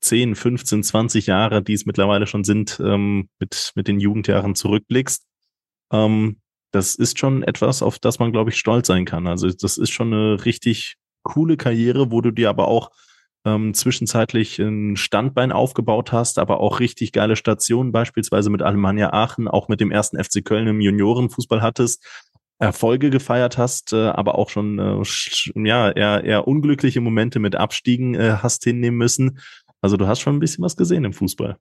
10, 0.00 0.34
15, 0.34 0.82
20 0.82 1.26
Jahre, 1.26 1.62
die 1.62 1.74
es 1.74 1.86
mittlerweile 1.86 2.26
schon 2.26 2.44
sind, 2.44 2.80
ähm, 2.84 3.28
mit, 3.38 3.72
mit 3.74 3.88
den 3.88 4.00
Jugendjahren 4.00 4.54
zurückblickst, 4.54 5.24
ähm, 5.92 6.41
das 6.72 6.94
ist 6.94 7.18
schon 7.18 7.42
etwas, 7.42 7.82
auf 7.82 7.98
das 7.98 8.18
man, 8.18 8.32
glaube 8.32 8.50
ich, 8.50 8.58
stolz 8.58 8.88
sein 8.88 9.04
kann. 9.04 9.26
Also 9.26 9.48
das 9.50 9.78
ist 9.78 9.90
schon 9.90 10.12
eine 10.12 10.44
richtig 10.44 10.96
coole 11.22 11.56
Karriere, 11.56 12.10
wo 12.10 12.20
du 12.20 12.30
dir 12.30 12.48
aber 12.48 12.66
auch 12.68 12.90
ähm, 13.44 13.74
zwischenzeitlich 13.74 14.58
ein 14.58 14.96
Standbein 14.96 15.52
aufgebaut 15.52 16.12
hast, 16.12 16.38
aber 16.38 16.60
auch 16.60 16.80
richtig 16.80 17.12
geile 17.12 17.36
Stationen, 17.36 17.92
beispielsweise 17.92 18.50
mit 18.50 18.62
Alemannia 18.62 19.12
Aachen, 19.12 19.48
auch 19.48 19.68
mit 19.68 19.80
dem 19.80 19.90
ersten 19.90 20.22
FC 20.22 20.44
Köln 20.44 20.66
im 20.66 20.80
Juniorenfußball 20.80 21.60
hattest, 21.60 22.06
Erfolge 22.58 23.10
gefeiert 23.10 23.58
hast, 23.58 23.92
äh, 23.92 24.08
aber 24.08 24.36
auch 24.38 24.48
schon 24.48 24.78
äh, 24.78 25.02
ja 25.66 25.90
eher, 25.90 26.24
eher 26.24 26.48
unglückliche 26.48 27.00
Momente 27.00 27.40
mit 27.40 27.56
Abstiegen 27.56 28.14
äh, 28.14 28.36
hast 28.40 28.64
hinnehmen 28.64 28.96
müssen. 28.96 29.40
Also 29.80 29.96
du 29.96 30.06
hast 30.06 30.20
schon 30.20 30.36
ein 30.36 30.40
bisschen 30.40 30.62
was 30.62 30.76
gesehen 30.76 31.04
im 31.04 31.12
Fußball. 31.12 31.58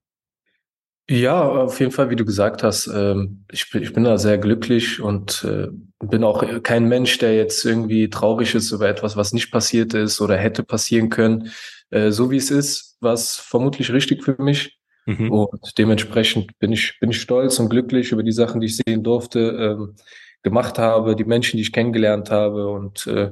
Ja, 1.11 1.43
auf 1.43 1.77
jeden 1.81 1.91
Fall, 1.91 2.09
wie 2.09 2.15
du 2.15 2.23
gesagt 2.23 2.63
hast, 2.63 2.87
ähm, 2.87 3.43
ich, 3.51 3.69
bin, 3.69 3.83
ich 3.83 3.91
bin 3.91 4.05
da 4.05 4.17
sehr 4.17 4.37
glücklich 4.37 5.01
und 5.01 5.43
äh, 5.43 5.67
bin 5.99 6.23
auch 6.23 6.63
kein 6.63 6.87
Mensch, 6.87 7.17
der 7.17 7.35
jetzt 7.35 7.65
irgendwie 7.65 8.09
traurig 8.09 8.55
ist 8.55 8.71
über 8.71 8.87
etwas, 8.87 9.17
was 9.17 9.33
nicht 9.33 9.51
passiert 9.51 9.93
ist 9.93 10.21
oder 10.21 10.37
hätte 10.37 10.63
passieren 10.63 11.09
können. 11.09 11.51
Äh, 11.89 12.11
so 12.11 12.31
wie 12.31 12.37
es 12.37 12.49
ist, 12.49 12.95
war 13.01 13.11
es 13.11 13.35
vermutlich 13.35 13.91
richtig 13.91 14.23
für 14.23 14.41
mich. 14.41 14.79
Mhm. 15.05 15.29
Und 15.33 15.77
dementsprechend 15.77 16.57
bin 16.59 16.71
ich, 16.71 16.97
bin 17.01 17.11
ich 17.11 17.19
stolz 17.19 17.59
und 17.59 17.67
glücklich 17.67 18.13
über 18.13 18.23
die 18.23 18.31
Sachen, 18.31 18.61
die 18.61 18.67
ich 18.67 18.77
sehen 18.77 19.03
durfte, 19.03 19.39
ähm, 19.39 19.95
gemacht 20.43 20.79
habe, 20.79 21.17
die 21.17 21.25
Menschen, 21.25 21.57
die 21.57 21.63
ich 21.63 21.73
kennengelernt 21.73 22.31
habe. 22.31 22.69
Und 22.69 23.05
äh, 23.07 23.31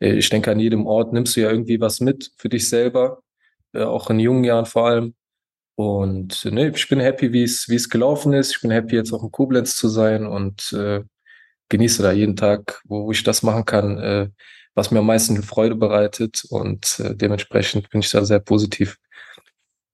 ich 0.00 0.28
denke, 0.28 0.50
an 0.50 0.58
jedem 0.58 0.86
Ort 0.86 1.12
nimmst 1.12 1.36
du 1.36 1.42
ja 1.42 1.52
irgendwie 1.52 1.80
was 1.80 2.00
mit 2.00 2.32
für 2.36 2.48
dich 2.48 2.68
selber, 2.68 3.22
auch 3.72 4.10
in 4.10 4.18
jungen 4.18 4.42
Jahren 4.42 4.66
vor 4.66 4.88
allem. 4.88 5.14
Und 5.74 6.44
ne, 6.44 6.72
ich 6.74 6.88
bin 6.88 7.00
happy, 7.00 7.32
wie 7.32 7.44
es 7.44 7.88
gelaufen 7.88 8.32
ist. 8.32 8.54
Ich 8.54 8.60
bin 8.60 8.70
happy, 8.70 8.94
jetzt 8.94 9.12
auch 9.12 9.22
in 9.22 9.30
Koblenz 9.30 9.76
zu 9.76 9.88
sein 9.88 10.26
und 10.26 10.72
äh, 10.72 11.02
genieße 11.68 12.02
da 12.02 12.12
jeden 12.12 12.36
Tag, 12.36 12.82
wo, 12.84 13.10
ich 13.10 13.22
das 13.22 13.42
machen 13.42 13.64
kann, 13.64 13.98
äh, 13.98 14.28
was 14.74 14.90
mir 14.90 14.98
am 14.98 15.06
meisten 15.06 15.42
Freude 15.42 15.74
bereitet. 15.74 16.44
Und 16.50 17.00
äh, 17.00 17.16
dementsprechend 17.16 17.88
bin 17.90 18.00
ich 18.00 18.10
da 18.10 18.24
sehr 18.24 18.40
positiv. 18.40 18.98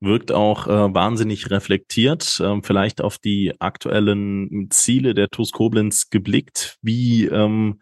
Wirkt 0.01 0.31
auch 0.31 0.67
äh, 0.67 0.95
wahnsinnig 0.95 1.51
reflektiert, 1.51 2.41
äh, 2.41 2.61
vielleicht 2.63 3.01
auf 3.01 3.19
die 3.19 3.55
aktuellen 3.61 4.69
Ziele 4.71 5.15
der 5.15 5.29
TuS 5.29 5.53
Koblenz 5.53 6.11
geblickt. 6.11 6.77
Wie 6.83 7.27
ähm, 7.27 7.81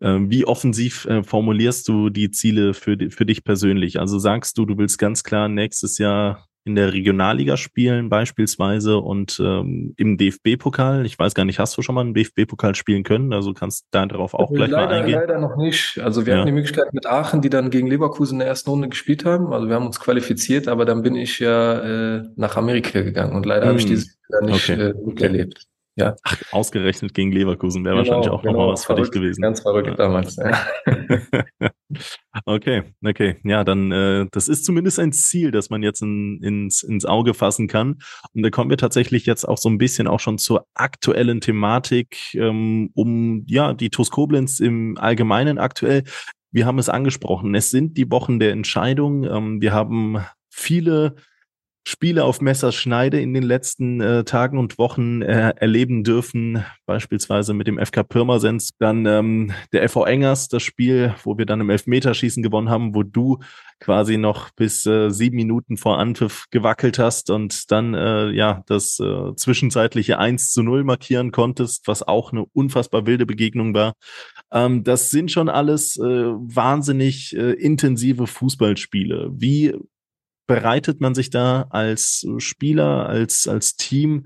äh, 0.00 0.18
wie 0.28 0.44
offensiv 0.44 1.04
äh, 1.06 1.22
formulierst 1.22 1.88
du 1.88 2.10
die 2.10 2.30
Ziele 2.30 2.74
für, 2.74 2.96
für 3.10 3.26
dich 3.26 3.44
persönlich? 3.44 4.00
Also 4.00 4.18
sagst 4.18 4.58
du, 4.58 4.66
du 4.66 4.78
willst 4.78 4.98
ganz 4.98 5.22
klar 5.22 5.48
nächstes 5.48 5.98
Jahr 5.98 6.46
in 6.64 6.74
der 6.74 6.92
Regionalliga 6.92 7.56
spielen 7.56 8.10
beispielsweise 8.10 8.98
und 8.98 9.40
ähm, 9.42 9.94
im 9.96 10.18
DFB-Pokal. 10.18 11.06
Ich 11.06 11.18
weiß 11.18 11.34
gar 11.34 11.44
nicht, 11.44 11.58
hast 11.58 11.76
du 11.76 11.82
schon 11.82 11.94
mal 11.94 12.02
einen 12.02 12.14
DFB-Pokal 12.14 12.74
spielen 12.74 13.02
können? 13.02 13.32
Also 13.32 13.54
kannst 13.54 13.86
du 13.92 14.06
darauf 14.06 14.34
auch 14.34 14.52
gleich 14.52 14.70
leider, 14.70 14.86
mal 14.86 14.94
eingehen. 14.94 15.20
Leider 15.20 15.38
noch 15.38 15.56
nicht. 15.56 15.98
Also 15.98 16.26
wir 16.26 16.34
ja. 16.34 16.38
hatten 16.38 16.46
die 16.46 16.52
Möglichkeit 16.52 16.92
mit 16.92 17.06
Aachen, 17.06 17.40
die 17.40 17.48
dann 17.48 17.70
gegen 17.70 17.86
Leverkusen 17.86 18.34
in 18.34 18.38
der 18.40 18.48
ersten 18.48 18.70
Runde 18.70 18.88
gespielt 18.90 19.24
haben. 19.24 19.52
Also 19.52 19.68
wir 19.68 19.74
haben 19.74 19.86
uns 19.86 20.00
qualifiziert, 20.00 20.68
aber 20.68 20.84
dann 20.84 21.02
bin 21.02 21.16
ich 21.16 21.38
ja 21.38 22.18
äh, 22.18 22.22
nach 22.36 22.56
Amerika 22.56 23.00
gegangen 23.00 23.34
und 23.34 23.46
leider 23.46 23.62
hm. 23.62 23.68
habe 23.70 23.78
ich 23.78 23.86
dieses 23.86 24.18
Jahr 24.30 24.42
nicht 24.42 24.70
okay. 24.70 24.80
äh, 24.80 24.94
miterlebt. 25.04 25.69
Ja. 25.96 26.16
Ach, 26.22 26.36
ausgerechnet 26.52 27.14
gegen 27.14 27.32
Leverkusen 27.32 27.84
wäre 27.84 27.96
genau, 27.96 28.06
wahrscheinlich 28.06 28.30
auch 28.30 28.42
genau, 28.42 28.52
nochmal 28.52 28.72
was 28.72 28.84
verrückt, 28.84 29.06
für 29.06 29.12
dich 29.12 29.20
gewesen. 29.20 29.42
Ganz 29.42 29.60
verrückt 29.60 29.98
damals. 29.98 30.36
Ja. 30.36 30.66
okay, 32.46 32.82
okay. 33.04 33.36
Ja, 33.44 33.64
dann 33.64 33.90
äh, 33.92 34.26
das 34.30 34.48
ist 34.48 34.64
zumindest 34.64 34.98
ein 34.98 35.12
Ziel, 35.12 35.50
das 35.50 35.68
man 35.68 35.82
jetzt 35.82 36.00
in, 36.02 36.40
ins, 36.42 36.82
ins 36.82 37.04
Auge 37.04 37.34
fassen 37.34 37.66
kann. 37.68 37.98
Und 38.32 38.42
da 38.42 38.50
kommen 38.50 38.70
wir 38.70 38.76
tatsächlich 38.76 39.26
jetzt 39.26 39.46
auch 39.46 39.58
so 39.58 39.68
ein 39.68 39.78
bisschen 39.78 40.06
auch 40.06 40.20
schon 40.20 40.38
zur 40.38 40.66
aktuellen 40.74 41.40
Thematik 41.40 42.34
ähm, 42.34 42.90
um 42.94 43.44
ja 43.46 43.74
die 43.74 43.90
TuS 43.90 44.10
Koblenz 44.10 44.60
im 44.60 44.96
Allgemeinen 44.96 45.58
aktuell. 45.58 46.04
Wir 46.52 46.66
haben 46.66 46.78
es 46.78 46.88
angesprochen. 46.88 47.54
Es 47.54 47.70
sind 47.70 47.96
die 47.96 48.10
Wochen 48.10 48.38
der 48.40 48.52
Entscheidung. 48.52 49.24
Ähm, 49.24 49.60
wir 49.60 49.72
haben 49.72 50.24
viele 50.50 51.16
Spiele 51.86 52.24
auf 52.24 52.40
Messerschneide 52.40 53.20
in 53.20 53.32
den 53.32 53.42
letzten 53.42 54.00
äh, 54.00 54.24
Tagen 54.24 54.58
und 54.58 54.78
Wochen 54.78 55.22
äh, 55.22 55.54
erleben 55.56 56.04
dürfen, 56.04 56.64
beispielsweise 56.86 57.54
mit 57.54 57.66
dem 57.66 57.78
FK 57.78 58.02
Pirmasens, 58.02 58.70
dann 58.78 59.06
ähm, 59.06 59.52
der 59.72 59.88
FV 59.88 60.04
Engers, 60.04 60.48
das 60.48 60.62
Spiel, 60.62 61.14
wo 61.24 61.38
wir 61.38 61.46
dann 61.46 61.60
im 61.60 61.70
Elfmeterschießen 61.70 62.42
gewonnen 62.42 62.68
haben, 62.68 62.94
wo 62.94 63.02
du 63.02 63.38
quasi 63.80 64.18
noch 64.18 64.50
bis 64.50 64.84
äh, 64.84 65.08
sieben 65.10 65.36
Minuten 65.36 65.78
vor 65.78 65.98
Anpfiff 65.98 66.46
gewackelt 66.50 66.98
hast 66.98 67.30
und 67.30 67.70
dann 67.72 67.94
äh, 67.94 68.30
ja 68.30 68.62
das 68.66 69.00
äh, 69.00 69.34
zwischenzeitliche 69.34 70.18
1 70.18 70.52
zu 70.52 70.62
0 70.62 70.84
markieren 70.84 71.32
konntest, 71.32 71.88
was 71.88 72.02
auch 72.02 72.32
eine 72.32 72.44
unfassbar 72.52 73.06
wilde 73.06 73.24
Begegnung 73.24 73.74
war. 73.74 73.94
Ähm, 74.52 74.84
das 74.84 75.10
sind 75.10 75.32
schon 75.32 75.48
alles 75.48 75.96
äh, 75.96 76.02
wahnsinnig 76.04 77.34
äh, 77.34 77.52
intensive 77.52 78.26
Fußballspiele. 78.26 79.30
Wie 79.32 79.74
bereitet 80.50 81.00
man 81.00 81.14
sich 81.14 81.30
da 81.30 81.68
als 81.70 82.26
Spieler, 82.38 83.08
als, 83.08 83.46
als 83.46 83.76
Team 83.76 84.24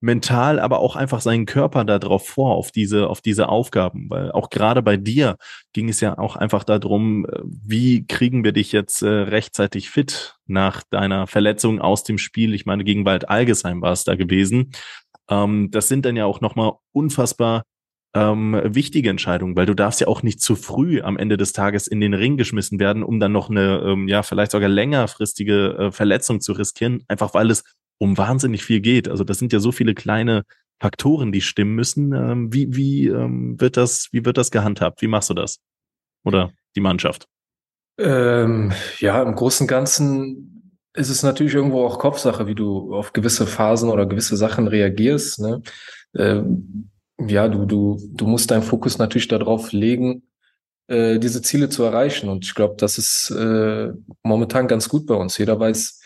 mental, 0.00 0.60
aber 0.60 0.78
auch 0.78 0.94
einfach 0.94 1.20
seinen 1.20 1.46
Körper 1.46 1.84
darauf 1.84 2.28
vor, 2.28 2.54
auf 2.54 2.70
diese, 2.70 3.08
auf 3.08 3.20
diese 3.20 3.48
Aufgaben. 3.48 4.08
Weil 4.08 4.30
auch 4.30 4.50
gerade 4.50 4.82
bei 4.82 4.96
dir 4.96 5.36
ging 5.72 5.88
es 5.88 6.00
ja 6.00 6.16
auch 6.16 6.36
einfach 6.36 6.62
darum, 6.62 7.26
wie 7.42 8.06
kriegen 8.06 8.44
wir 8.44 8.52
dich 8.52 8.70
jetzt 8.70 9.02
äh, 9.02 9.08
rechtzeitig 9.08 9.90
fit 9.90 10.36
nach 10.46 10.84
deiner 10.90 11.26
Verletzung 11.26 11.80
aus 11.80 12.04
dem 12.04 12.18
Spiel? 12.18 12.54
Ich 12.54 12.66
meine, 12.66 12.84
gegen 12.84 13.04
Wald 13.04 13.28
Algesheim 13.28 13.82
war 13.82 13.90
es 13.90 14.04
da 14.04 14.14
gewesen. 14.14 14.70
Ähm, 15.28 15.72
das 15.72 15.88
sind 15.88 16.04
dann 16.06 16.14
ja 16.14 16.24
auch 16.24 16.40
nochmal 16.40 16.74
unfassbar 16.92 17.64
ähm, 18.14 18.60
wichtige 18.64 19.10
Entscheidung, 19.10 19.56
weil 19.56 19.66
du 19.66 19.74
darfst 19.74 20.00
ja 20.00 20.06
auch 20.06 20.22
nicht 20.22 20.40
zu 20.40 20.54
früh 20.54 21.00
am 21.02 21.16
Ende 21.16 21.36
des 21.36 21.52
Tages 21.52 21.86
in 21.86 22.00
den 22.00 22.14
Ring 22.14 22.36
geschmissen 22.36 22.78
werden, 22.78 23.02
um 23.02 23.18
dann 23.18 23.32
noch 23.32 23.50
eine, 23.50 23.82
ähm, 23.84 24.08
ja, 24.08 24.22
vielleicht 24.22 24.52
sogar 24.52 24.68
längerfristige 24.68 25.76
äh, 25.78 25.92
Verletzung 25.92 26.40
zu 26.40 26.52
riskieren, 26.52 27.02
einfach 27.08 27.34
weil 27.34 27.50
es 27.50 27.64
um 27.98 28.16
wahnsinnig 28.16 28.64
viel 28.64 28.80
geht. 28.80 29.08
Also 29.08 29.24
das 29.24 29.38
sind 29.38 29.52
ja 29.52 29.58
so 29.58 29.72
viele 29.72 29.94
kleine 29.94 30.44
Faktoren, 30.80 31.32
die 31.32 31.40
stimmen 31.40 31.74
müssen. 31.74 32.12
Ähm, 32.12 32.52
wie 32.52 32.74
wie 32.74 33.08
ähm, 33.08 33.60
wird 33.60 33.76
das, 33.76 34.08
wie 34.12 34.24
wird 34.24 34.38
das 34.38 34.50
gehandhabt? 34.50 35.02
Wie 35.02 35.08
machst 35.08 35.30
du 35.30 35.34
das? 35.34 35.58
Oder 36.24 36.52
die 36.76 36.80
Mannschaft? 36.80 37.26
Ähm, 37.98 38.72
ja, 38.98 39.22
im 39.22 39.34
Großen 39.34 39.64
und 39.64 39.68
Ganzen 39.68 40.80
ist 40.94 41.10
es 41.10 41.22
natürlich 41.22 41.54
irgendwo 41.54 41.84
auch 41.84 41.98
Kopfsache, 41.98 42.46
wie 42.46 42.54
du 42.54 42.94
auf 42.94 43.12
gewisse 43.12 43.46
Phasen 43.46 43.90
oder 43.90 44.06
gewisse 44.06 44.36
Sachen 44.36 44.68
reagierst. 44.68 45.40
Ne? 45.40 45.62
Ähm, 46.16 46.90
ja, 47.18 47.48
du, 47.48 47.64
du, 47.64 48.00
du 48.12 48.26
musst 48.26 48.50
deinen 48.50 48.62
Fokus 48.62 48.98
natürlich 48.98 49.28
darauf 49.28 49.72
legen, 49.72 50.22
äh, 50.88 51.18
diese 51.18 51.42
Ziele 51.42 51.68
zu 51.68 51.84
erreichen. 51.84 52.28
Und 52.28 52.44
ich 52.44 52.54
glaube, 52.54 52.74
das 52.78 52.98
ist 52.98 53.30
äh, 53.30 53.92
momentan 54.22 54.68
ganz 54.68 54.88
gut 54.88 55.06
bei 55.06 55.14
uns. 55.14 55.38
Jeder 55.38 55.58
weiß, 55.58 56.00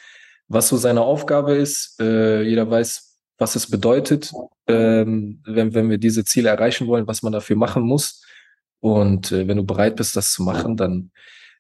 was 0.48 0.68
so 0.68 0.76
seine 0.76 1.02
Aufgabe 1.02 1.54
ist. 1.54 2.00
Äh, 2.00 2.42
jeder 2.42 2.70
weiß, 2.70 3.18
was 3.38 3.56
es 3.56 3.70
bedeutet, 3.70 4.32
ähm, 4.66 5.42
wenn, 5.46 5.74
wenn 5.74 5.90
wir 5.90 5.98
diese 5.98 6.24
Ziele 6.24 6.48
erreichen 6.48 6.86
wollen, 6.86 7.06
was 7.06 7.22
man 7.22 7.32
dafür 7.32 7.56
machen 7.56 7.82
muss. 7.82 8.24
Und 8.80 9.32
äh, 9.32 9.48
wenn 9.48 9.56
du 9.56 9.64
bereit 9.64 9.96
bist, 9.96 10.16
das 10.16 10.32
zu 10.32 10.42
machen, 10.42 10.76
dann, 10.76 11.10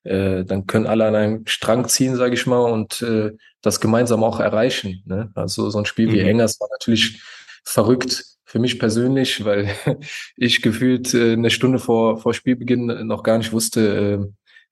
äh, 0.04 0.44
dann 0.44 0.66
können 0.66 0.86
alle 0.86 1.06
an 1.06 1.14
einen 1.14 1.46
Strang 1.46 1.88
ziehen, 1.88 2.16
sage 2.16 2.34
ich 2.34 2.46
mal, 2.46 2.70
und 2.70 3.02
äh, 3.02 3.32
das 3.62 3.80
gemeinsam 3.80 4.22
auch 4.24 4.40
erreichen. 4.40 5.02
Ne? 5.06 5.30
Also 5.34 5.70
so 5.70 5.78
ein 5.78 5.86
Spiel 5.86 6.08
mhm. 6.08 6.12
wie 6.12 6.20
Engers 6.20 6.60
war 6.60 6.68
natürlich 6.70 7.22
verrückt 7.64 8.37
für 8.48 8.58
mich 8.58 8.78
persönlich, 8.78 9.44
weil 9.44 9.68
ich 10.36 10.62
gefühlt 10.62 11.12
äh, 11.12 11.34
eine 11.34 11.50
Stunde 11.50 11.78
vor, 11.78 12.18
vor 12.18 12.32
Spielbeginn 12.32 13.06
noch 13.06 13.22
gar 13.22 13.36
nicht 13.36 13.52
wusste, 13.52 14.26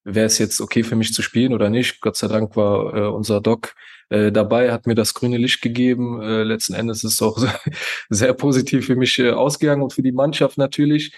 äh, 0.06 0.12
wäre 0.12 0.26
es 0.26 0.38
jetzt 0.38 0.62
okay 0.62 0.82
für 0.82 0.96
mich 0.96 1.12
zu 1.12 1.20
spielen 1.20 1.52
oder 1.52 1.68
nicht. 1.68 2.00
Gott 2.00 2.16
sei 2.16 2.28
Dank 2.28 2.56
war 2.56 2.94
äh, 2.94 3.06
unser 3.08 3.42
Doc 3.42 3.74
äh, 4.08 4.32
dabei, 4.32 4.72
hat 4.72 4.86
mir 4.86 4.94
das 4.94 5.12
grüne 5.12 5.36
Licht 5.36 5.60
gegeben. 5.60 6.22
Äh, 6.22 6.42
letzten 6.44 6.72
Endes 6.72 7.04
ist 7.04 7.14
es 7.14 7.22
auch 7.22 7.38
sehr 8.08 8.32
positiv 8.32 8.86
für 8.86 8.96
mich 8.96 9.18
äh, 9.18 9.30
ausgegangen 9.30 9.82
und 9.82 9.92
für 9.92 10.02
die 10.02 10.12
Mannschaft 10.12 10.56
natürlich. 10.56 11.14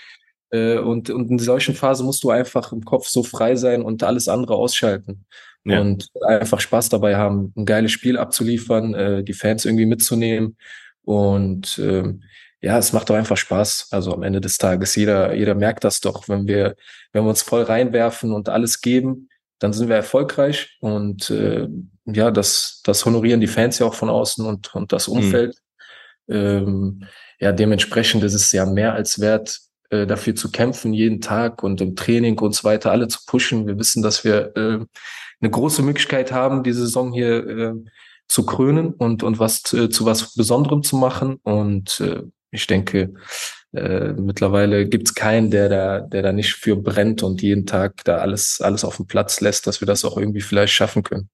Äh, 0.51 0.79
und, 0.79 1.11
und 1.11 1.31
in 1.31 1.39
solchen 1.39 1.77
Phasen 1.77 2.07
musst 2.07 2.25
du 2.25 2.31
einfach 2.31 2.73
im 2.73 2.83
Kopf 2.85 3.07
so 3.07 3.23
frei 3.23 3.55
sein 3.55 3.83
und 3.83 4.03
alles 4.03 4.27
andere 4.27 4.57
ausschalten. 4.57 5.27
Ja. 5.65 5.81
Und 5.81 6.09
einfach 6.27 6.59
Spaß 6.59 6.89
dabei 6.89 7.17
haben, 7.17 7.53
ein 7.57 7.67
geiles 7.67 7.93
Spiel 7.93 8.19
abzuliefern, 8.19 8.95
äh, 8.95 9.23
die 9.23 9.35
Fans 9.35 9.65
irgendwie 9.65 9.87
mitzunehmen. 9.87 10.57
Und 11.03 11.79
ähm, 11.79 12.23
ja, 12.61 12.77
es 12.79 12.93
macht 12.93 13.09
doch 13.11 13.15
einfach 13.15 13.37
Spaß. 13.37 13.89
Also 13.91 14.13
am 14.13 14.23
Ende 14.23 14.41
des 14.41 14.59
Tages, 14.59 14.97
jeder, 14.97 15.35
jeder 15.35 15.55
merkt 15.55 15.85
das 15.85 16.01
doch, 16.01 16.29
wenn 16.29 16.49
wir, 16.49 16.75
wenn 17.13 17.25
wir 17.25 17.31
uns 17.31 17.43
voll 17.43 17.63
reinwerfen 17.63 18.33
und 18.33 18.49
alles 18.49 18.81
geben, 18.81 19.29
dann 19.59 19.73
sind 19.73 19.89
wir 19.89 19.97
erfolgreich. 19.97 20.77
Und 20.81 21.31
äh, 21.31 21.69
ja, 22.05 22.31
das, 22.31 22.81
das 22.85 23.05
honorieren 23.05 23.41
die 23.41 23.47
Fans 23.47 23.79
ja 23.79 23.87
auch 23.87 23.95
von 23.95 24.11
außen 24.11 24.45
und, 24.45 24.75
und 24.75 24.93
das 24.93 25.09
mhm. 25.09 25.15
Umfeld. 25.15 25.57
Mhm. 26.27 26.35
Ähm, 26.35 27.05
ja, 27.41 27.53
dementsprechend 27.53 28.25
ist 28.25 28.35
es 28.35 28.51
ja 28.53 28.67
mehr 28.67 28.95
als 28.95 29.21
wert, 29.21 29.61
äh, 29.91 30.07
dafür 30.07 30.35
zu 30.35 30.51
kämpfen, 30.51 30.93
jeden 30.93 31.21
Tag 31.21 31.63
und 31.63 31.81
im 31.81 31.97
Training 31.97 32.39
und 32.41 32.55
so 32.55 32.65
weiter, 32.65 32.91
alle 32.91 33.09
zu 33.09 33.21
pushen. 33.27 33.67
Wir 33.67 33.79
wissen, 33.79 34.03
dass 34.03 34.25
wir 34.25 34.57
äh, 34.57 34.85
eine 35.41 35.51
große 35.51 35.83
Möglichkeit 35.83 36.33
haben, 36.33 36.65
die 36.65 36.73
Saison 36.73 37.13
hier 37.13 37.47
äh, 37.47 37.75
zu 38.27 38.45
krönen 38.45 38.93
und, 38.93 39.23
und 39.23 39.39
was 39.39 39.73
äh, 39.73 39.89
zu 39.89 40.05
was 40.05 40.35
Besonderem 40.35 40.83
zu 40.83 40.97
machen. 40.97 41.37
Und 41.43 42.01
äh, 42.01 42.23
ich 42.51 42.67
denke, 42.67 43.15
äh, 43.73 44.13
mittlerweile 44.13 44.89
gibt's 44.89 45.15
keinen, 45.15 45.51
der 45.51 45.69
da, 45.69 46.01
der 46.01 46.23
da 46.23 46.33
nicht 46.33 46.55
für 46.55 46.77
brennt 46.77 47.23
und 47.23 47.43
jeden 47.43 47.67
Tag 47.67 48.05
da 48.05 48.17
alles, 48.19 48.61
alles 48.61 48.85
auf 48.85 48.97
den 48.97 49.07
Platz 49.07 49.41
lässt, 49.41 49.67
dass 49.67 49.81
wir 49.81 49.87
das 49.87 50.05
auch 50.05 50.17
irgendwie 50.17 50.41
vielleicht 50.41 50.73
schaffen 50.73 51.03
können. 51.03 51.29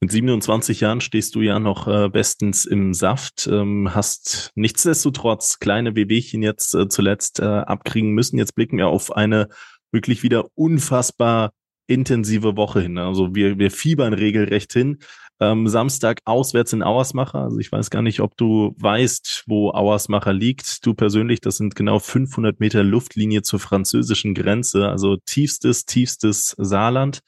Mit 0.00 0.12
27 0.12 0.80
Jahren 0.80 1.00
stehst 1.00 1.34
du 1.34 1.40
ja 1.40 1.58
noch 1.58 1.88
äh, 1.88 2.08
bestens 2.08 2.64
im 2.64 2.94
Saft, 2.94 3.48
ähm, 3.50 3.94
hast 3.94 4.52
nichtsdestotrotz 4.54 5.58
kleine 5.58 5.96
Wehwehchen 5.96 6.42
jetzt 6.42 6.74
äh, 6.74 6.88
zuletzt 6.88 7.40
äh, 7.40 7.44
abkriegen 7.44 8.12
müssen. 8.12 8.38
Jetzt 8.38 8.54
blicken 8.54 8.78
wir 8.78 8.86
auf 8.86 9.16
eine 9.16 9.48
wirklich 9.90 10.22
wieder 10.22 10.46
unfassbar 10.54 11.52
intensive 11.88 12.56
Woche 12.56 12.82
hin. 12.82 12.98
Also 12.98 13.34
wir, 13.34 13.58
wir 13.58 13.72
fiebern 13.72 14.12
regelrecht 14.12 14.72
hin. 14.72 14.98
Ähm, 15.40 15.68
Samstag 15.68 16.20
auswärts 16.24 16.72
in 16.72 16.82
Auersmacher. 16.82 17.40
Also 17.40 17.58
ich 17.58 17.70
weiß 17.70 17.90
gar 17.90 18.02
nicht, 18.02 18.20
ob 18.20 18.36
du 18.36 18.74
weißt, 18.78 19.44
wo 19.46 19.70
Auersmacher 19.70 20.32
liegt. 20.32 20.84
Du 20.84 20.94
persönlich, 20.94 21.40
das 21.40 21.56
sind 21.58 21.76
genau 21.76 22.00
500 22.00 22.58
Meter 22.58 22.82
Luftlinie 22.82 23.42
zur 23.42 23.60
französischen 23.60 24.34
Grenze. 24.34 24.88
Also 24.88 25.16
tiefstes, 25.16 25.84
tiefstes 25.84 26.56
Saarland. 26.58 27.20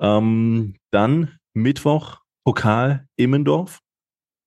Ähm, 0.00 0.74
dann 0.90 1.38
Mittwoch 1.52 2.20
Pokal 2.44 3.06
Immendorf. 3.16 3.80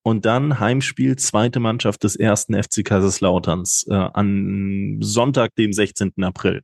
Und 0.05 0.25
dann 0.25 0.59
Heimspiel, 0.59 1.15
zweite 1.15 1.61
Mannschaft 1.61 2.03
des 2.03 2.17
ersten 2.17 2.61
FC 2.61 2.83
Kaiserslauterns 2.83 3.85
äh, 3.89 3.93
an 3.93 4.97
Sonntag, 4.99 5.55
dem 5.55 5.71
16. 5.71 6.11
April. 6.21 6.63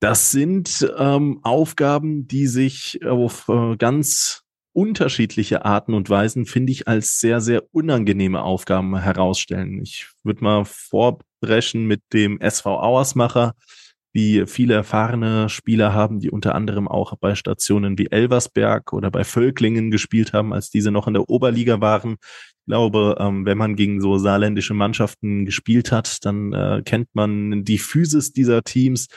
Das 0.00 0.30
sind 0.30 0.86
ähm, 0.98 1.40
Aufgaben, 1.42 2.28
die 2.28 2.46
sich 2.46 3.06
auf 3.06 3.48
äh, 3.48 3.76
ganz 3.78 4.43
unterschiedliche 4.74 5.64
Arten 5.64 5.94
und 5.94 6.10
Weisen, 6.10 6.44
finde 6.44 6.72
ich, 6.72 6.86
als 6.88 7.20
sehr, 7.20 7.40
sehr 7.40 7.62
unangenehme 7.72 8.42
Aufgaben 8.42 8.98
herausstellen. 8.98 9.80
Ich 9.82 10.08
würde 10.22 10.44
mal 10.44 10.64
vorbrechen 10.64 11.86
mit 11.86 12.02
dem 12.12 12.40
SV 12.40 12.80
Auersmacher, 12.80 13.54
die 14.14 14.46
viele 14.46 14.74
erfahrene 14.74 15.48
Spieler 15.48 15.92
haben, 15.92 16.20
die 16.20 16.30
unter 16.30 16.54
anderem 16.54 16.86
auch 16.86 17.16
bei 17.16 17.34
Stationen 17.34 17.98
wie 17.98 18.10
Elversberg 18.10 18.92
oder 18.92 19.10
bei 19.10 19.24
Völklingen 19.24 19.90
gespielt 19.90 20.32
haben, 20.32 20.52
als 20.52 20.70
diese 20.70 20.90
noch 20.90 21.08
in 21.08 21.14
der 21.14 21.28
Oberliga 21.28 21.80
waren. 21.80 22.16
Ich 22.20 22.66
glaube, 22.66 23.16
ähm, 23.18 23.44
wenn 23.44 23.58
man 23.58 23.76
gegen 23.76 24.00
so 24.00 24.18
saarländische 24.18 24.74
Mannschaften 24.74 25.44
gespielt 25.44 25.92
hat, 25.92 26.24
dann 26.24 26.52
äh, 26.52 26.82
kennt 26.84 27.08
man 27.14 27.64
die 27.64 27.78
Physis 27.78 28.32
dieser 28.32 28.62
Teams 28.62 29.08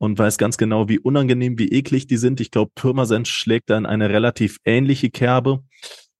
und 0.00 0.18
weiß 0.18 0.38
ganz 0.38 0.56
genau, 0.56 0.88
wie 0.88 0.98
unangenehm, 0.98 1.58
wie 1.58 1.68
eklig 1.68 2.06
die 2.06 2.16
sind. 2.16 2.40
Ich 2.40 2.50
glaube, 2.50 2.72
Pirmasens 2.74 3.28
schlägt 3.28 3.68
dann 3.68 3.84
eine 3.84 4.08
relativ 4.08 4.56
ähnliche 4.64 5.10
Kerbe. 5.10 5.62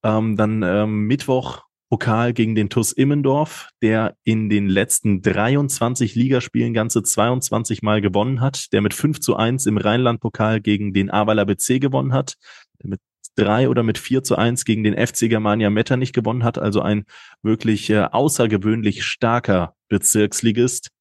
Ähm, 0.03 0.37
dann 0.37 0.61
ähm, 0.61 1.07
Mittwoch 1.07 1.63
Pokal 1.89 2.31
gegen 2.31 2.53
den 2.53 2.69
TUS 2.69 2.91
Immendorf, 2.93 3.69
der 3.81 4.15
in 4.23 4.49
den 4.49 4.69
letzten 4.69 5.23
23 5.23 6.13
Ligaspielen 6.15 6.73
ganze 6.73 7.01
22 7.01 7.81
Mal 7.81 8.01
gewonnen 8.01 8.39
hat, 8.39 8.71
der 8.71 8.81
mit 8.81 8.93
5 8.93 9.19
zu 9.19 9.35
1 9.35 9.65
im 9.65 9.77
Rheinland-Pokal 9.77 10.61
gegen 10.61 10.93
den 10.93 11.09
Aweiler 11.09 11.45
BC 11.45 11.81
gewonnen 11.81 12.13
hat, 12.13 12.35
mit 12.83 13.01
3 13.35 13.67
oder 13.67 13.81
mit 13.81 13.97
4 13.97 14.23
zu 14.23 14.37
1 14.37 14.63
gegen 14.63 14.83
den 14.83 14.95
FC 14.95 15.27
Germania 15.27 15.71
Metternich 15.71 16.13
gewonnen 16.13 16.43
hat, 16.43 16.59
also 16.59 16.81
ein 16.81 17.03
wirklich 17.41 17.89
äh, 17.89 18.03
außergewöhnlich 18.03 19.03
starker 19.03 19.73
Bezirksligist 19.89 20.91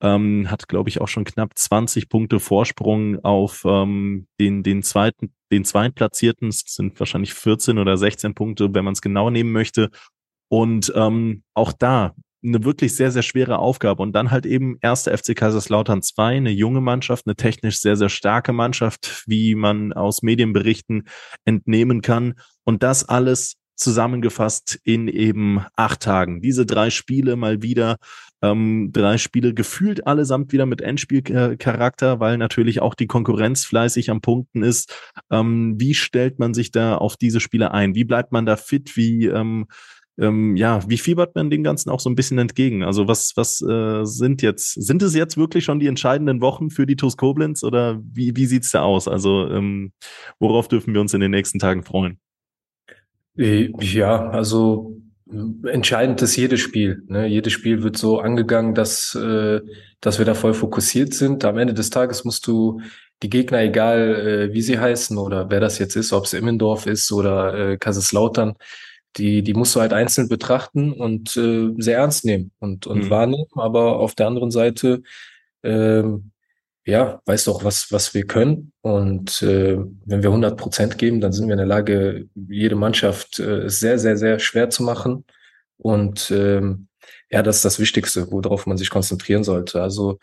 ähm, 0.00 0.50
hat, 0.50 0.68
glaube 0.68 0.88
ich, 0.88 1.00
auch 1.00 1.08
schon 1.08 1.24
knapp 1.24 1.56
20 1.56 2.08
Punkte 2.08 2.40
Vorsprung 2.40 3.22
auf 3.24 3.64
ähm, 3.66 4.26
den, 4.38 4.62
den 4.62 4.82
zweiten, 4.82 5.32
den 5.52 5.64
zweitplatzierten. 5.64 6.48
Es 6.48 6.62
sind 6.66 6.98
wahrscheinlich 6.98 7.34
14 7.34 7.78
oder 7.78 7.96
16 7.96 8.34
Punkte, 8.34 8.74
wenn 8.74 8.84
man 8.84 8.92
es 8.92 9.02
genau 9.02 9.30
nehmen 9.30 9.52
möchte. 9.52 9.90
Und 10.48 10.92
ähm, 10.96 11.42
auch 11.54 11.72
da 11.72 12.14
eine 12.42 12.64
wirklich 12.64 12.96
sehr, 12.96 13.10
sehr 13.10 13.22
schwere 13.22 13.58
Aufgabe. 13.58 14.02
Und 14.02 14.12
dann 14.12 14.30
halt 14.30 14.46
eben 14.46 14.78
erste 14.80 15.16
FC 15.16 15.36
Kaiserslautern 15.36 16.02
2, 16.02 16.36
eine 16.36 16.50
junge 16.50 16.80
Mannschaft, 16.80 17.26
eine 17.26 17.36
technisch 17.36 17.80
sehr, 17.80 17.96
sehr 17.96 18.08
starke 18.08 18.52
Mannschaft, 18.52 19.24
wie 19.26 19.54
man 19.54 19.92
aus 19.92 20.22
Medienberichten 20.22 21.06
entnehmen 21.44 22.00
kann. 22.00 22.34
Und 22.64 22.82
das 22.82 23.04
alles 23.04 23.56
zusammengefasst 23.80 24.78
in 24.84 25.08
eben 25.08 25.64
acht 25.76 26.00
Tagen. 26.00 26.40
Diese 26.42 26.66
drei 26.66 26.90
Spiele 26.90 27.36
mal 27.36 27.62
wieder, 27.62 27.96
ähm, 28.42 28.90
drei 28.92 29.18
Spiele 29.18 29.54
gefühlt 29.54 30.06
allesamt 30.06 30.52
wieder 30.52 30.66
mit 30.66 30.80
Endspielcharakter, 30.82 32.20
weil 32.20 32.38
natürlich 32.38 32.80
auch 32.80 32.94
die 32.94 33.06
Konkurrenz 33.06 33.64
fleißig 33.64 34.10
am 34.10 34.20
Punkten 34.20 34.62
ist. 34.62 34.94
Ähm, 35.30 35.74
wie 35.78 35.94
stellt 35.94 36.38
man 36.38 36.54
sich 36.54 36.70
da 36.70 36.96
auf 36.96 37.16
diese 37.16 37.40
Spiele 37.40 37.72
ein? 37.72 37.94
Wie 37.94 38.04
bleibt 38.04 38.32
man 38.32 38.46
da 38.46 38.56
fit? 38.56 38.96
Wie 38.96 39.26
ähm, 39.26 39.66
ähm, 40.18 40.54
ja, 40.56 40.80
wie 40.86 40.98
fiebert 40.98 41.34
man 41.34 41.48
dem 41.48 41.62
Ganzen 41.62 41.88
auch 41.88 42.00
so 42.00 42.10
ein 42.10 42.14
bisschen 42.14 42.38
entgegen? 42.38 42.84
Also 42.84 43.08
was, 43.08 43.32
was 43.36 43.62
äh, 43.62 44.04
sind 44.04 44.42
jetzt, 44.42 44.74
sind 44.74 45.02
es 45.02 45.14
jetzt 45.14 45.38
wirklich 45.38 45.64
schon 45.64 45.80
die 45.80 45.86
entscheidenden 45.86 46.42
Wochen 46.42 46.68
für 46.68 46.86
die 46.86 46.96
TuS 46.96 47.16
Koblenz 47.16 47.64
oder 47.64 48.00
wie, 48.04 48.36
wie 48.36 48.46
sieht's 48.46 48.70
da 48.70 48.82
aus? 48.82 49.08
Also 49.08 49.48
ähm, 49.48 49.92
worauf 50.38 50.68
dürfen 50.68 50.92
wir 50.92 51.00
uns 51.00 51.14
in 51.14 51.20
den 51.20 51.30
nächsten 51.30 51.58
Tagen 51.58 51.84
freuen? 51.84 52.18
Äh, 53.36 53.72
ja, 53.80 54.30
also 54.30 54.96
entscheidend 55.64 56.20
ist 56.22 56.36
jedes 56.36 56.60
Spiel. 56.60 57.02
Ne? 57.06 57.26
Jedes 57.26 57.52
Spiel 57.52 57.82
wird 57.82 57.96
so 57.96 58.18
angegangen, 58.18 58.74
dass, 58.74 59.14
äh, 59.14 59.60
dass 60.00 60.18
wir 60.18 60.26
da 60.26 60.34
voll 60.34 60.54
fokussiert 60.54 61.14
sind. 61.14 61.44
Am 61.44 61.58
Ende 61.58 61.74
des 61.74 61.90
Tages 61.90 62.24
musst 62.24 62.46
du 62.46 62.80
die 63.22 63.30
Gegner, 63.30 63.60
egal 63.60 64.48
äh, 64.50 64.52
wie 64.52 64.62
sie 64.62 64.78
heißen 64.78 65.18
oder 65.18 65.50
wer 65.50 65.60
das 65.60 65.78
jetzt 65.78 65.94
ist, 65.96 66.12
ob 66.12 66.24
es 66.24 66.32
Immendorf 66.32 66.86
ist 66.86 67.12
oder 67.12 67.54
äh, 67.72 67.76
Kaiserslautern, 67.76 68.54
die, 69.16 69.42
die 69.42 69.54
musst 69.54 69.74
du 69.74 69.80
halt 69.80 69.92
einzeln 69.92 70.28
betrachten 70.28 70.92
und 70.92 71.36
äh, 71.36 71.70
sehr 71.78 71.98
ernst 71.98 72.24
nehmen 72.24 72.52
und, 72.58 72.86
und 72.86 73.04
mhm. 73.04 73.10
wahrnehmen. 73.10 73.46
Aber 73.54 73.98
auf 73.98 74.14
der 74.14 74.26
anderen 74.26 74.50
Seite 74.50 75.02
ähm, 75.62 76.30
ja, 76.90 77.20
weiß 77.24 77.44
doch, 77.44 77.64
was, 77.64 77.90
was 77.92 78.14
wir 78.14 78.26
können. 78.26 78.72
Und 78.82 79.42
äh, 79.42 79.78
wenn 80.04 80.22
wir 80.22 80.30
100 80.30 80.56
Prozent 80.56 80.98
geben, 80.98 81.20
dann 81.20 81.32
sind 81.32 81.46
wir 81.48 81.52
in 81.52 81.58
der 81.58 81.66
Lage, 81.66 82.28
jede 82.34 82.76
Mannschaft 82.76 83.38
äh, 83.38 83.68
sehr, 83.68 83.98
sehr, 83.98 84.16
sehr 84.16 84.38
schwer 84.38 84.70
zu 84.70 84.82
machen. 84.82 85.24
Und 85.78 86.30
ähm, 86.30 86.88
ja, 87.30 87.42
das 87.42 87.56
ist 87.56 87.64
das 87.64 87.78
Wichtigste, 87.78 88.30
worauf 88.30 88.66
man 88.66 88.76
sich 88.76 88.90
konzentrieren 88.90 89.44
sollte. 89.44 89.80
Also 89.80 90.18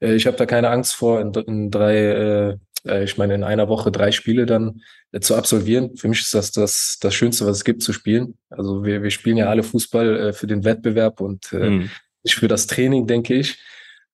äh, 0.00 0.14
ich 0.14 0.26
habe 0.26 0.36
da 0.36 0.46
keine 0.46 0.70
Angst 0.70 0.94
vor, 0.94 1.20
in, 1.20 1.32
in 1.34 1.70
drei, 1.70 1.96
äh, 1.96 2.56
äh, 2.86 3.04
ich 3.04 3.18
meine, 3.18 3.34
in 3.34 3.44
einer 3.44 3.68
Woche 3.68 3.92
drei 3.92 4.10
Spiele 4.10 4.46
dann 4.46 4.80
äh, 5.12 5.20
zu 5.20 5.36
absolvieren. 5.36 5.96
Für 5.96 6.08
mich 6.08 6.20
ist 6.20 6.34
das, 6.34 6.50
das 6.52 6.98
das 7.00 7.14
Schönste, 7.14 7.46
was 7.46 7.58
es 7.58 7.64
gibt, 7.64 7.82
zu 7.82 7.92
spielen. 7.92 8.38
Also 8.50 8.84
wir, 8.84 9.02
wir 9.02 9.10
spielen 9.10 9.36
ja 9.36 9.48
alle 9.48 9.62
Fußball 9.62 10.16
äh, 10.28 10.32
für 10.32 10.46
den 10.46 10.64
Wettbewerb 10.64 11.20
und 11.20 11.52
äh, 11.52 11.70
mhm. 11.70 11.90
nicht 12.24 12.36
für 12.36 12.48
das 12.48 12.66
Training, 12.66 13.06
denke 13.06 13.34
ich. 13.34 13.58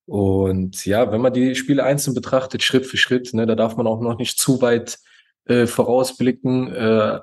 Und 0.05 0.85
ja, 0.85 1.11
wenn 1.11 1.21
man 1.21 1.33
die 1.33 1.55
Spiele 1.55 1.83
einzeln 1.83 2.13
betrachtet, 2.13 2.63
Schritt 2.63 2.85
für 2.85 2.97
Schritt, 2.97 3.33
ne, 3.33 3.45
da 3.45 3.55
darf 3.55 3.77
man 3.77 3.87
auch 3.87 4.01
noch 4.01 4.17
nicht 4.17 4.37
zu 4.37 4.61
weit 4.61 4.99
äh, 5.45 5.65
vorausblicken. 5.65 6.73
Äh, 6.73 7.19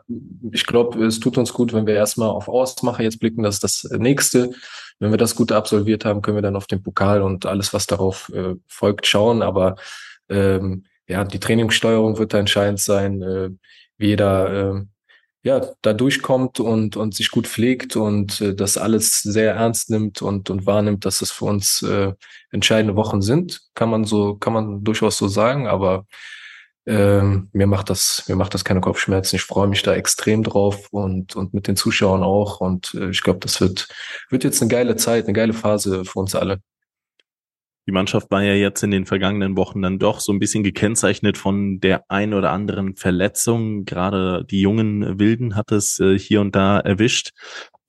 ich 0.52 0.66
glaube, 0.66 1.04
es 1.04 1.20
tut 1.20 1.38
uns 1.38 1.52
gut, 1.52 1.72
wenn 1.72 1.86
wir 1.86 1.94
erstmal 1.94 2.28
auf 2.28 2.48
Ausmacher 2.48 3.02
jetzt 3.02 3.20
blicken. 3.20 3.42
Das 3.42 3.56
ist 3.56 3.64
das 3.64 3.84
nächste. 3.98 4.52
Wenn 4.98 5.10
wir 5.10 5.18
das 5.18 5.34
gut 5.34 5.52
absolviert 5.52 6.04
haben, 6.04 6.22
können 6.22 6.36
wir 6.36 6.42
dann 6.42 6.56
auf 6.56 6.66
den 6.66 6.82
Pokal 6.82 7.22
und 7.22 7.46
alles, 7.46 7.72
was 7.72 7.86
darauf 7.86 8.30
äh, 8.34 8.56
folgt, 8.66 9.06
schauen. 9.06 9.42
Aber 9.42 9.76
ähm, 10.28 10.84
ja, 11.08 11.24
die 11.24 11.40
Trainingssteuerung 11.40 12.18
wird 12.18 12.34
da 12.34 12.38
entscheidend 12.38 12.80
sein, 12.80 13.22
äh, 13.22 13.50
wie 13.96 14.08
jeder 14.08 14.74
äh, 14.76 14.82
ja, 15.42 15.66
da 15.82 15.92
durchkommt 15.92 16.60
und, 16.60 16.96
und 16.96 17.14
sich 17.14 17.30
gut 17.30 17.46
pflegt 17.46 17.96
und 17.96 18.40
äh, 18.40 18.54
das 18.54 18.76
alles 18.76 19.22
sehr 19.22 19.54
ernst 19.54 19.90
nimmt 19.90 20.20
und, 20.22 20.50
und 20.50 20.66
wahrnimmt, 20.66 21.04
dass 21.04 21.22
es 21.22 21.30
für 21.30 21.46
uns 21.46 21.82
äh, 21.82 22.12
entscheidende 22.50 22.96
Wochen 22.96 23.22
sind, 23.22 23.62
kann 23.74 23.90
man 23.90 24.04
so, 24.04 24.36
kann 24.36 24.52
man 24.52 24.84
durchaus 24.84 25.16
so 25.16 25.28
sagen, 25.28 25.66
aber 25.66 26.04
ähm, 26.86 27.48
mir 27.52 27.66
macht 27.66 27.90
das, 27.90 28.24
mir 28.28 28.36
macht 28.36 28.54
das 28.54 28.64
keine 28.64 28.80
Kopfschmerzen. 28.80 29.36
Ich 29.36 29.42
freue 29.42 29.68
mich 29.68 29.82
da 29.82 29.94
extrem 29.94 30.42
drauf 30.42 30.88
und, 30.90 31.36
und 31.36 31.54
mit 31.54 31.68
den 31.68 31.76
Zuschauern 31.76 32.22
auch. 32.22 32.60
Und 32.60 32.94
äh, 32.94 33.10
ich 33.10 33.22
glaube, 33.22 33.38
das 33.40 33.60
wird, 33.60 33.88
wird 34.30 34.44
jetzt 34.44 34.60
eine 34.62 34.70
geile 34.70 34.96
Zeit, 34.96 35.24
eine 35.24 35.34
geile 35.34 35.52
Phase 35.52 36.04
für 36.04 36.18
uns 36.18 36.34
alle. 36.34 36.60
Die 37.86 37.92
Mannschaft 37.92 38.30
war 38.30 38.42
ja 38.42 38.54
jetzt 38.54 38.82
in 38.82 38.90
den 38.90 39.06
vergangenen 39.06 39.56
Wochen 39.56 39.82
dann 39.82 39.98
doch 39.98 40.20
so 40.20 40.32
ein 40.32 40.38
bisschen 40.38 40.62
gekennzeichnet 40.62 41.38
von 41.38 41.80
der 41.80 42.04
ein 42.08 42.34
oder 42.34 42.52
anderen 42.52 42.94
Verletzung. 42.94 43.84
Gerade 43.84 44.44
die 44.44 44.60
jungen 44.60 45.18
Wilden 45.18 45.56
hat 45.56 45.72
es 45.72 45.98
äh, 45.98 46.18
hier 46.18 46.40
und 46.40 46.54
da 46.54 46.78
erwischt. 46.78 47.30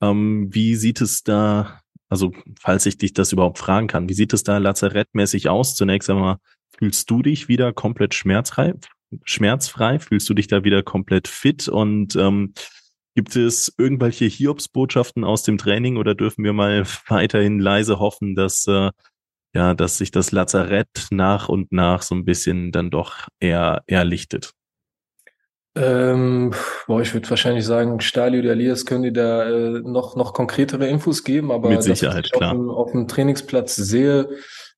Ähm, 0.00 0.48
wie 0.50 0.74
sieht 0.76 1.00
es 1.00 1.22
da, 1.22 1.80
also 2.08 2.32
falls 2.60 2.86
ich 2.86 2.98
dich 2.98 3.12
das 3.12 3.32
überhaupt 3.32 3.58
fragen 3.58 3.86
kann, 3.86 4.08
wie 4.08 4.14
sieht 4.14 4.32
es 4.32 4.42
da 4.42 4.58
lazarettmäßig 4.58 5.48
aus? 5.48 5.74
Zunächst 5.74 6.08
einmal, 6.10 6.36
fühlst 6.76 7.10
du 7.10 7.22
dich 7.22 7.48
wieder 7.48 7.72
komplett 7.72 8.14
schmerzfrei? 8.14 8.74
Schmerzfrei? 9.24 9.98
Fühlst 9.98 10.28
du 10.28 10.34
dich 10.34 10.48
da 10.48 10.64
wieder 10.64 10.82
komplett 10.82 11.28
fit? 11.28 11.68
Und 11.68 12.16
ähm, 12.16 12.54
Gibt 13.14 13.36
es 13.36 13.74
irgendwelche 13.76 14.24
Hiobsbotschaften 14.24 15.22
aus 15.22 15.42
dem 15.42 15.58
Training 15.58 15.98
oder 15.98 16.14
dürfen 16.14 16.44
wir 16.44 16.54
mal 16.54 16.84
weiterhin 17.08 17.58
leise 17.58 17.98
hoffen, 17.98 18.34
dass 18.34 18.66
äh, 18.66 18.90
ja, 19.54 19.74
dass 19.74 19.98
sich 19.98 20.10
das 20.10 20.32
Lazarett 20.32 21.08
nach 21.10 21.48
und 21.48 21.72
nach 21.72 22.02
so 22.02 22.14
ein 22.14 22.24
bisschen 22.24 22.72
dann 22.72 22.90
doch 22.90 23.28
eher 23.40 23.82
erlichtet? 23.86 24.52
Ähm, 25.74 26.52
boah, 26.86 27.00
ich 27.00 27.14
würde 27.14 27.30
wahrscheinlich 27.30 27.64
sagen, 27.64 28.00
Stali 28.00 28.38
oder 28.38 28.50
Elias 28.50 28.84
können 28.84 29.04
dir 29.04 29.12
da 29.12 29.48
äh, 29.48 29.80
noch, 29.80 30.16
noch 30.16 30.34
konkretere 30.34 30.86
Infos 30.86 31.24
geben, 31.24 31.50
aber 31.50 31.70
Mit 31.70 31.82
Sicherheit, 31.82 32.26
ich 32.26 32.32
klar. 32.32 32.50
Auf 32.50 32.56
dem, 32.56 32.70
auf 32.70 32.92
dem 32.92 33.08
Trainingsplatz 33.08 33.76
sehe, 33.76 34.28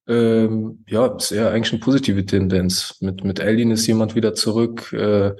ähm, 0.06 0.84
ja, 0.86 1.06
ist 1.06 1.32
eher 1.32 1.50
eigentlich 1.50 1.72
eine 1.72 1.80
positive 1.80 2.24
Tendenz. 2.24 2.96
Mit, 3.00 3.24
mit 3.24 3.40
Eldin 3.40 3.72
ist 3.72 3.86
jemand 3.86 4.14
wieder 4.14 4.34
zurück. 4.34 4.92
Äh, 4.92 5.32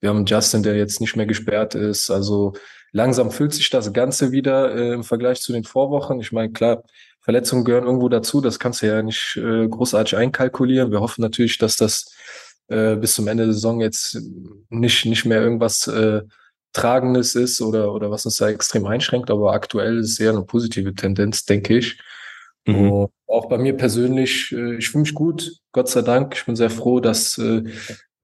wir 0.00 0.08
haben 0.08 0.24
Justin, 0.24 0.62
der 0.62 0.76
jetzt 0.76 1.00
nicht 1.00 1.14
mehr 1.16 1.26
gesperrt 1.26 1.74
ist. 1.74 2.10
Also 2.10 2.54
langsam 2.92 3.30
fühlt 3.30 3.52
sich 3.52 3.68
das 3.68 3.92
Ganze 3.92 4.32
wieder 4.32 4.74
äh, 4.74 4.94
im 4.94 5.04
Vergleich 5.04 5.40
zu 5.42 5.52
den 5.52 5.64
Vorwochen. 5.64 6.20
Ich 6.20 6.32
meine, 6.32 6.52
klar, 6.52 6.84
Verletzungen 7.22 7.64
gehören 7.64 7.86
irgendwo 7.86 8.08
dazu. 8.08 8.40
Das 8.40 8.58
kannst 8.58 8.82
du 8.82 8.86
ja 8.88 9.02
nicht 9.02 9.36
äh, 9.36 9.68
großartig 9.68 10.16
einkalkulieren. 10.16 10.90
Wir 10.90 11.00
hoffen 11.00 11.22
natürlich, 11.22 11.56
dass 11.56 11.76
das 11.76 12.12
äh, 12.68 12.96
bis 12.96 13.14
zum 13.14 13.28
Ende 13.28 13.44
der 13.44 13.52
Saison 13.54 13.80
jetzt 13.80 14.20
nicht, 14.68 15.06
nicht 15.06 15.24
mehr 15.24 15.40
irgendwas 15.40 15.86
äh, 15.86 16.22
Tragendes 16.72 17.34
ist 17.34 17.60
oder, 17.60 17.92
oder 17.92 18.10
was 18.10 18.26
uns 18.26 18.36
da 18.36 18.48
extrem 18.48 18.86
einschränkt. 18.86 19.30
Aber 19.30 19.52
aktuell 19.52 19.98
ist 19.98 20.12
es 20.12 20.20
eher 20.20 20.32
eine 20.32 20.42
positive 20.42 20.94
Tendenz, 20.94 21.44
denke 21.44 21.78
ich. 21.78 21.98
Mhm. 22.64 23.08
auch 23.26 23.48
bei 23.48 23.58
mir 23.58 23.76
persönlich, 23.76 24.52
äh, 24.52 24.76
ich 24.76 24.90
fühle 24.90 25.02
mich 25.02 25.14
gut, 25.14 25.52
Gott 25.72 25.88
sei 25.88 26.02
Dank. 26.02 26.36
Ich 26.36 26.44
bin 26.44 26.54
sehr 26.54 26.70
froh, 26.70 27.00
dass 27.00 27.36
äh, 27.38 27.64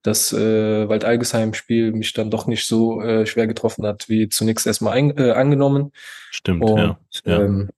das 0.01 0.31
äh, 0.31 0.87
Wald-Algesheim-Spiel 0.87 1.91
mich 1.91 2.13
dann 2.13 2.31
doch 2.31 2.47
nicht 2.47 2.65
so 2.65 3.01
äh, 3.01 3.25
schwer 3.25 3.47
getroffen 3.47 3.85
hat, 3.85 4.07
wie 4.07 4.29
zunächst 4.29 4.65
erstmal 4.65 4.93
ein, 4.93 5.17
äh, 5.17 5.31
angenommen. 5.31 5.91
Stimmt, 6.31 6.63
und, 6.63 6.77
ja. 6.77 6.99
ja. 7.25 7.41
Ähm, 7.41 7.69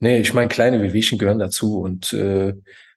Nee, 0.00 0.20
ich 0.20 0.32
meine, 0.34 0.48
kleine 0.48 0.82
Wehwehchen 0.82 1.18
gehören 1.18 1.38
dazu 1.38 1.80
und 1.80 2.12
äh, 2.12 2.54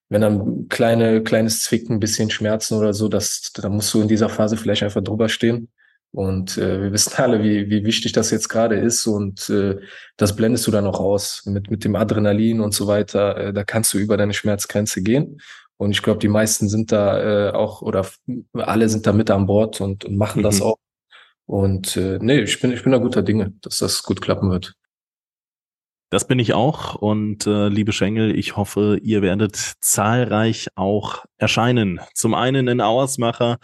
wenn 0.09 0.21
dann 0.21 0.67
kleine, 0.67 1.23
kleines 1.23 1.61
Zwicken, 1.61 1.95
ein 1.95 1.99
bisschen 1.99 2.29
Schmerzen 2.29 2.77
oder 2.77 2.93
so, 2.93 3.07
das, 3.07 3.51
da 3.53 3.69
musst 3.69 3.93
du 3.93 4.01
in 4.01 4.09
dieser 4.09 4.29
Phase 4.29 4.57
vielleicht 4.57 4.83
einfach 4.83 5.01
drüber 5.01 5.29
stehen. 5.29 5.69
Und 6.11 6.57
äh, 6.57 6.81
wir 6.81 6.91
wissen 6.91 7.13
alle, 7.15 7.41
wie, 7.41 7.69
wie 7.69 7.85
wichtig 7.85 8.11
das 8.11 8.31
jetzt 8.31 8.49
gerade 8.49 8.75
ist 8.75 9.07
und 9.07 9.49
äh, 9.49 9.77
das 10.17 10.35
blendest 10.35 10.67
du 10.67 10.71
dann 10.71 10.85
auch 10.85 10.99
aus 10.99 11.43
mit, 11.45 11.71
mit 11.71 11.85
dem 11.85 11.95
Adrenalin 11.95 12.59
und 12.59 12.73
so 12.73 12.87
weiter. 12.87 13.37
Äh, 13.37 13.53
da 13.53 13.63
kannst 13.63 13.93
du 13.93 13.97
über 13.97 14.17
deine 14.17 14.33
Schmerzgrenze 14.33 15.01
gehen. 15.01 15.39
Und 15.77 15.91
ich 15.91 16.03
glaube, 16.03 16.19
die 16.19 16.27
meisten 16.27 16.67
sind 16.67 16.91
da 16.91 17.49
äh, 17.49 17.51
auch 17.53 17.81
oder 17.81 18.05
alle 18.53 18.89
sind 18.89 19.07
da 19.07 19.13
mit 19.13 19.31
an 19.31 19.45
Bord 19.45 19.79
und, 19.79 20.03
und 20.03 20.17
machen 20.17 20.39
mhm. 20.39 20.43
das 20.43 20.61
auch. 20.61 20.77
Und 21.45 21.95
äh, 21.95 22.19
nee, 22.21 22.41
ich 22.41 22.59
bin, 22.59 22.73
ich 22.73 22.83
bin 22.83 22.91
da 22.91 22.97
guter 22.97 23.23
Dinge, 23.23 23.53
dass 23.61 23.77
das 23.77 24.03
gut 24.03 24.21
klappen 24.21 24.51
wird. 24.51 24.75
Das 26.11 26.27
bin 26.27 26.39
ich 26.39 26.53
auch 26.53 26.95
und 26.95 27.47
äh, 27.47 27.69
liebe 27.69 27.93
Schengel, 27.93 28.37
ich 28.37 28.57
hoffe, 28.57 28.99
ihr 29.01 29.21
werdet 29.21 29.55
zahlreich 29.79 30.67
auch 30.75 31.23
erscheinen. 31.37 32.01
Zum 32.13 32.33
einen 32.33 32.67
in 32.67 32.81
Auersmacher, 32.81 33.59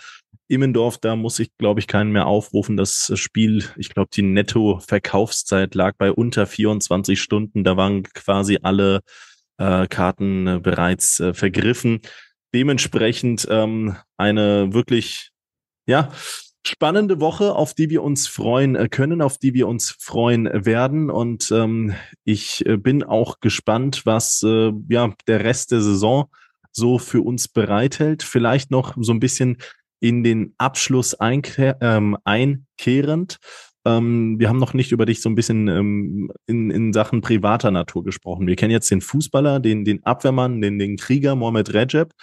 Immendorf, 0.48 0.98
da 0.98 1.18
muss 1.18 1.40
ich, 1.40 1.50
glaube 1.58 1.82
ich, 1.82 1.88
keinen 1.88 2.14
mehr 2.14 2.26
aufrufen. 2.26 2.78
Das 2.78 3.12
Spiel, 3.16 3.66
ich 3.76 3.90
glaube, 3.90 4.12
die 4.14 4.22
Netto-Verkaufszeit 4.22 5.76
lag 5.76 5.96
bei 5.98 6.10
unter 6.10 6.48
24 6.48 7.22
Stunden. 7.22 7.66
Da 7.66 7.76
waren 7.76 8.04
quasi 8.04 8.60
alle 8.64 9.02
äh, 9.58 9.86
Karten 9.88 10.48
äh, 10.48 10.60
bereits 10.64 11.20
äh, 11.20 11.34
vergriffen. 11.34 12.00
Dementsprechend 12.54 13.46
ähm, 13.52 13.98
eine 14.16 14.74
wirklich, 14.74 15.32
ja, 15.86 16.14
spannende 16.68 17.20
Woche, 17.20 17.56
auf 17.56 17.74
die 17.74 17.90
wir 17.90 18.04
uns 18.04 18.28
freuen 18.28 18.76
äh, 18.76 18.90
können, 18.90 19.22
auf 19.22 19.38
die 19.38 19.54
wir 19.54 19.68
uns 19.68 19.92
freuen 19.92 20.50
werden. 20.66 21.10
Und 21.10 21.52
ähm, 21.52 21.96
ich 22.24 22.66
äh, 22.66 22.78
bin 22.78 23.04
auch 23.04 23.40
gespannt, 23.40 24.06
was 24.06 24.44
äh, 24.44 24.72
ja 24.90 25.14
der 25.28 25.44
Rest 25.44 25.72
der 25.72 25.82
Saison 25.82 26.30
so 26.72 27.00
für 27.00 27.22
uns 27.22 27.48
bereithält. 27.48 28.22
Vielleicht 28.22 28.70
noch 28.70 28.96
so 29.00 29.12
ein 29.12 29.20
bisschen 29.20 29.58
in 30.00 30.24
den 30.24 30.54
Abschluss 30.58 31.16
einkehr, 31.16 31.78
ähm, 31.82 32.18
einkehrend. 32.24 33.38
Ähm, 33.88 34.40
wir 34.40 34.50
haben 34.50 34.60
noch 34.60 34.74
nicht 34.74 34.92
über 34.92 35.06
dich 35.06 35.22
so 35.22 35.30
ein 35.30 35.36
bisschen 35.36 35.68
ähm, 35.68 36.32
in, 36.46 36.70
in 36.72 36.94
Sachen 36.94 37.22
privater 37.22 37.72
Natur 37.72 38.04
gesprochen. 38.04 38.48
Wir 38.48 38.56
kennen 38.56 38.72
jetzt 38.72 38.92
den 38.92 39.02
Fußballer, 39.02 39.60
den, 39.60 39.86
den 39.86 40.04
Abwehrmann, 40.04 40.62
den, 40.62 40.78
den 40.78 40.98
Krieger 40.98 41.36
Mohamed 41.36 41.74
Recep 41.74 42.14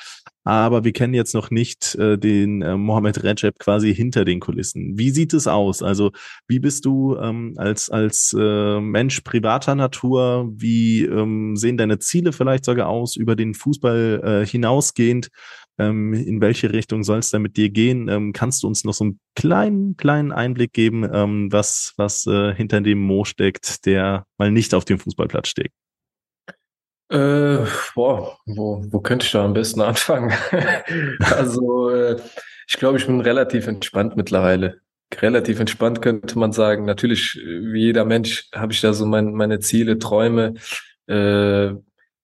aber 0.45 0.85
wir 0.85 0.93
kennen 0.93 1.15
jetzt 1.15 1.35
noch 1.35 1.51
nicht 1.51 1.95
äh, 1.95 2.19
den 2.19 2.61
äh, 2.61 2.77
Mohamed 2.77 3.23
Recep 3.25 3.59
quasi 3.59 3.95
hinter 3.95 4.27
den 4.27 4.41
Kulissen. 4.41 4.99
Wie 4.99 5.11
sieht 5.11 5.33
es 5.33 5.47
aus? 5.47 5.83
Also 5.83 6.13
wie 6.47 6.59
bist 6.59 6.85
du 6.85 7.17
ähm, 7.17 7.55
als, 7.57 7.89
als 7.89 8.37
äh, 8.39 8.81
Mensch 8.81 9.23
privater 9.23 9.75
Natur? 9.75 10.51
Wie 10.55 11.03
ähm, 11.05 11.57
sehen 11.57 11.79
deine 11.79 11.99
Ziele 11.99 12.33
vielleicht 12.33 12.67
sogar 12.67 12.89
aus 12.89 13.17
über 13.17 13.37
den 13.37 13.55
Fußball 13.55 14.43
äh, 14.43 14.47
hinausgehend? 14.47 15.31
Ähm, 15.79 16.15
in 16.15 16.41
welche 16.41 16.73
Richtung 16.73 17.03
soll 17.03 17.19
es 17.19 17.31
da 17.31 17.39
mit 17.39 17.57
dir 17.57 17.69
gehen? 17.69 18.09
Ähm, 18.09 18.33
kannst 18.33 18.63
du 18.63 18.69
uns 18.69 18.85
noch 18.85 18.95
so 18.95 19.05
einen 19.05 19.21
kleinen, 19.35 19.97
kleinen 19.97 20.31
Einblick 20.31 20.73
geben, 20.73 21.09
ähm, 21.13 21.51
was, 21.51 21.95
was 21.97 22.27
äh, 22.27 22.55
hinter 22.55 22.81
dem 22.81 23.01
Mo 23.01 23.25
steckt, 23.25 23.85
der 23.87 24.27
mal 24.39 24.53
nicht 24.53 24.75
auf 24.75 24.85
dem 24.85 24.99
Fußballplatz 24.99 25.49
steht? 25.49 25.73
Äh, 27.11 27.67
boah, 27.95 28.39
wo, 28.47 28.85
wo 28.89 29.01
könnte 29.01 29.27
ich 29.27 29.33
da 29.33 29.45
am 29.45 29.53
besten 29.53 29.81
anfangen? 29.83 30.33
also, 31.21 31.91
äh, 31.91 32.21
ich 32.69 32.77
glaube, 32.77 32.99
ich 32.99 33.07
bin 33.07 33.21
relativ 33.21 33.67
entspannt 33.67 34.17
mittlerweile. 34.17 34.81
Relativ 35.21 35.61
entspannt 35.61 36.03
könnte 36.03 36.39
man 36.39 36.53
sagen. 36.53 36.85
Natürlich, 36.87 37.37
wie 37.37 37.83
jeder 37.83 38.05
Mensch, 38.05 38.49
habe 38.55 38.73
ich 38.73 38.81
da 38.81 38.93
so 38.93 39.07
mein, 39.07 39.33
meine 39.35 39.61
Ziele, 39.61 39.99
Träume, 39.99 40.55
äh, 41.07 41.73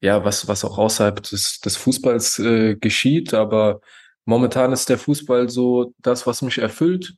ja, 0.00 0.24
was, 0.24 0.48
was 0.48 0.64
auch 0.64 0.78
außerhalb 0.78 1.22
des, 1.22 1.60
des 1.60 1.76
Fußballs 1.76 2.38
äh, 2.38 2.76
geschieht. 2.76 3.34
Aber 3.34 3.80
momentan 4.24 4.72
ist 4.72 4.88
der 4.88 4.98
Fußball 4.98 5.48
so 5.48 5.94
das, 5.98 6.26
was 6.26 6.42
mich 6.42 6.58
erfüllt. 6.58 7.14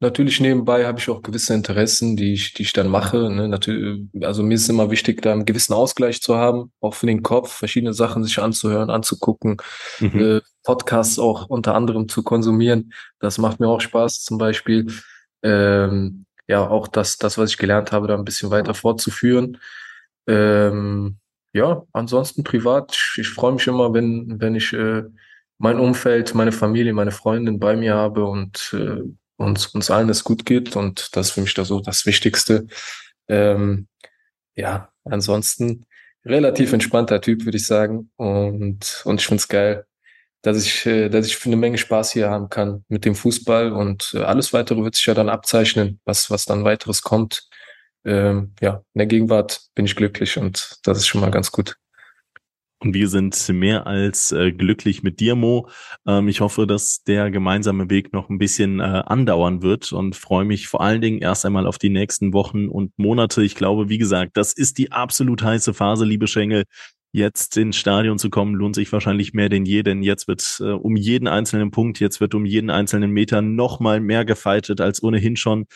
Natürlich 0.00 0.40
nebenbei 0.40 0.86
habe 0.86 0.98
ich 0.98 1.08
auch 1.08 1.22
gewisse 1.22 1.54
Interessen, 1.54 2.16
die 2.16 2.34
ich, 2.34 2.52
die 2.52 2.62
ich 2.62 2.72
dann 2.72 2.88
mache. 2.88 3.30
Ne? 3.30 3.48
Natürlich, 3.48 4.02
also 4.22 4.42
mir 4.42 4.54
ist 4.54 4.68
immer 4.68 4.90
wichtig, 4.90 5.22
da 5.22 5.32
einen 5.32 5.46
gewissen 5.46 5.72
Ausgleich 5.72 6.20
zu 6.20 6.36
haben, 6.36 6.72
auch 6.80 6.94
für 6.94 7.06
den 7.06 7.22
Kopf, 7.22 7.52
verschiedene 7.52 7.94
Sachen 7.94 8.22
sich 8.22 8.38
anzuhören, 8.38 8.90
anzugucken, 8.90 9.56
mhm. 10.00 10.20
äh, 10.20 10.40
Podcasts 10.62 11.18
auch 11.18 11.46
unter 11.46 11.74
anderem 11.74 12.08
zu 12.08 12.22
konsumieren. 12.22 12.92
Das 13.20 13.38
macht 13.38 13.60
mir 13.60 13.68
auch 13.68 13.80
Spaß, 13.80 14.24
zum 14.24 14.36
Beispiel. 14.36 14.92
Ähm, 15.42 16.26
ja, 16.48 16.68
auch 16.68 16.88
das, 16.88 17.16
das, 17.16 17.38
was 17.38 17.50
ich 17.50 17.58
gelernt 17.58 17.92
habe, 17.92 18.06
da 18.06 18.14
ein 18.14 18.24
bisschen 18.24 18.50
weiter 18.50 18.74
fortzuführen. 18.74 19.58
Ähm, 20.26 21.18
ja, 21.54 21.84
ansonsten 21.92 22.44
privat, 22.44 22.92
ich, 22.92 23.20
ich 23.20 23.28
freue 23.28 23.52
mich 23.52 23.66
immer, 23.66 23.94
wenn, 23.94 24.40
wenn 24.40 24.54
ich 24.56 24.72
äh, 24.72 25.04
mein 25.58 25.78
Umfeld, 25.78 26.34
meine 26.34 26.52
Familie, 26.52 26.92
meine 26.92 27.12
Freundin 27.12 27.60
bei 27.60 27.76
mir 27.76 27.94
habe 27.94 28.24
und 28.26 28.74
äh, 28.74 29.00
uns, 29.36 29.68
uns 29.68 29.90
allen 29.90 30.08
es 30.08 30.24
gut 30.24 30.44
geht 30.44 30.76
und 30.76 31.16
das 31.16 31.28
ist 31.28 31.32
für 31.32 31.40
mich 31.40 31.54
da 31.54 31.64
so 31.64 31.80
das 31.80 32.06
Wichtigste. 32.06 32.66
Ähm, 33.28 33.86
ja, 34.56 34.90
ansonsten 35.04 35.86
relativ 36.24 36.72
entspannter 36.72 37.20
Typ, 37.20 37.44
würde 37.44 37.56
ich 37.56 37.66
sagen. 37.66 38.10
Und, 38.16 39.02
und 39.04 39.20
ich 39.20 39.26
finde 39.26 39.40
es 39.40 39.48
geil, 39.48 39.86
dass 40.42 40.64
ich, 40.64 40.86
äh, 40.86 41.08
dass 41.08 41.26
ich 41.26 41.46
eine 41.46 41.56
Menge 41.56 41.78
Spaß 41.78 42.12
hier 42.12 42.30
haben 42.30 42.48
kann 42.48 42.84
mit 42.88 43.04
dem 43.04 43.14
Fußball 43.14 43.72
und 43.72 44.12
äh, 44.14 44.22
alles 44.22 44.52
weitere 44.52 44.82
wird 44.82 44.96
sich 44.96 45.06
ja 45.06 45.14
dann 45.14 45.28
abzeichnen, 45.28 46.00
was, 46.04 46.30
was 46.30 46.46
dann 46.46 46.64
weiteres 46.64 47.02
kommt. 47.02 47.48
Ähm, 48.04 48.52
ja, 48.60 48.82
in 48.92 48.98
der 48.98 49.06
Gegenwart 49.06 49.62
bin 49.74 49.86
ich 49.86 49.96
glücklich 49.96 50.38
und 50.38 50.78
das 50.84 50.98
ist 50.98 51.06
schon 51.06 51.20
mal 51.20 51.30
ganz 51.30 51.50
gut. 51.50 51.76
Und 52.84 52.92
wir 52.92 53.08
sind 53.08 53.48
mehr 53.48 53.86
als 53.86 54.30
äh, 54.30 54.52
glücklich 54.52 55.02
mit 55.02 55.18
dir, 55.18 55.36
Mo. 55.36 55.68
Ähm, 56.06 56.28
ich 56.28 56.42
hoffe, 56.42 56.66
dass 56.66 57.02
der 57.02 57.30
gemeinsame 57.30 57.88
Weg 57.88 58.12
noch 58.12 58.28
ein 58.28 58.38
bisschen 58.38 58.80
äh, 58.80 59.02
andauern 59.06 59.62
wird 59.62 59.90
und 59.92 60.16
freue 60.16 60.44
mich 60.44 60.68
vor 60.68 60.82
allen 60.82 61.00
Dingen 61.00 61.20
erst 61.20 61.46
einmal 61.46 61.66
auf 61.66 61.78
die 61.78 61.88
nächsten 61.88 62.34
Wochen 62.34 62.68
und 62.68 62.92
Monate. 62.98 63.42
Ich 63.42 63.54
glaube, 63.54 63.88
wie 63.88 63.96
gesagt, 63.96 64.36
das 64.36 64.52
ist 64.52 64.76
die 64.76 64.92
absolut 64.92 65.42
heiße 65.42 65.72
Phase, 65.72 66.04
liebe 66.04 66.26
Schengel. 66.26 66.64
Jetzt 67.12 67.56
ins 67.56 67.76
Stadion 67.76 68.18
zu 68.18 68.28
kommen, 68.28 68.54
lohnt 68.54 68.74
sich 68.74 68.92
wahrscheinlich 68.92 69.32
mehr 69.32 69.48
denn 69.48 69.64
je, 69.64 69.82
denn 69.82 70.02
jetzt 70.02 70.28
wird 70.28 70.58
äh, 70.60 70.72
um 70.72 70.96
jeden 70.96 71.28
einzelnen 71.28 71.70
Punkt, 71.70 72.00
jetzt 72.00 72.20
wird 72.20 72.34
um 72.34 72.44
jeden 72.44 72.68
einzelnen 72.70 73.12
Meter 73.12 73.40
noch 73.40 73.80
mal 73.80 74.00
mehr 74.00 74.26
gefeitet 74.26 74.80
als 74.82 75.02
ohnehin 75.02 75.36
schon 75.36 75.66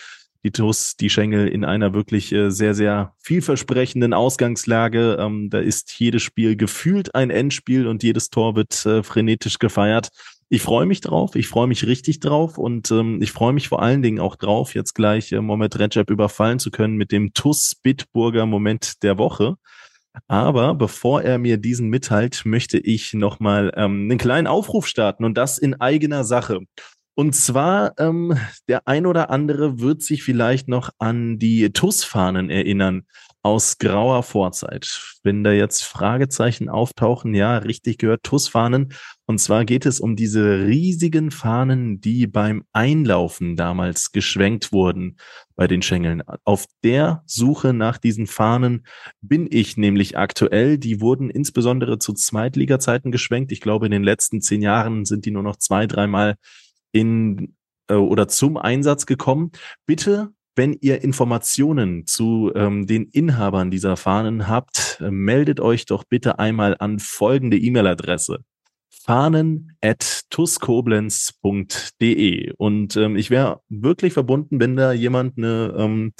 die 0.48 0.52
TUS, 0.52 0.96
die 0.96 1.10
Schengel 1.10 1.46
in 1.46 1.64
einer 1.64 1.92
wirklich 1.92 2.32
äh, 2.32 2.50
sehr, 2.50 2.74
sehr 2.74 3.14
vielversprechenden 3.18 4.14
Ausgangslage. 4.14 5.18
Ähm, 5.20 5.50
da 5.50 5.58
ist 5.58 5.92
jedes 5.98 6.22
Spiel 6.22 6.56
gefühlt 6.56 7.14
ein 7.14 7.30
Endspiel 7.30 7.86
und 7.86 8.02
jedes 8.02 8.30
Tor 8.30 8.56
wird 8.56 8.86
äh, 8.86 9.02
frenetisch 9.02 9.58
gefeiert. 9.58 10.08
Ich 10.48 10.62
freue 10.62 10.86
mich 10.86 11.02
drauf, 11.02 11.36
ich 11.36 11.48
freue 11.48 11.66
mich 11.66 11.86
richtig 11.86 12.20
drauf 12.20 12.56
und 12.56 12.90
ähm, 12.90 13.20
ich 13.20 13.32
freue 13.32 13.52
mich 13.52 13.68
vor 13.68 13.82
allen 13.82 14.00
Dingen 14.00 14.20
auch 14.20 14.36
drauf, 14.36 14.74
jetzt 14.74 14.94
gleich 14.94 15.32
äh, 15.32 15.40
Mohamed 15.42 15.78
Recep 15.78 16.08
überfallen 16.08 16.58
zu 16.58 16.70
können 16.70 16.96
mit 16.96 17.12
dem 17.12 17.34
TUS 17.34 17.74
Bitburger 17.82 18.46
Moment 18.46 19.02
der 19.02 19.18
Woche. 19.18 19.56
Aber 20.26 20.74
bevor 20.74 21.22
er 21.22 21.36
mir 21.36 21.58
diesen 21.58 21.90
mitteilt, 21.90 22.42
möchte 22.46 22.78
ich 22.78 23.12
nochmal 23.12 23.72
ähm, 23.76 24.08
einen 24.08 24.18
kleinen 24.18 24.46
Aufruf 24.46 24.86
starten 24.86 25.24
und 25.24 25.36
das 25.36 25.58
in 25.58 25.78
eigener 25.80 26.24
Sache. 26.24 26.60
Und 27.18 27.34
zwar, 27.34 27.98
ähm, 27.98 28.38
der 28.68 28.86
ein 28.86 29.04
oder 29.04 29.28
andere 29.28 29.80
wird 29.80 30.02
sich 30.02 30.22
vielleicht 30.22 30.68
noch 30.68 30.90
an 31.00 31.36
die 31.40 31.68
TUS-Fahnen 31.72 32.48
erinnern 32.48 33.06
aus 33.42 33.78
grauer 33.78 34.22
Vorzeit. 34.22 35.18
Wenn 35.24 35.42
da 35.42 35.50
jetzt 35.50 35.82
Fragezeichen 35.82 36.68
auftauchen, 36.68 37.34
ja, 37.34 37.58
richtig 37.58 37.98
gehört, 37.98 38.22
TUS-Fahnen. 38.22 38.92
Und 39.26 39.40
zwar 39.40 39.64
geht 39.64 39.84
es 39.84 39.98
um 39.98 40.14
diese 40.14 40.66
riesigen 40.66 41.32
Fahnen, 41.32 42.00
die 42.00 42.28
beim 42.28 42.62
Einlaufen 42.72 43.56
damals 43.56 44.12
geschwenkt 44.12 44.70
wurden 44.70 45.16
bei 45.56 45.66
den 45.66 45.82
Schengeln. 45.82 46.22
Auf 46.44 46.66
der 46.84 47.24
Suche 47.26 47.72
nach 47.72 47.98
diesen 47.98 48.28
Fahnen 48.28 48.86
bin 49.20 49.48
ich 49.50 49.76
nämlich 49.76 50.16
aktuell. 50.16 50.78
Die 50.78 51.00
wurden 51.00 51.30
insbesondere 51.30 51.98
zu 51.98 52.12
Zweitliga-Zeiten 52.12 53.10
geschwenkt. 53.10 53.50
Ich 53.50 53.60
glaube, 53.60 53.86
in 53.86 53.92
den 53.92 54.04
letzten 54.04 54.40
zehn 54.40 54.62
Jahren 54.62 55.04
sind 55.04 55.24
die 55.24 55.32
nur 55.32 55.42
noch 55.42 55.56
zwei, 55.56 55.88
dreimal 55.88 56.36
in 56.92 57.54
äh, 57.88 57.94
oder 57.94 58.28
zum 58.28 58.56
Einsatz 58.56 59.06
gekommen. 59.06 59.52
Bitte, 59.86 60.32
wenn 60.56 60.76
ihr 60.80 61.02
Informationen 61.02 62.06
zu 62.06 62.52
ähm, 62.54 62.86
den 62.86 63.04
Inhabern 63.04 63.70
dieser 63.70 63.96
Fahnen 63.96 64.48
habt, 64.48 64.98
äh, 65.00 65.10
meldet 65.10 65.60
euch 65.60 65.86
doch 65.86 66.04
bitte 66.04 66.38
einmal 66.38 66.76
an 66.78 66.98
folgende 66.98 67.58
E-Mail-Adresse 67.58 68.44
fahnen 69.08 69.72
at 69.80 70.28
tuskoblenz.de 70.28 72.52
und 72.58 72.96
ähm, 72.96 73.16
ich 73.16 73.30
wäre 73.30 73.62
wirklich 73.70 74.12
verbunden, 74.12 74.60
wenn 74.60 74.76
da 74.76 74.92
jemand 74.92 75.38
eine 75.38 75.74
ähm, 75.78 76.12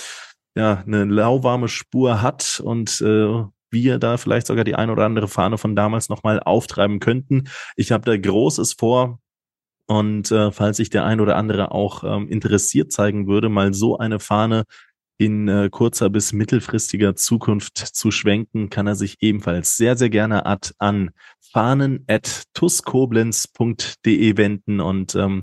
ja 0.57 0.83
eine 0.87 1.05
lauwarme 1.05 1.69
Spur 1.69 2.23
hat 2.23 2.62
und 2.64 3.03
äh, 3.03 3.45
wir 3.71 3.99
da 3.99 4.16
vielleicht 4.16 4.47
sogar 4.47 4.64
die 4.64 4.75
ein 4.75 4.89
oder 4.89 5.05
andere 5.05 5.29
Fahne 5.29 5.59
von 5.59 5.77
damals 5.77 6.09
nochmal 6.09 6.41
auftreiben 6.41 7.01
könnten. 7.01 7.51
Ich 7.77 7.93
habe 7.93 8.07
da 8.07 8.16
Großes 8.16 8.73
vor. 8.73 9.19
Und 9.89 10.30
äh, 10.30 10.53
falls 10.53 10.76
sich 10.76 10.91
der 10.91 11.07
ein 11.07 11.20
oder 11.20 11.36
andere 11.36 11.72
auch 11.72 12.05
ähm, 12.05 12.28
interessiert 12.28 12.93
zeigen 12.93 13.26
würde, 13.26 13.49
mal 13.49 13.72
so 13.72 13.97
eine 13.97 14.20
Fahne 14.20 14.64
in 15.16 15.49
äh, 15.49 15.70
kurzer 15.70 16.11
bis 16.11 16.34
mittelfristiger 16.34 17.16
Zukunft 17.16 17.78
zu 17.78 18.11
schwenken, 18.11 18.68
kann 18.70 18.86
er 18.86 18.95
sich 18.95 19.16
ebenfalls 19.20 19.78
sehr, 19.78 19.97
sehr 19.97 20.11
gerne 20.11 20.45
ad 20.47 20.72
an 20.78 21.11
fahnen.tuskoblenz.de 21.53 24.36
wenden. 24.36 24.80
Und 24.80 25.14
ähm, 25.14 25.43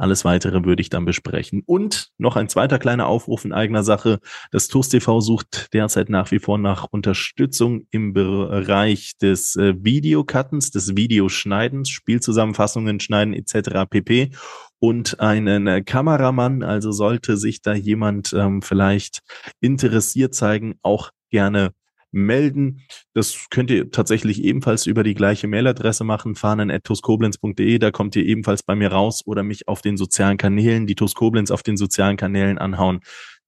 alles 0.00 0.24
weitere 0.24 0.64
würde 0.64 0.80
ich 0.80 0.88
dann 0.88 1.04
besprechen. 1.04 1.62
Und 1.66 2.08
noch 2.18 2.36
ein 2.36 2.48
zweiter 2.48 2.78
kleiner 2.78 3.06
Aufruf 3.06 3.44
in 3.44 3.52
eigener 3.52 3.82
Sache. 3.82 4.18
Das 4.50 4.68
TUS 4.68 4.88
TV 4.88 5.20
sucht 5.20 5.68
derzeit 5.72 6.08
nach 6.08 6.30
wie 6.30 6.38
vor 6.38 6.58
nach 6.58 6.86
Unterstützung 6.90 7.86
im 7.90 8.12
Bereich 8.12 9.12
des 9.20 9.56
äh, 9.56 9.74
Videocuttens, 9.78 10.70
des 10.70 10.96
Videoschneidens, 10.96 11.90
Spielzusammenfassungen 11.90 13.00
schneiden 13.00 13.34
etc. 13.34 13.88
pp 13.88 14.30
und 14.78 15.20
einen 15.20 15.66
äh, 15.66 15.82
Kameramann. 15.82 16.62
Also 16.62 16.92
sollte 16.92 17.36
sich 17.36 17.60
da 17.60 17.74
jemand 17.74 18.32
ähm, 18.32 18.62
vielleicht 18.62 19.20
interessiert 19.60 20.34
zeigen, 20.34 20.76
auch 20.82 21.10
gerne 21.30 21.72
melden. 22.12 22.82
Das 23.14 23.46
könnt 23.50 23.70
ihr 23.70 23.90
tatsächlich 23.90 24.42
ebenfalls 24.42 24.86
über 24.86 25.02
die 25.02 25.14
gleiche 25.14 25.48
Mailadresse 25.48 26.04
machen, 26.04 26.34
fahnen.toskoblenz.de, 26.34 27.78
da 27.78 27.90
kommt 27.90 28.16
ihr 28.16 28.24
ebenfalls 28.24 28.62
bei 28.62 28.74
mir 28.74 28.92
raus 28.92 29.22
oder 29.26 29.42
mich 29.42 29.68
auf 29.68 29.82
den 29.82 29.96
sozialen 29.96 30.36
Kanälen, 30.36 30.86
die 30.86 30.94
Toskoblenz 30.94 31.50
auf 31.50 31.62
den 31.62 31.76
sozialen 31.76 32.16
Kanälen 32.16 32.58
anhauen. 32.58 33.00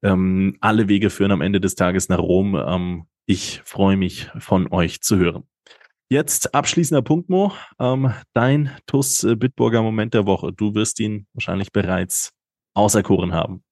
Ähm, 0.02 0.56
alle 0.60 0.88
Wege 0.88 1.10
führen 1.10 1.30
am 1.30 1.40
Ende 1.40 1.60
des 1.60 1.74
Tages 1.74 2.08
nach 2.08 2.18
Rom. 2.18 2.56
Ähm, 2.56 3.06
ich 3.26 3.62
freue 3.64 3.96
mich 3.96 4.28
von 4.38 4.70
euch 4.72 5.00
zu 5.00 5.16
hören. 5.16 5.44
Jetzt 6.08 6.54
abschließender 6.54 7.02
Punkt, 7.02 7.30
Mo. 7.30 7.52
Ähm, 7.78 8.12
dein 8.34 8.70
TUS 8.86 9.26
Bitburger 9.36 9.82
Moment 9.82 10.12
der 10.12 10.26
Woche. 10.26 10.52
Du 10.52 10.74
wirst 10.74 11.00
ihn 11.00 11.26
wahrscheinlich 11.32 11.72
bereits 11.72 12.32
auserkoren 12.74 13.32
haben. 13.32 13.62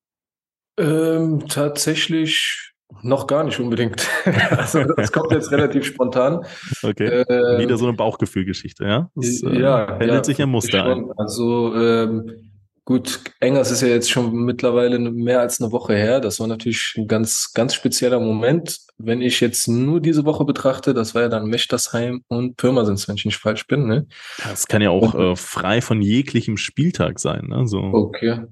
Ähm, 0.78 1.46
tatsächlich 1.48 2.69
noch 3.02 3.26
gar 3.26 3.44
nicht 3.44 3.58
unbedingt. 3.60 4.06
also 4.50 4.84
das 4.84 5.12
kommt 5.12 5.32
jetzt 5.32 5.50
relativ 5.50 5.84
spontan. 5.84 6.44
Okay. 6.82 7.24
Ähm, 7.28 7.60
Wieder 7.60 7.76
so 7.76 7.86
eine 7.86 7.96
Bauchgefühlgeschichte, 7.96 8.84
ja? 8.84 9.10
Das, 9.14 9.42
äh, 9.42 9.60
ja, 9.60 9.86
pendelt 9.86 10.10
ja, 10.10 10.24
sich 10.24 10.42
ein 10.42 10.50
Muster 10.50 10.84
ein. 10.84 11.10
Also 11.16 11.74
ähm, 11.74 12.52
gut, 12.84 13.20
Engers 13.40 13.70
ist 13.70 13.82
ja 13.82 13.88
jetzt 13.88 14.10
schon 14.10 14.32
mittlerweile 14.44 14.98
mehr 14.98 15.40
als 15.40 15.60
eine 15.60 15.72
Woche 15.72 15.94
her. 15.94 16.20
Das 16.20 16.40
war 16.40 16.46
natürlich 16.46 16.94
ein 16.96 17.06
ganz, 17.06 17.52
ganz 17.54 17.74
spezieller 17.74 18.20
Moment. 18.20 18.78
Wenn 18.98 19.22
ich 19.22 19.40
jetzt 19.40 19.68
nur 19.68 20.00
diese 20.00 20.24
Woche 20.24 20.44
betrachte, 20.44 20.92
das 20.92 21.14
war 21.14 21.22
ja 21.22 21.28
dann 21.28 21.46
Mechtersheim 21.46 22.22
und 22.28 22.56
Pirmasens, 22.56 23.08
wenn 23.08 23.16
ich 23.16 23.24
nicht 23.24 23.38
falsch 23.38 23.66
bin. 23.66 23.86
Ne? 23.86 24.06
Das 24.42 24.66
kann 24.66 24.82
ja 24.82 24.90
auch 24.90 25.14
äh, 25.14 25.36
frei 25.36 25.80
von 25.80 26.02
jeglichem 26.02 26.56
Spieltag 26.56 27.18
sein. 27.18 27.46
Ne? 27.48 27.66
So 27.66 27.78
okay. 27.78 28.44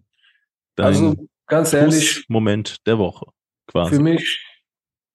Also 0.77 1.17
ganz 1.49 1.73
ehrlich. 1.73 2.25
Moment 2.29 2.77
der 2.87 2.99
Woche 2.99 3.27
quasi. 3.69 3.95
Für 3.95 4.03
mich, 4.03 4.45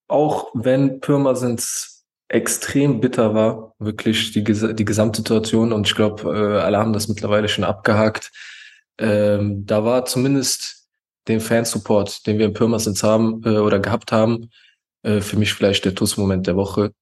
auch 0.07 0.51
wenn 0.53 0.99
Pirmasens 1.01 2.05
extrem 2.29 2.99
bitter 2.99 3.33
war, 3.33 3.75
wirklich 3.79 4.31
die, 4.31 4.43
die 4.43 4.85
Gesamtsituation 4.85 5.71
und 5.71 5.87
ich 5.87 5.95
glaube, 5.95 6.23
äh, 6.23 6.61
alle 6.61 6.77
haben 6.77 6.93
das 6.93 7.07
mittlerweile 7.07 7.49
schon 7.49 7.63
abgehakt. 7.63 8.31
Ähm, 8.97 9.65
da 9.65 9.83
war 9.83 10.05
zumindest 10.05 10.87
den 11.27 11.39
Fansupport, 11.39 12.25
den 12.25 12.39
wir 12.39 12.47
in 12.47 12.53
Pirmasens 12.53 13.03
haben 13.03 13.41
äh, 13.45 13.57
oder 13.57 13.79
gehabt 13.79 14.11
haben, 14.11 14.49
äh, 15.03 15.21
für 15.21 15.37
mich 15.37 15.53
vielleicht 15.53 15.85
der 15.85 15.95
TUS-Moment 15.95 16.47
der 16.47 16.55
Woche. 16.55 16.93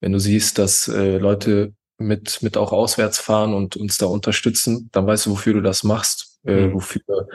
Wenn 0.00 0.12
du 0.12 0.18
siehst, 0.18 0.58
dass 0.58 0.88
äh, 0.88 1.18
Leute 1.18 1.74
mit, 1.98 2.42
mit 2.42 2.56
auch 2.56 2.72
auswärts 2.72 3.18
fahren 3.18 3.54
und 3.54 3.76
uns 3.76 3.98
da 3.98 4.06
unterstützen, 4.06 4.88
dann 4.92 5.06
weißt 5.06 5.26
du, 5.26 5.30
wofür 5.32 5.54
du 5.54 5.60
das 5.60 5.84
machst, 5.84 6.29
äh, 6.44 6.66
mhm. 6.66 6.74
wofür, 6.74 7.28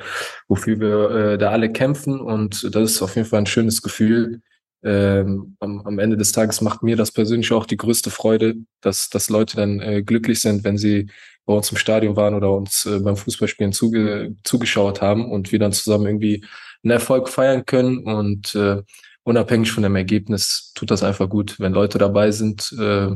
wofür 0.48 0.80
wir 0.80 1.10
äh, 1.12 1.38
da 1.38 1.52
alle 1.52 1.72
kämpfen. 1.72 2.20
Und 2.20 2.76
das 2.76 2.92
ist 2.92 3.02
auf 3.02 3.16
jeden 3.16 3.28
Fall 3.28 3.40
ein 3.40 3.46
schönes 3.46 3.82
Gefühl. 3.82 4.42
Ähm, 4.84 5.58
am, 5.60 5.82
am 5.82 6.00
Ende 6.00 6.16
des 6.16 6.32
Tages 6.32 6.62
macht 6.62 6.84
mir 6.84 6.96
das 6.96 7.12
persönlich 7.12 7.52
auch 7.52 7.66
die 7.66 7.78
größte 7.78 8.12
Freude, 8.12 8.56
dass, 8.82 9.10
dass 9.10 9.30
Leute 9.30 9.56
dann 9.56 9.80
äh, 9.80 10.04
glücklich 10.04 10.42
sind, 10.42 10.64
wenn 10.64 10.78
sie 10.78 11.08
bei 11.46 11.54
uns 11.54 11.72
im 11.72 11.78
Stadion 11.78 12.16
waren 12.16 12.34
oder 12.34 12.52
uns 12.52 12.86
äh, 12.86 13.00
beim 13.00 13.18
Fußballspielen 13.18 13.74
zuge 13.74 14.36
zugeschaut 14.44 15.02
haben 15.02 15.32
und 15.32 15.52
wir 15.52 15.60
dann 15.60 15.72
zusammen 15.74 16.06
irgendwie 16.06 16.46
einen 16.84 16.92
Erfolg 16.92 17.30
feiern 17.30 17.66
können. 17.66 18.00
Und 18.00 18.54
äh, 18.56 18.82
unabhängig 19.24 19.72
von 19.72 19.84
dem 19.84 19.96
Ergebnis 19.96 20.72
tut 20.76 20.92
das 20.92 21.04
einfach 21.04 21.30
gut, 21.30 21.60
wenn 21.60 21.74
Leute 21.74 21.98
dabei 21.98 22.32
sind. 22.32 22.72
Äh, 22.80 23.10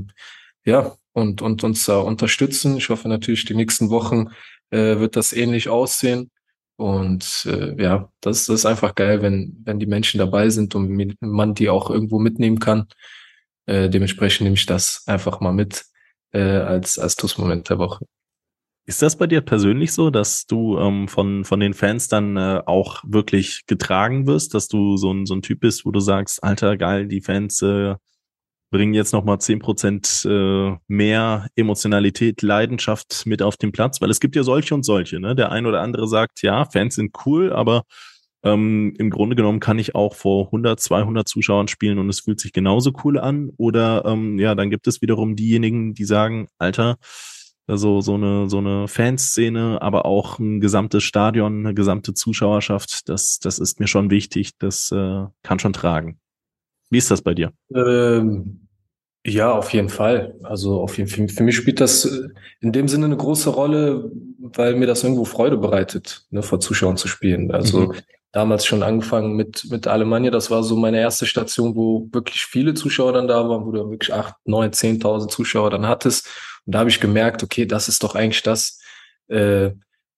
ja, 0.65 0.95
und, 1.13 1.41
und 1.41 1.63
uns 1.63 1.85
da 1.85 1.99
unterstützen. 1.99 2.77
Ich 2.77 2.89
hoffe 2.89 3.09
natürlich, 3.09 3.45
die 3.45 3.55
nächsten 3.55 3.89
Wochen 3.89 4.29
äh, 4.71 4.99
wird 4.99 5.15
das 5.15 5.33
ähnlich 5.33 5.69
aussehen. 5.69 6.31
Und 6.77 7.45
äh, 7.45 7.81
ja, 7.81 8.09
das, 8.21 8.45
das 8.45 8.61
ist 8.61 8.65
einfach 8.65 8.95
geil, 8.95 9.21
wenn, 9.21 9.61
wenn 9.65 9.79
die 9.79 9.85
Menschen 9.85 10.17
dabei 10.17 10.49
sind 10.49 10.75
und 10.75 11.17
man 11.19 11.53
die 11.53 11.69
auch 11.69 11.89
irgendwo 11.89 12.19
mitnehmen 12.19 12.59
kann. 12.59 12.87
Äh, 13.65 13.89
dementsprechend 13.89 14.45
nehme 14.45 14.55
ich 14.55 14.65
das 14.65 15.03
einfach 15.05 15.41
mal 15.41 15.51
mit 15.51 15.85
äh, 16.31 16.39
als, 16.39 16.97
als 16.97 17.15
TUS-Moment 17.15 17.69
der 17.69 17.79
Woche. 17.79 18.05
Ist 18.85 19.01
das 19.01 19.17
bei 19.17 19.27
dir 19.27 19.41
persönlich 19.41 19.93
so, 19.93 20.09
dass 20.09 20.47
du 20.47 20.79
ähm, 20.79 21.07
von, 21.07 21.45
von 21.45 21.59
den 21.59 21.75
Fans 21.75 22.07
dann 22.07 22.37
äh, 22.37 22.63
auch 22.65 23.03
wirklich 23.05 23.65
getragen 23.67 24.25
wirst, 24.25 24.55
dass 24.55 24.67
du 24.67 24.97
so 24.97 25.11
ein, 25.13 25.25
so 25.27 25.35
ein 25.35 25.43
Typ 25.43 25.59
bist, 25.59 25.85
wo 25.85 25.91
du 25.91 25.99
sagst, 25.99 26.43
alter, 26.43 26.75
geil, 26.77 27.07
die 27.07 27.21
Fans 27.21 27.61
äh, 27.61 27.95
bringen 28.71 28.93
jetzt 28.93 29.13
nochmal 29.13 29.39
zehn 29.39 29.59
Prozent 29.59 30.25
äh, 30.29 30.75
mehr 30.87 31.47
Emotionalität, 31.55 32.41
Leidenschaft 32.41 33.23
mit 33.25 33.41
auf 33.41 33.57
den 33.57 33.71
Platz, 33.71 34.01
weil 34.01 34.11
es 34.11 34.19
gibt 34.19 34.35
ja 34.35 34.43
solche 34.43 34.75
und 34.75 34.83
solche. 34.83 35.19
Ne? 35.19 35.35
Der 35.35 35.51
ein 35.51 35.65
oder 35.65 35.81
andere 35.81 36.07
sagt, 36.07 36.41
ja, 36.41 36.65
Fans 36.65 36.95
sind 36.95 37.15
cool, 37.25 37.51
aber 37.51 37.83
ähm, 38.43 38.93
im 38.97 39.09
Grunde 39.09 39.35
genommen 39.35 39.59
kann 39.59 39.79
ich 39.79 39.95
auch 39.95 40.15
vor 40.15 40.45
100, 40.45 40.79
200 40.79 41.27
Zuschauern 41.27 41.67
spielen 41.67 41.99
und 41.99 42.09
es 42.09 42.21
fühlt 42.21 42.39
sich 42.39 42.53
genauso 42.53 42.93
cool 43.03 43.19
an. 43.19 43.51
Oder 43.57 44.05
ähm, 44.05 44.39
ja, 44.39 44.55
dann 44.55 44.69
gibt 44.69 44.87
es 44.87 45.01
wiederum 45.01 45.35
diejenigen, 45.35 45.93
die 45.93 46.05
sagen, 46.05 46.47
Alter, 46.57 46.97
also 47.67 48.01
so 48.01 48.15
eine 48.15 48.49
so 48.49 48.57
eine 48.57 48.87
Fanszene, 48.87 49.81
aber 49.81 50.05
auch 50.05 50.39
ein 50.39 50.59
gesamtes 50.59 51.03
Stadion, 51.03 51.59
eine 51.65 51.73
gesamte 51.75 52.13
Zuschauerschaft, 52.13 53.09
das 53.09 53.39
das 53.39 53.59
ist 53.59 53.79
mir 53.79 53.87
schon 53.87 54.09
wichtig, 54.09 54.51
das 54.57 54.91
äh, 54.91 55.25
kann 55.43 55.59
schon 55.59 55.73
tragen. 55.73 56.19
Wie 56.89 56.97
ist 56.97 57.11
das 57.11 57.21
bei 57.21 57.33
dir? 57.33 57.51
Ähm, 57.73 58.67
ja, 59.25 59.51
auf 59.51 59.73
jeden 59.73 59.89
Fall. 59.89 60.35
Also 60.43 60.81
auf 60.81 60.97
jeden 60.97 61.09
Fall. 61.09 61.27
Für 61.27 61.43
mich 61.43 61.55
spielt 61.55 61.81
das 61.81 62.05
äh, 62.05 62.29
in 62.61 62.71
dem 62.71 62.87
Sinne 62.87 63.05
eine 63.05 63.17
große 63.17 63.49
Rolle, 63.49 64.11
weil 64.39 64.75
mir 64.75 64.87
das 64.87 65.03
irgendwo 65.03 65.25
Freude 65.25 65.57
bereitet, 65.57 66.25
ne, 66.31 66.41
vor 66.41 66.59
Zuschauern 66.59 66.97
zu 66.97 67.07
spielen. 67.07 67.51
Also 67.51 67.87
mhm. 67.87 67.95
damals 68.31 68.65
schon 68.65 68.81
angefangen 68.81 69.35
mit 69.35 69.67
mit 69.69 69.87
Alemannia. 69.87 70.31
Das 70.31 70.49
war 70.49 70.63
so 70.63 70.75
meine 70.75 70.99
erste 70.99 71.25
Station, 71.25 71.75
wo 71.75 72.07
wirklich 72.11 72.45
viele 72.45 72.73
Zuschauer 72.73 73.13
dann 73.13 73.27
da 73.27 73.47
waren, 73.47 73.65
wo 73.65 73.71
du 73.71 73.89
wirklich 73.89 74.13
acht, 74.13 74.35
neun, 74.45 74.71
zehntausend 74.73 75.31
Zuschauer 75.31 75.69
dann 75.69 75.87
hattest. 75.87 76.27
Und 76.65 76.73
da 76.73 76.79
habe 76.79 76.89
ich 76.89 76.99
gemerkt, 77.01 77.43
okay, 77.43 77.65
das 77.65 77.89
ist 77.89 78.03
doch 78.03 78.15
eigentlich 78.15 78.43
das, 78.43 78.79
äh, 79.27 79.71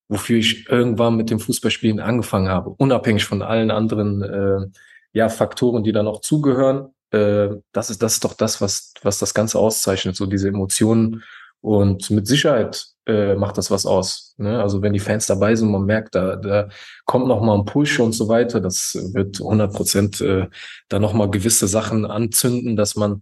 wofür 0.09 0.37
ich 0.37 0.69
irgendwann 0.69 1.15
mit 1.15 1.29
dem 1.29 1.39
Fußballspielen 1.39 1.99
angefangen 1.99 2.49
habe, 2.49 2.69
unabhängig 2.69 3.25
von 3.25 3.41
allen 3.41 3.71
anderen 3.71 4.21
äh, 4.21 4.67
ja, 5.13 5.29
Faktoren, 5.29 5.83
die 5.83 5.91
da 5.91 6.03
noch 6.03 6.21
zugehören. 6.21 6.93
Äh, 7.11 7.49
das 7.71 7.89
ist, 7.89 8.01
das 8.01 8.13
ist 8.13 8.23
doch 8.23 8.33
das, 8.33 8.61
was, 8.61 8.93
was 9.03 9.19
das 9.19 9.33
Ganze 9.33 9.59
auszeichnet, 9.59 10.15
so 10.15 10.25
diese 10.25 10.47
Emotionen. 10.47 11.23
Und 11.61 12.09
mit 12.09 12.27
Sicherheit 12.27 12.87
äh, 13.05 13.35
macht 13.35 13.57
das 13.57 13.69
was 13.69 13.85
aus. 13.85 14.33
Ne? 14.37 14.61
Also 14.61 14.81
wenn 14.81 14.93
die 14.93 14.99
Fans 14.99 15.27
dabei 15.27 15.55
sind, 15.55 15.71
man 15.71 15.85
merkt, 15.85 16.15
da, 16.15 16.35
da 16.35 16.69
kommt 17.05 17.27
noch 17.27 17.41
mal 17.41 17.55
ein 17.57 17.65
Push 17.65 17.99
und 17.99 18.13
so 18.13 18.27
weiter, 18.27 18.59
das 18.59 18.97
wird 19.13 19.39
100 19.41 19.73
Prozent 19.73 20.21
äh, 20.21 20.47
da 20.89 20.99
noch 20.99 21.13
mal 21.13 21.29
gewisse 21.29 21.67
Sachen 21.67 22.05
anzünden, 22.05 22.75
dass 22.75 22.95
man 22.95 23.21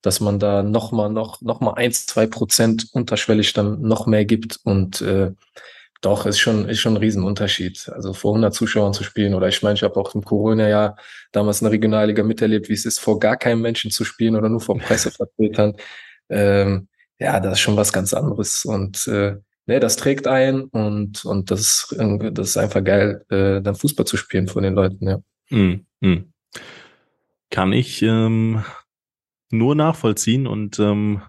dass 0.00 0.20
man 0.20 0.38
da 0.38 0.62
noch 0.62 0.92
mal 0.92 1.08
noch 1.08 1.40
noch 1.42 1.60
mal 1.60 1.74
eins 1.74 2.06
zwei 2.06 2.26
Prozent 2.26 2.86
unterschwellig 2.92 3.52
dann 3.52 3.82
noch 3.82 4.06
mehr 4.06 4.24
gibt 4.24 4.60
und 4.62 5.00
äh, 5.00 5.32
doch, 6.00 6.26
ist 6.26 6.38
schon, 6.38 6.68
ist 6.68 6.80
schon 6.80 6.94
ein 6.94 6.98
Riesenunterschied. 6.98 7.90
Also 7.92 8.12
vor 8.12 8.32
100 8.32 8.54
Zuschauern 8.54 8.92
zu 8.92 9.02
spielen 9.02 9.34
oder 9.34 9.48
ich 9.48 9.62
meine, 9.62 9.74
ich 9.74 9.82
habe 9.82 9.96
auch 9.96 10.14
im 10.14 10.22
Corona-Jahr 10.22 10.96
damals 11.32 11.60
eine 11.60 11.72
Regionalliga 11.72 12.22
miterlebt, 12.22 12.68
wie 12.68 12.74
es 12.74 12.84
ist, 12.84 13.00
vor 13.00 13.18
gar 13.18 13.36
keinem 13.36 13.62
Menschen 13.62 13.90
zu 13.90 14.04
spielen 14.04 14.36
oder 14.36 14.48
nur 14.48 14.60
vor 14.60 14.78
Pressevertretern. 14.78 15.74
ähm, 16.28 16.88
ja, 17.18 17.40
das 17.40 17.54
ist 17.54 17.60
schon 17.60 17.76
was 17.76 17.92
ganz 17.92 18.14
anderes 18.14 18.64
und 18.64 19.06
äh, 19.08 19.36
ne, 19.66 19.80
das 19.80 19.96
trägt 19.96 20.28
ein 20.28 20.62
und 20.64 21.24
und 21.24 21.50
das, 21.50 21.94
das 21.96 22.48
ist 22.50 22.56
einfach 22.56 22.84
geil, 22.84 23.24
äh, 23.28 23.60
dann 23.60 23.74
Fußball 23.74 24.06
zu 24.06 24.16
spielen 24.16 24.46
von 24.46 24.62
den 24.62 24.74
Leuten, 24.74 25.08
ja. 25.08 25.18
Mm, 25.50 25.86
mm. 26.00 26.32
Kann 27.50 27.72
ich 27.72 28.02
ähm, 28.02 28.64
nur 29.50 29.74
nachvollziehen 29.74 30.46
und 30.46 30.78
ähm, 30.78 31.22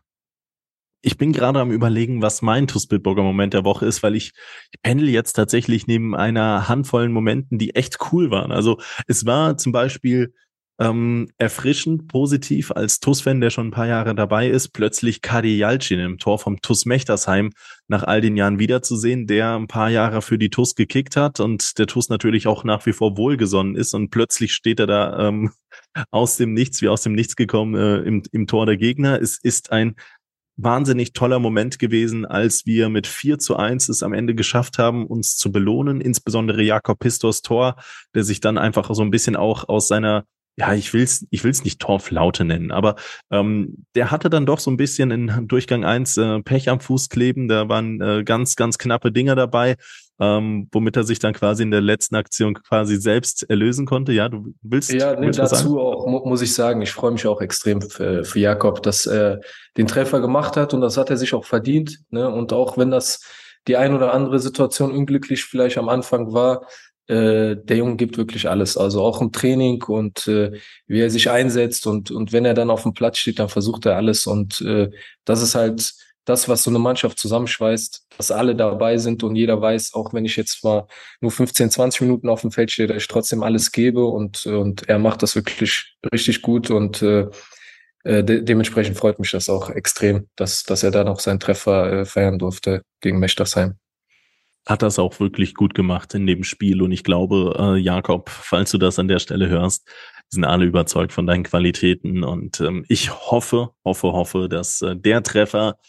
ich 1.01 1.17
bin 1.17 1.31
gerade 1.31 1.59
am 1.59 1.71
überlegen, 1.71 2.21
was 2.21 2.41
mein 2.41 2.67
Tussbildburger 2.67 3.23
Moment 3.23 3.53
der 3.53 3.63
Woche 3.63 3.85
ist, 3.85 4.03
weil 4.03 4.15
ich, 4.15 4.31
ich 4.71 4.81
pendel 4.81 5.09
jetzt 5.09 5.33
tatsächlich 5.33 5.87
neben 5.87 6.15
einer 6.15 6.67
Handvollen 6.67 7.11
Momenten, 7.11 7.57
die 7.57 7.75
echt 7.75 7.97
cool 8.11 8.31
waren. 8.31 8.51
Also 8.51 8.79
es 9.07 9.25
war 9.25 9.57
zum 9.57 9.71
Beispiel 9.71 10.33
ähm, 10.79 11.29
erfrischend 11.37 12.07
positiv 12.07 12.71
als 12.71 13.01
TUS-Fan, 13.01 13.41
der 13.41 13.49
schon 13.49 13.67
ein 13.67 13.71
paar 13.71 13.87
Jahre 13.87 14.15
dabei 14.15 14.49
ist, 14.49 14.69
plötzlich 14.69 15.21
Kadi 15.21 15.57
Jalcin 15.57 15.99
im 15.99 16.17
Tor 16.17 16.39
vom 16.39 16.61
TUS 16.61 16.85
Mechtersheim 16.85 17.51
nach 17.89 18.03
all 18.03 18.21
den 18.21 18.37
Jahren 18.37 18.59
wiederzusehen, 18.59 19.27
der 19.27 19.55
ein 19.55 19.67
paar 19.67 19.89
Jahre 19.89 20.21
für 20.21 20.37
die 20.37 20.49
TUS 20.49 20.75
gekickt 20.75 21.17
hat 21.17 21.41
und 21.41 21.77
der 21.77 21.87
TUS 21.87 22.07
natürlich 22.07 22.47
auch 22.47 22.63
nach 22.63 22.85
wie 22.85 22.93
vor 22.93 23.17
wohlgesonnen 23.17 23.75
ist 23.75 23.93
und 23.93 24.09
plötzlich 24.09 24.53
steht 24.53 24.79
er 24.79 24.87
da 24.87 25.27
ähm, 25.27 25.51
aus 26.11 26.37
dem 26.37 26.53
Nichts, 26.53 26.81
wie 26.81 26.87
aus 26.87 27.01
dem 27.01 27.13
Nichts 27.13 27.35
gekommen 27.35 27.75
äh, 27.75 27.97
im, 27.97 28.23
im 28.31 28.47
Tor 28.47 28.65
der 28.65 28.77
Gegner. 28.77 29.21
Es 29.21 29.37
ist 29.37 29.73
ein 29.73 29.95
wahnsinnig 30.61 31.13
toller 31.13 31.39
Moment 31.39 31.79
gewesen, 31.79 32.25
als 32.25 32.65
wir 32.65 32.89
mit 32.89 33.07
4 33.07 33.39
zu 33.39 33.55
1 33.55 33.89
es 33.89 34.03
am 34.03 34.13
Ende 34.13 34.35
geschafft 34.35 34.77
haben, 34.77 35.05
uns 35.05 35.37
zu 35.37 35.51
belohnen, 35.51 36.01
insbesondere 36.01 36.61
Jakob 36.63 36.99
Pistors 36.99 37.41
Tor, 37.41 37.75
der 38.13 38.23
sich 38.23 38.39
dann 38.41 38.57
einfach 38.57 38.89
so 38.93 39.01
ein 39.01 39.11
bisschen 39.11 39.35
auch 39.35 39.67
aus 39.69 39.87
seiner 39.87 40.25
ja, 40.57 40.73
ich 40.73 40.93
will's, 40.93 41.25
ich 41.29 41.45
will's 41.45 41.63
nicht 41.63 41.79
Torflaute 41.79 42.43
nennen, 42.43 42.71
aber 42.71 42.95
ähm, 43.31 43.85
der 43.95 44.11
hatte 44.11 44.29
dann 44.29 44.45
doch 44.45 44.59
so 44.59 44.69
ein 44.69 44.75
bisschen 44.75 45.09
in 45.09 45.47
Durchgang 45.47 45.85
eins 45.85 46.17
äh, 46.17 46.41
Pech 46.41 46.67
am 46.67 46.81
Fuß 46.81 47.07
kleben. 47.07 47.47
Da 47.47 47.69
waren 47.69 48.01
äh, 48.01 48.25
ganz, 48.25 48.57
ganz 48.57 48.77
knappe 48.77 49.13
Dinger 49.13 49.35
dabei 49.35 49.77
ähm, 50.19 50.67
womit 50.71 50.97
er 50.97 51.03
sich 51.03 51.19
dann 51.19 51.33
quasi 51.33 51.63
in 51.63 51.71
der 51.71 51.81
letzten 51.81 52.15
Aktion 52.15 52.53
quasi 52.53 52.97
selbst 52.97 53.49
erlösen 53.49 53.85
konnte. 53.85 54.11
Ja, 54.11 54.27
du 54.27 54.53
willst. 54.61 54.91
Ja, 54.91 55.15
nee, 55.15 55.27
willst 55.27 55.39
dazu 55.39 55.79
auch, 55.79 56.05
muss 56.25 56.41
ich 56.41 56.53
sagen, 56.53 56.81
ich 56.81 56.91
freue 56.91 57.11
mich 57.11 57.25
auch 57.25 57.41
extrem 57.41 57.81
für, 57.81 58.23
für 58.25 58.39
Jakob, 58.39 58.83
dass 58.83 59.05
er 59.05 59.39
den 59.77 59.87
Treffer 59.87 60.19
gemacht 60.19 60.57
hat 60.57 60.73
und 60.73 60.81
das 60.81 60.97
hat 60.97 61.09
er 61.09 61.17
sich 61.17 61.33
auch 61.33 61.45
verdient. 61.45 61.99
Ne? 62.09 62.29
Und 62.29 62.51
auch 62.51 62.77
wenn 62.77 62.91
das 62.91 63.21
die 63.67 63.77
ein 63.77 63.93
oder 63.93 64.13
andere 64.13 64.39
Situation 64.39 64.91
unglücklich 64.91 65.43
vielleicht 65.43 65.77
am 65.77 65.89
Anfang 65.89 66.33
war, 66.33 66.65
äh, 67.07 67.55
der 67.55 67.77
Junge 67.77 67.95
gibt 67.95 68.17
wirklich 68.17 68.49
alles. 68.49 68.77
Also 68.77 69.01
auch 69.01 69.21
im 69.21 69.31
Training 69.31 69.81
und 69.83 70.27
äh, 70.27 70.51
wie 70.87 70.99
er 70.99 71.09
sich 71.09 71.29
einsetzt 71.29 71.87
und, 71.87 72.11
und 72.11 72.33
wenn 72.33 72.45
er 72.45 72.53
dann 72.53 72.69
auf 72.69 72.83
dem 72.83 72.93
Platz 72.93 73.17
steht, 73.17 73.39
dann 73.39 73.49
versucht 73.49 73.85
er 73.85 73.95
alles. 73.95 74.27
Und 74.27 74.61
äh, 74.61 74.89
das 75.25 75.41
ist 75.41 75.55
halt 75.55 75.93
das, 76.29 76.47
was 76.47 76.63
so 76.63 76.69
eine 76.69 76.79
Mannschaft 76.79 77.19
zusammenschweißt, 77.19 78.05
dass 78.17 78.31
alle 78.31 78.55
dabei 78.55 78.97
sind 78.97 79.23
und 79.23 79.35
jeder 79.35 79.59
weiß, 79.61 79.93
auch 79.93 80.13
wenn 80.13 80.25
ich 80.25 80.35
jetzt 80.35 80.63
mal 80.63 80.87
nur 81.21 81.31
15, 81.31 81.71
20 81.71 82.01
Minuten 82.01 82.29
auf 82.29 82.41
dem 82.41 82.51
Feld 82.51 82.71
stehe, 82.71 82.87
dass 82.87 82.97
ich 82.97 83.07
trotzdem 83.07 83.43
alles 83.43 83.71
gebe 83.71 84.05
und, 84.05 84.45
und 84.45 84.87
er 84.87 84.99
macht 84.99 85.23
das 85.23 85.35
wirklich 85.35 85.95
richtig 86.13 86.41
gut 86.41 86.69
und 86.69 87.01
äh, 87.01 87.27
äh 88.03 88.23
de 88.23 88.41
dementsprechend 88.43 88.97
freut 88.97 89.19
mich 89.19 89.31
das 89.31 89.49
auch 89.49 89.69
extrem, 89.69 90.29
dass, 90.35 90.63
dass 90.63 90.83
er 90.83 90.91
da 90.91 91.03
noch 91.03 91.19
seinen 91.19 91.39
Treffer 91.39 91.91
äh, 91.91 92.05
feiern 92.05 92.39
durfte 92.39 92.83
gegen 93.01 93.19
Mechtersheim 93.19 93.75
hat 94.65 94.83
das 94.83 94.99
auch 94.99 95.19
wirklich 95.19 95.55
gut 95.55 95.73
gemacht 95.73 96.13
in 96.13 96.27
dem 96.27 96.43
Spiel. 96.43 96.83
Und 96.83 96.91
ich 96.91 97.03
glaube, 97.03 97.55
äh, 97.57 97.79
Jakob, 97.79 98.29
falls 98.29 98.69
du 98.69 98.77
das 98.77 98.99
an 98.99 99.07
der 99.07 99.17
Stelle 99.17 99.49
hörst, 99.49 99.87
sind 100.29 100.45
alle 100.45 100.65
überzeugt 100.65 101.11
von 101.11 101.25
deinen 101.25 101.43
Qualitäten. 101.43 102.23
Und 102.23 102.61
ähm, 102.61 102.85
ich 102.87 103.11
hoffe, 103.11 103.71
hoffe, 103.83 104.13
hoffe, 104.13 104.47
dass 104.47 104.81
äh, 104.83 104.95
der 104.95 105.23
Treffer 105.23 105.79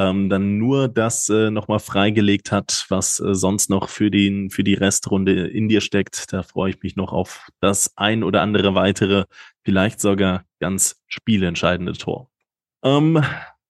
ähm, 0.00 0.30
dann 0.30 0.56
nur 0.56 0.88
das 0.88 1.28
äh, 1.28 1.50
nochmal 1.50 1.78
freigelegt 1.78 2.50
hat, 2.50 2.86
was 2.88 3.20
äh, 3.20 3.34
sonst 3.34 3.68
noch 3.68 3.90
für, 3.90 4.10
den, 4.10 4.48
für 4.48 4.64
die 4.64 4.72
Restrunde 4.72 5.46
in 5.46 5.68
dir 5.68 5.82
steckt. 5.82 6.32
Da 6.32 6.42
freue 6.42 6.70
ich 6.70 6.82
mich 6.82 6.96
noch 6.96 7.12
auf 7.12 7.48
das 7.60 7.92
ein 7.96 8.24
oder 8.24 8.40
andere 8.40 8.74
weitere, 8.74 9.24
vielleicht 9.62 10.00
sogar 10.00 10.44
ganz 10.58 11.02
spielentscheidende 11.06 11.92
Tor. 11.92 12.30
Ähm, 12.82 13.22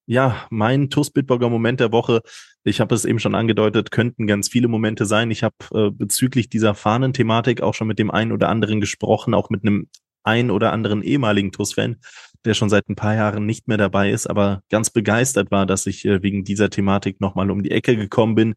ja, 0.07 0.47
mein 0.51 0.89
TUS 0.89 1.11
Bitburger 1.11 1.51
Moment 1.51 1.81
der 1.81 1.91
Woche, 1.91 2.21
ich 2.63 2.81
habe 2.81 2.95
es 2.95 3.05
eben 3.05 3.19
schon 3.19 3.35
angedeutet, 3.35 3.91
könnten 3.91 4.29
ganz 4.29 4.49
viele 4.49 4.69
Momente 4.69 5.07
sein. 5.07 5.33
Ich 5.33 5.43
habe 5.43 5.57
äh, 5.75 5.91
bezüglich 5.91 6.49
dieser 6.49 6.77
Fahnenthematik 6.77 7.61
auch 7.61 7.75
schon 7.75 7.89
mit 7.89 7.99
dem 7.99 8.13
einen 8.13 8.31
oder 8.31 8.51
anderen 8.51 8.81
gesprochen, 8.81 9.35
auch 9.35 9.51
mit 9.51 9.65
einem 9.65 9.89
ein 10.23 10.53
oder 10.53 10.73
anderen 10.73 11.03
ehemaligen 11.03 11.51
TUS-Fan, 11.51 11.97
der 12.45 12.55
schon 12.55 12.69
seit 12.69 12.89
ein 12.89 12.97
paar 12.97 13.15
Jahren 13.15 13.47
nicht 13.47 13.69
mehr 13.69 13.77
dabei 13.77 14.11
ist, 14.11 14.27
aber 14.29 14.63
ganz 14.71 14.91
begeistert 14.91 15.51
war, 15.51 15.67
dass 15.67 15.87
ich 15.87 16.05
äh, 16.05 16.23
wegen 16.23 16.45
dieser 16.45 16.71
Thematik 16.71 17.21
nochmal 17.21 17.51
um 17.51 17.63
die 17.63 17.71
Ecke 17.71 17.97
gekommen 17.97 18.35
bin. 18.35 18.55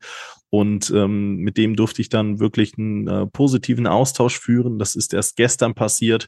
Und 0.49 0.91
ähm, 0.91 1.37
mit 1.37 1.57
dem 1.57 1.75
durfte 1.75 2.01
ich 2.01 2.09
dann 2.09 2.39
wirklich 2.39 2.77
einen 2.77 3.07
äh, 3.07 3.25
positiven 3.27 3.87
Austausch 3.87 4.39
führen. 4.39 4.79
Das 4.79 4.95
ist 4.95 5.13
erst 5.13 5.35
gestern 5.35 5.73
passiert, 5.73 6.27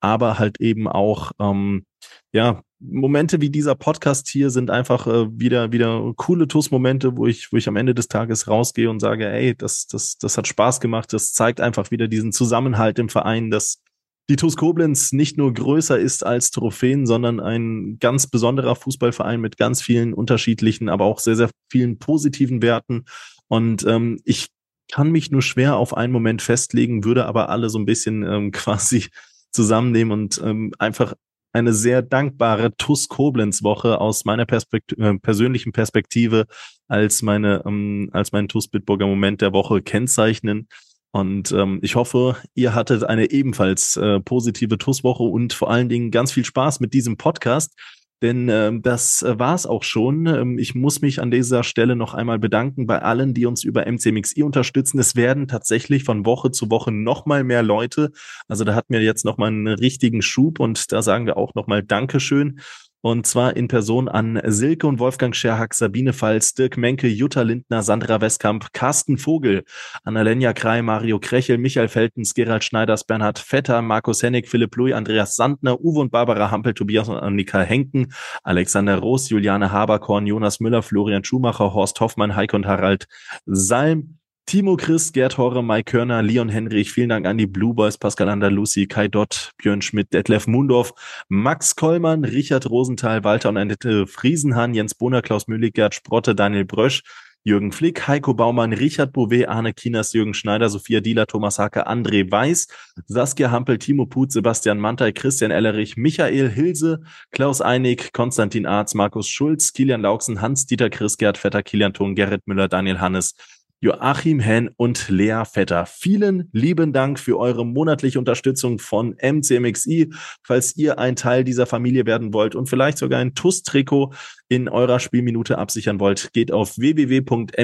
aber 0.00 0.38
halt 0.38 0.60
eben 0.60 0.88
auch, 0.88 1.32
ähm, 1.38 1.84
ja, 2.32 2.62
Momente 2.78 3.40
wie 3.40 3.48
dieser 3.48 3.74
Podcast 3.74 4.28
hier 4.28 4.50
sind 4.50 4.70
einfach 4.70 5.06
äh, 5.06 5.26
wieder 5.30 5.72
wieder 5.72 6.12
coole 6.16 6.46
TUS-Momente, 6.46 7.16
wo 7.16 7.26
ich 7.26 7.50
wo 7.50 7.56
ich 7.56 7.68
am 7.68 7.76
Ende 7.76 7.94
des 7.94 8.08
Tages 8.08 8.48
rausgehe 8.48 8.90
und 8.90 9.00
sage, 9.00 9.28
ey, 9.28 9.54
das 9.56 9.86
das 9.86 10.18
das 10.18 10.36
hat 10.36 10.46
Spaß 10.46 10.80
gemacht. 10.80 11.12
Das 11.12 11.32
zeigt 11.32 11.60
einfach 11.60 11.90
wieder 11.90 12.06
diesen 12.06 12.32
Zusammenhalt 12.32 12.98
im 12.98 13.08
Verein, 13.08 13.50
dass 13.50 13.82
die 14.28 14.36
TuS 14.36 14.56
Koblenz 14.56 15.12
nicht 15.12 15.38
nur 15.38 15.54
größer 15.54 15.98
ist 15.98 16.26
als 16.26 16.50
Trophäen, 16.50 17.06
sondern 17.06 17.38
ein 17.38 17.98
ganz 18.00 18.26
besonderer 18.26 18.74
Fußballverein 18.74 19.40
mit 19.40 19.56
ganz 19.56 19.82
vielen 19.82 20.14
unterschiedlichen, 20.14 20.88
aber 20.88 21.04
auch 21.04 21.20
sehr, 21.20 21.36
sehr 21.36 21.50
vielen 21.70 21.98
positiven 21.98 22.60
Werten. 22.60 23.04
Und 23.48 23.86
ähm, 23.86 24.18
ich 24.24 24.48
kann 24.90 25.10
mich 25.10 25.30
nur 25.30 25.42
schwer 25.42 25.76
auf 25.76 25.96
einen 25.96 26.12
Moment 26.12 26.42
festlegen, 26.42 27.04
würde 27.04 27.26
aber 27.26 27.48
alle 27.48 27.70
so 27.70 27.78
ein 27.78 27.86
bisschen 27.86 28.22
ähm, 28.24 28.50
quasi 28.52 29.08
zusammennehmen 29.52 30.12
und 30.12 30.40
ähm, 30.44 30.72
einfach 30.78 31.14
eine 31.52 31.72
sehr 31.72 32.02
dankbare 32.02 32.76
TUS 32.76 33.08
Koblenz 33.08 33.62
Woche 33.62 33.98
aus 33.98 34.26
meiner 34.26 34.44
Perspekt 34.44 34.92
äh, 34.98 35.18
persönlichen 35.18 35.72
Perspektive 35.72 36.46
als 36.86 37.22
meine 37.22 37.62
ähm, 37.64 38.10
als 38.12 38.32
mein 38.32 38.48
TUS 38.48 38.68
Bitburger 38.68 39.06
Moment 39.06 39.40
der 39.40 39.54
Woche 39.54 39.80
kennzeichnen. 39.80 40.68
Und 41.12 41.52
ähm, 41.52 41.78
ich 41.82 41.94
hoffe, 41.94 42.36
ihr 42.54 42.74
hattet 42.74 43.04
eine 43.04 43.30
ebenfalls 43.30 43.96
äh, 43.96 44.20
positive 44.20 44.76
TUS-Woche 44.76 45.22
und 45.22 45.52
vor 45.52 45.70
allen 45.70 45.88
Dingen 45.88 46.10
ganz 46.10 46.32
viel 46.32 46.44
Spaß 46.44 46.80
mit 46.80 46.92
diesem 46.92 47.16
Podcast. 47.16 47.74
Denn 48.22 48.48
ähm, 48.48 48.80
das 48.80 49.22
äh, 49.22 49.38
war 49.38 49.54
es 49.54 49.66
auch 49.66 49.82
schon. 49.82 50.26
Ähm, 50.26 50.58
ich 50.58 50.74
muss 50.74 51.02
mich 51.02 51.20
an 51.20 51.30
dieser 51.30 51.62
Stelle 51.62 51.96
noch 51.96 52.14
einmal 52.14 52.38
bedanken 52.38 52.86
bei 52.86 53.02
allen, 53.02 53.34
die 53.34 53.44
uns 53.44 53.62
über 53.62 53.86
MCMXI 53.86 54.42
unterstützen. 54.42 54.98
Es 54.98 55.16
werden 55.16 55.48
tatsächlich 55.48 56.04
von 56.04 56.24
Woche 56.24 56.50
zu 56.50 56.70
Woche 56.70 56.92
noch 56.92 57.26
mal 57.26 57.44
mehr 57.44 57.62
Leute. 57.62 58.12
Also 58.48 58.64
da 58.64 58.74
hatten 58.74 58.94
wir 58.94 59.02
jetzt 59.02 59.26
noch 59.26 59.36
mal 59.36 59.48
einen 59.48 59.68
richtigen 59.68 60.22
Schub 60.22 60.60
und 60.60 60.92
da 60.92 61.02
sagen 61.02 61.26
wir 61.26 61.36
auch 61.36 61.54
noch 61.54 61.66
mal 61.66 61.82
Dankeschön. 61.82 62.60
Und 63.06 63.24
zwar 63.24 63.56
in 63.56 63.68
Person 63.68 64.08
an 64.08 64.40
Silke 64.46 64.84
und 64.84 64.98
Wolfgang 64.98 65.32
Scherhack, 65.32 65.74
Sabine 65.74 66.12
Pfalz, 66.12 66.54
Dirk 66.54 66.76
Menke, 66.76 67.06
Jutta 67.06 67.42
Lindner, 67.42 67.84
Sandra 67.84 68.20
Westkamp, 68.20 68.72
Carsten 68.72 69.16
Vogel, 69.16 69.62
Annalena 70.02 70.52
Krei, 70.52 70.82
Mario 70.82 71.20
Krechel, 71.20 71.56
Michael 71.56 71.86
Feltens, 71.86 72.34
Gerald 72.34 72.64
Schneiders, 72.64 73.04
Bernhard 73.04 73.38
Vetter, 73.38 73.80
Markus 73.80 74.24
Hennig, 74.24 74.48
Philipp 74.48 74.74
Lui, 74.74 74.92
Andreas 74.92 75.36
Sandner, 75.36 75.80
Uwe 75.80 76.00
und 76.00 76.10
Barbara 76.10 76.50
Hampel, 76.50 76.74
Tobias 76.74 77.08
und 77.08 77.18
Annika 77.18 77.60
Henken, 77.60 78.12
Alexander 78.42 78.98
Roos, 78.98 79.28
Juliane 79.28 79.70
Haberkorn, 79.70 80.26
Jonas 80.26 80.58
Müller, 80.58 80.82
Florian 80.82 81.22
Schumacher, 81.22 81.74
Horst 81.74 82.00
Hoffmann, 82.00 82.34
Heike 82.34 82.56
und 82.56 82.66
Harald 82.66 83.06
Salm, 83.44 84.18
Timo 84.46 84.76
Christ, 84.76 85.12
Gerd 85.12 85.38
Horre, 85.38 85.60
Mike 85.60 85.90
Körner, 85.90 86.22
Leon 86.22 86.48
Henrich, 86.48 86.92
vielen 86.92 87.08
Dank 87.08 87.26
an 87.26 87.36
die 87.36 87.48
Blue 87.48 87.74
Boys, 87.74 87.98
Pascal 87.98 88.28
Andalusi, 88.28 88.86
Kai 88.86 89.08
Dott, 89.08 89.50
Björn 89.58 89.82
Schmidt, 89.82 90.14
Detlef 90.14 90.46
Mundorf, 90.46 90.94
Max 91.28 91.74
Kollmann, 91.74 92.24
Richard 92.24 92.70
Rosenthal, 92.70 93.24
Walter 93.24 93.48
und 93.48 93.56
Annette 93.56 94.06
Friesenhahn, 94.06 94.72
Jens 94.72 94.94
Bohner, 94.94 95.20
Klaus 95.20 95.48
Müllig, 95.48 95.74
Gerd 95.74 95.96
Sprotte, 95.96 96.36
Daniel 96.36 96.64
Brösch, 96.64 97.02
Jürgen 97.42 97.72
Flick, 97.72 98.06
Heiko 98.06 98.34
Baumann, 98.34 98.72
Richard 98.72 99.12
Bouvet, 99.12 99.48
Arne 99.48 99.72
Kinas, 99.72 100.12
Jürgen 100.12 100.34
Schneider, 100.34 100.68
Sophia 100.68 101.00
Dieler, 101.00 101.26
Thomas 101.26 101.58
Hacke, 101.58 101.88
André 101.88 102.30
Weiß, 102.30 102.68
Saskia 103.06 103.50
Hampel, 103.50 103.78
Timo 103.78 104.06
Put, 104.06 104.30
Sebastian 104.30 104.78
Mantei, 104.78 105.10
Christian 105.10 105.50
Ellerich, 105.50 105.96
Michael 105.96 106.50
Hilse, 106.50 107.00
Klaus 107.32 107.60
Einig, 107.60 108.12
Konstantin 108.12 108.66
Arz, 108.66 108.94
Markus 108.94 109.28
Schulz, 109.28 109.72
Kilian 109.72 110.02
Lauksen, 110.02 110.40
Hans-Dieter 110.40 110.90
Chris, 110.90 111.18
Gerd 111.18 111.36
Vetter, 111.36 111.64
Kilian 111.64 111.92
Thun, 111.92 112.14
Gerrit 112.14 112.46
Müller, 112.46 112.68
Daniel 112.68 113.00
Hannes, 113.00 113.34
Joachim 113.80 114.40
Henn 114.40 114.70
und 114.76 115.08
Lea 115.08 115.42
Vetter. 115.44 115.86
Vielen 115.86 116.48
lieben 116.52 116.92
Dank 116.92 117.18
für 117.18 117.38
eure 117.38 117.66
monatliche 117.66 118.18
Unterstützung 118.18 118.78
von 118.78 119.14
MCMXI. 119.20 120.12
Falls 120.42 120.76
ihr 120.76 120.98
ein 120.98 121.14
Teil 121.16 121.44
dieser 121.44 121.66
Familie 121.66 122.06
werden 122.06 122.32
wollt 122.32 122.54
und 122.54 122.68
vielleicht 122.68 122.98
sogar 122.98 123.20
ein 123.20 123.34
TUS-Trikot 123.34 124.14
in 124.48 124.68
eurer 124.68 124.98
Spielminute 125.00 125.58
absichern 125.58 126.00
wollt, 126.00 126.32
geht 126.32 126.52
auf 126.52 126.78
www.mcmxi.de. 126.78 127.56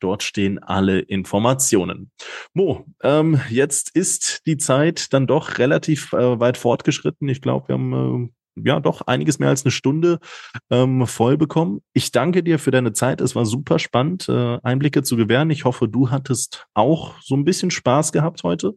Dort 0.00 0.22
stehen 0.22 0.58
alle 0.58 1.00
Informationen. 1.00 2.10
Mo, 2.54 2.86
ähm, 3.02 3.40
jetzt 3.50 3.94
ist 3.94 4.46
die 4.46 4.56
Zeit 4.56 5.12
dann 5.12 5.26
doch 5.26 5.58
relativ 5.58 6.12
äh, 6.12 6.40
weit 6.40 6.56
fortgeschritten. 6.56 7.28
Ich 7.28 7.42
glaube, 7.42 7.68
wir 7.68 7.74
haben 7.74 7.92
äh, 8.26 8.28
ja 8.56 8.80
doch 8.80 9.02
einiges 9.02 9.38
mehr 9.38 9.48
als 9.48 9.64
eine 9.64 9.72
Stunde 9.72 10.18
ähm, 10.70 11.06
voll 11.06 11.36
bekommen. 11.36 11.82
Ich 11.92 12.12
danke 12.12 12.42
dir 12.42 12.58
für 12.58 12.70
deine 12.70 12.92
Zeit. 12.92 13.20
Es 13.20 13.34
war 13.34 13.46
super 13.46 13.78
spannend, 13.78 14.28
äh, 14.28 14.58
Einblicke 14.62 15.02
zu 15.02 15.16
gewähren. 15.16 15.50
Ich 15.50 15.64
hoffe, 15.64 15.88
du 15.88 16.10
hattest 16.10 16.66
auch 16.74 17.14
so 17.20 17.34
ein 17.34 17.44
bisschen 17.44 17.70
Spaß 17.70 18.12
gehabt 18.12 18.42
heute. 18.42 18.74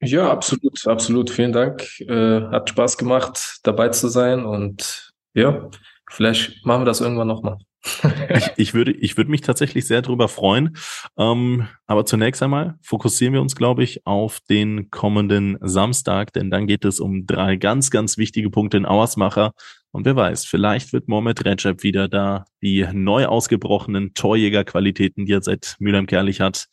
Ja, 0.00 0.30
absolut, 0.30 0.86
absolut. 0.86 1.30
Vielen 1.30 1.52
Dank. 1.52 2.00
Äh, 2.00 2.42
hat 2.42 2.70
Spaß 2.70 2.98
gemacht, 2.98 3.60
dabei 3.62 3.90
zu 3.90 4.08
sein 4.08 4.44
und 4.44 5.12
ja, 5.34 5.70
vielleicht 6.10 6.66
machen 6.66 6.82
wir 6.82 6.86
das 6.86 7.00
irgendwann 7.00 7.28
nochmal 7.28 7.58
ich, 8.28 8.50
ich, 8.56 8.74
würde, 8.74 8.92
ich 8.92 9.16
würde 9.16 9.30
mich 9.30 9.40
tatsächlich 9.40 9.86
sehr 9.86 10.02
darüber 10.02 10.28
freuen. 10.28 10.76
Ähm, 11.18 11.68
aber 11.86 12.06
zunächst 12.06 12.42
einmal 12.42 12.78
fokussieren 12.82 13.34
wir 13.34 13.42
uns, 13.42 13.56
glaube 13.56 13.82
ich, 13.82 14.06
auf 14.06 14.40
den 14.48 14.90
kommenden 14.90 15.58
Samstag, 15.60 16.32
denn 16.32 16.50
dann 16.50 16.66
geht 16.66 16.84
es 16.84 17.00
um 17.00 17.26
drei 17.26 17.56
ganz, 17.56 17.90
ganz 17.90 18.18
wichtige 18.18 18.50
Punkte 18.50 18.76
in 18.76 18.86
Auersmacher. 18.86 19.52
Und 19.90 20.06
wer 20.06 20.16
weiß, 20.16 20.44
vielleicht 20.46 20.92
wird 20.92 21.08
Mohamed 21.08 21.44
Recep 21.44 21.82
wieder 21.82 22.08
da 22.08 22.44
die 22.62 22.86
neu 22.92 23.26
ausgebrochenen 23.26 24.14
Torjägerqualitäten, 24.14 25.26
die 25.26 25.32
er 25.32 25.42
seit 25.42 25.76
Mülheim-Kerlich 25.80 26.40
hat, 26.40 26.68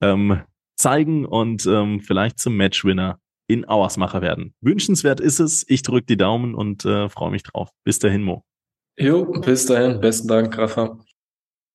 ähm, 0.00 0.42
zeigen 0.76 1.24
und 1.24 1.66
ähm, 1.66 2.00
vielleicht 2.00 2.38
zum 2.38 2.56
Matchwinner 2.56 3.18
in 3.48 3.66
Auersmacher 3.66 4.20
werden. 4.20 4.54
Wünschenswert 4.60 5.20
ist 5.20 5.40
es. 5.40 5.64
Ich 5.68 5.82
drücke 5.82 6.06
die 6.06 6.16
Daumen 6.18 6.54
und 6.54 6.84
äh, 6.84 7.08
freue 7.08 7.30
mich 7.30 7.42
drauf. 7.42 7.70
Bis 7.84 7.98
dahin, 7.98 8.22
Mo. 8.22 8.44
Jo, 8.98 9.24
bis 9.40 9.66
dahin. 9.66 10.00
Besten 10.00 10.28
Dank, 10.28 10.58
Rafa. 10.58 10.98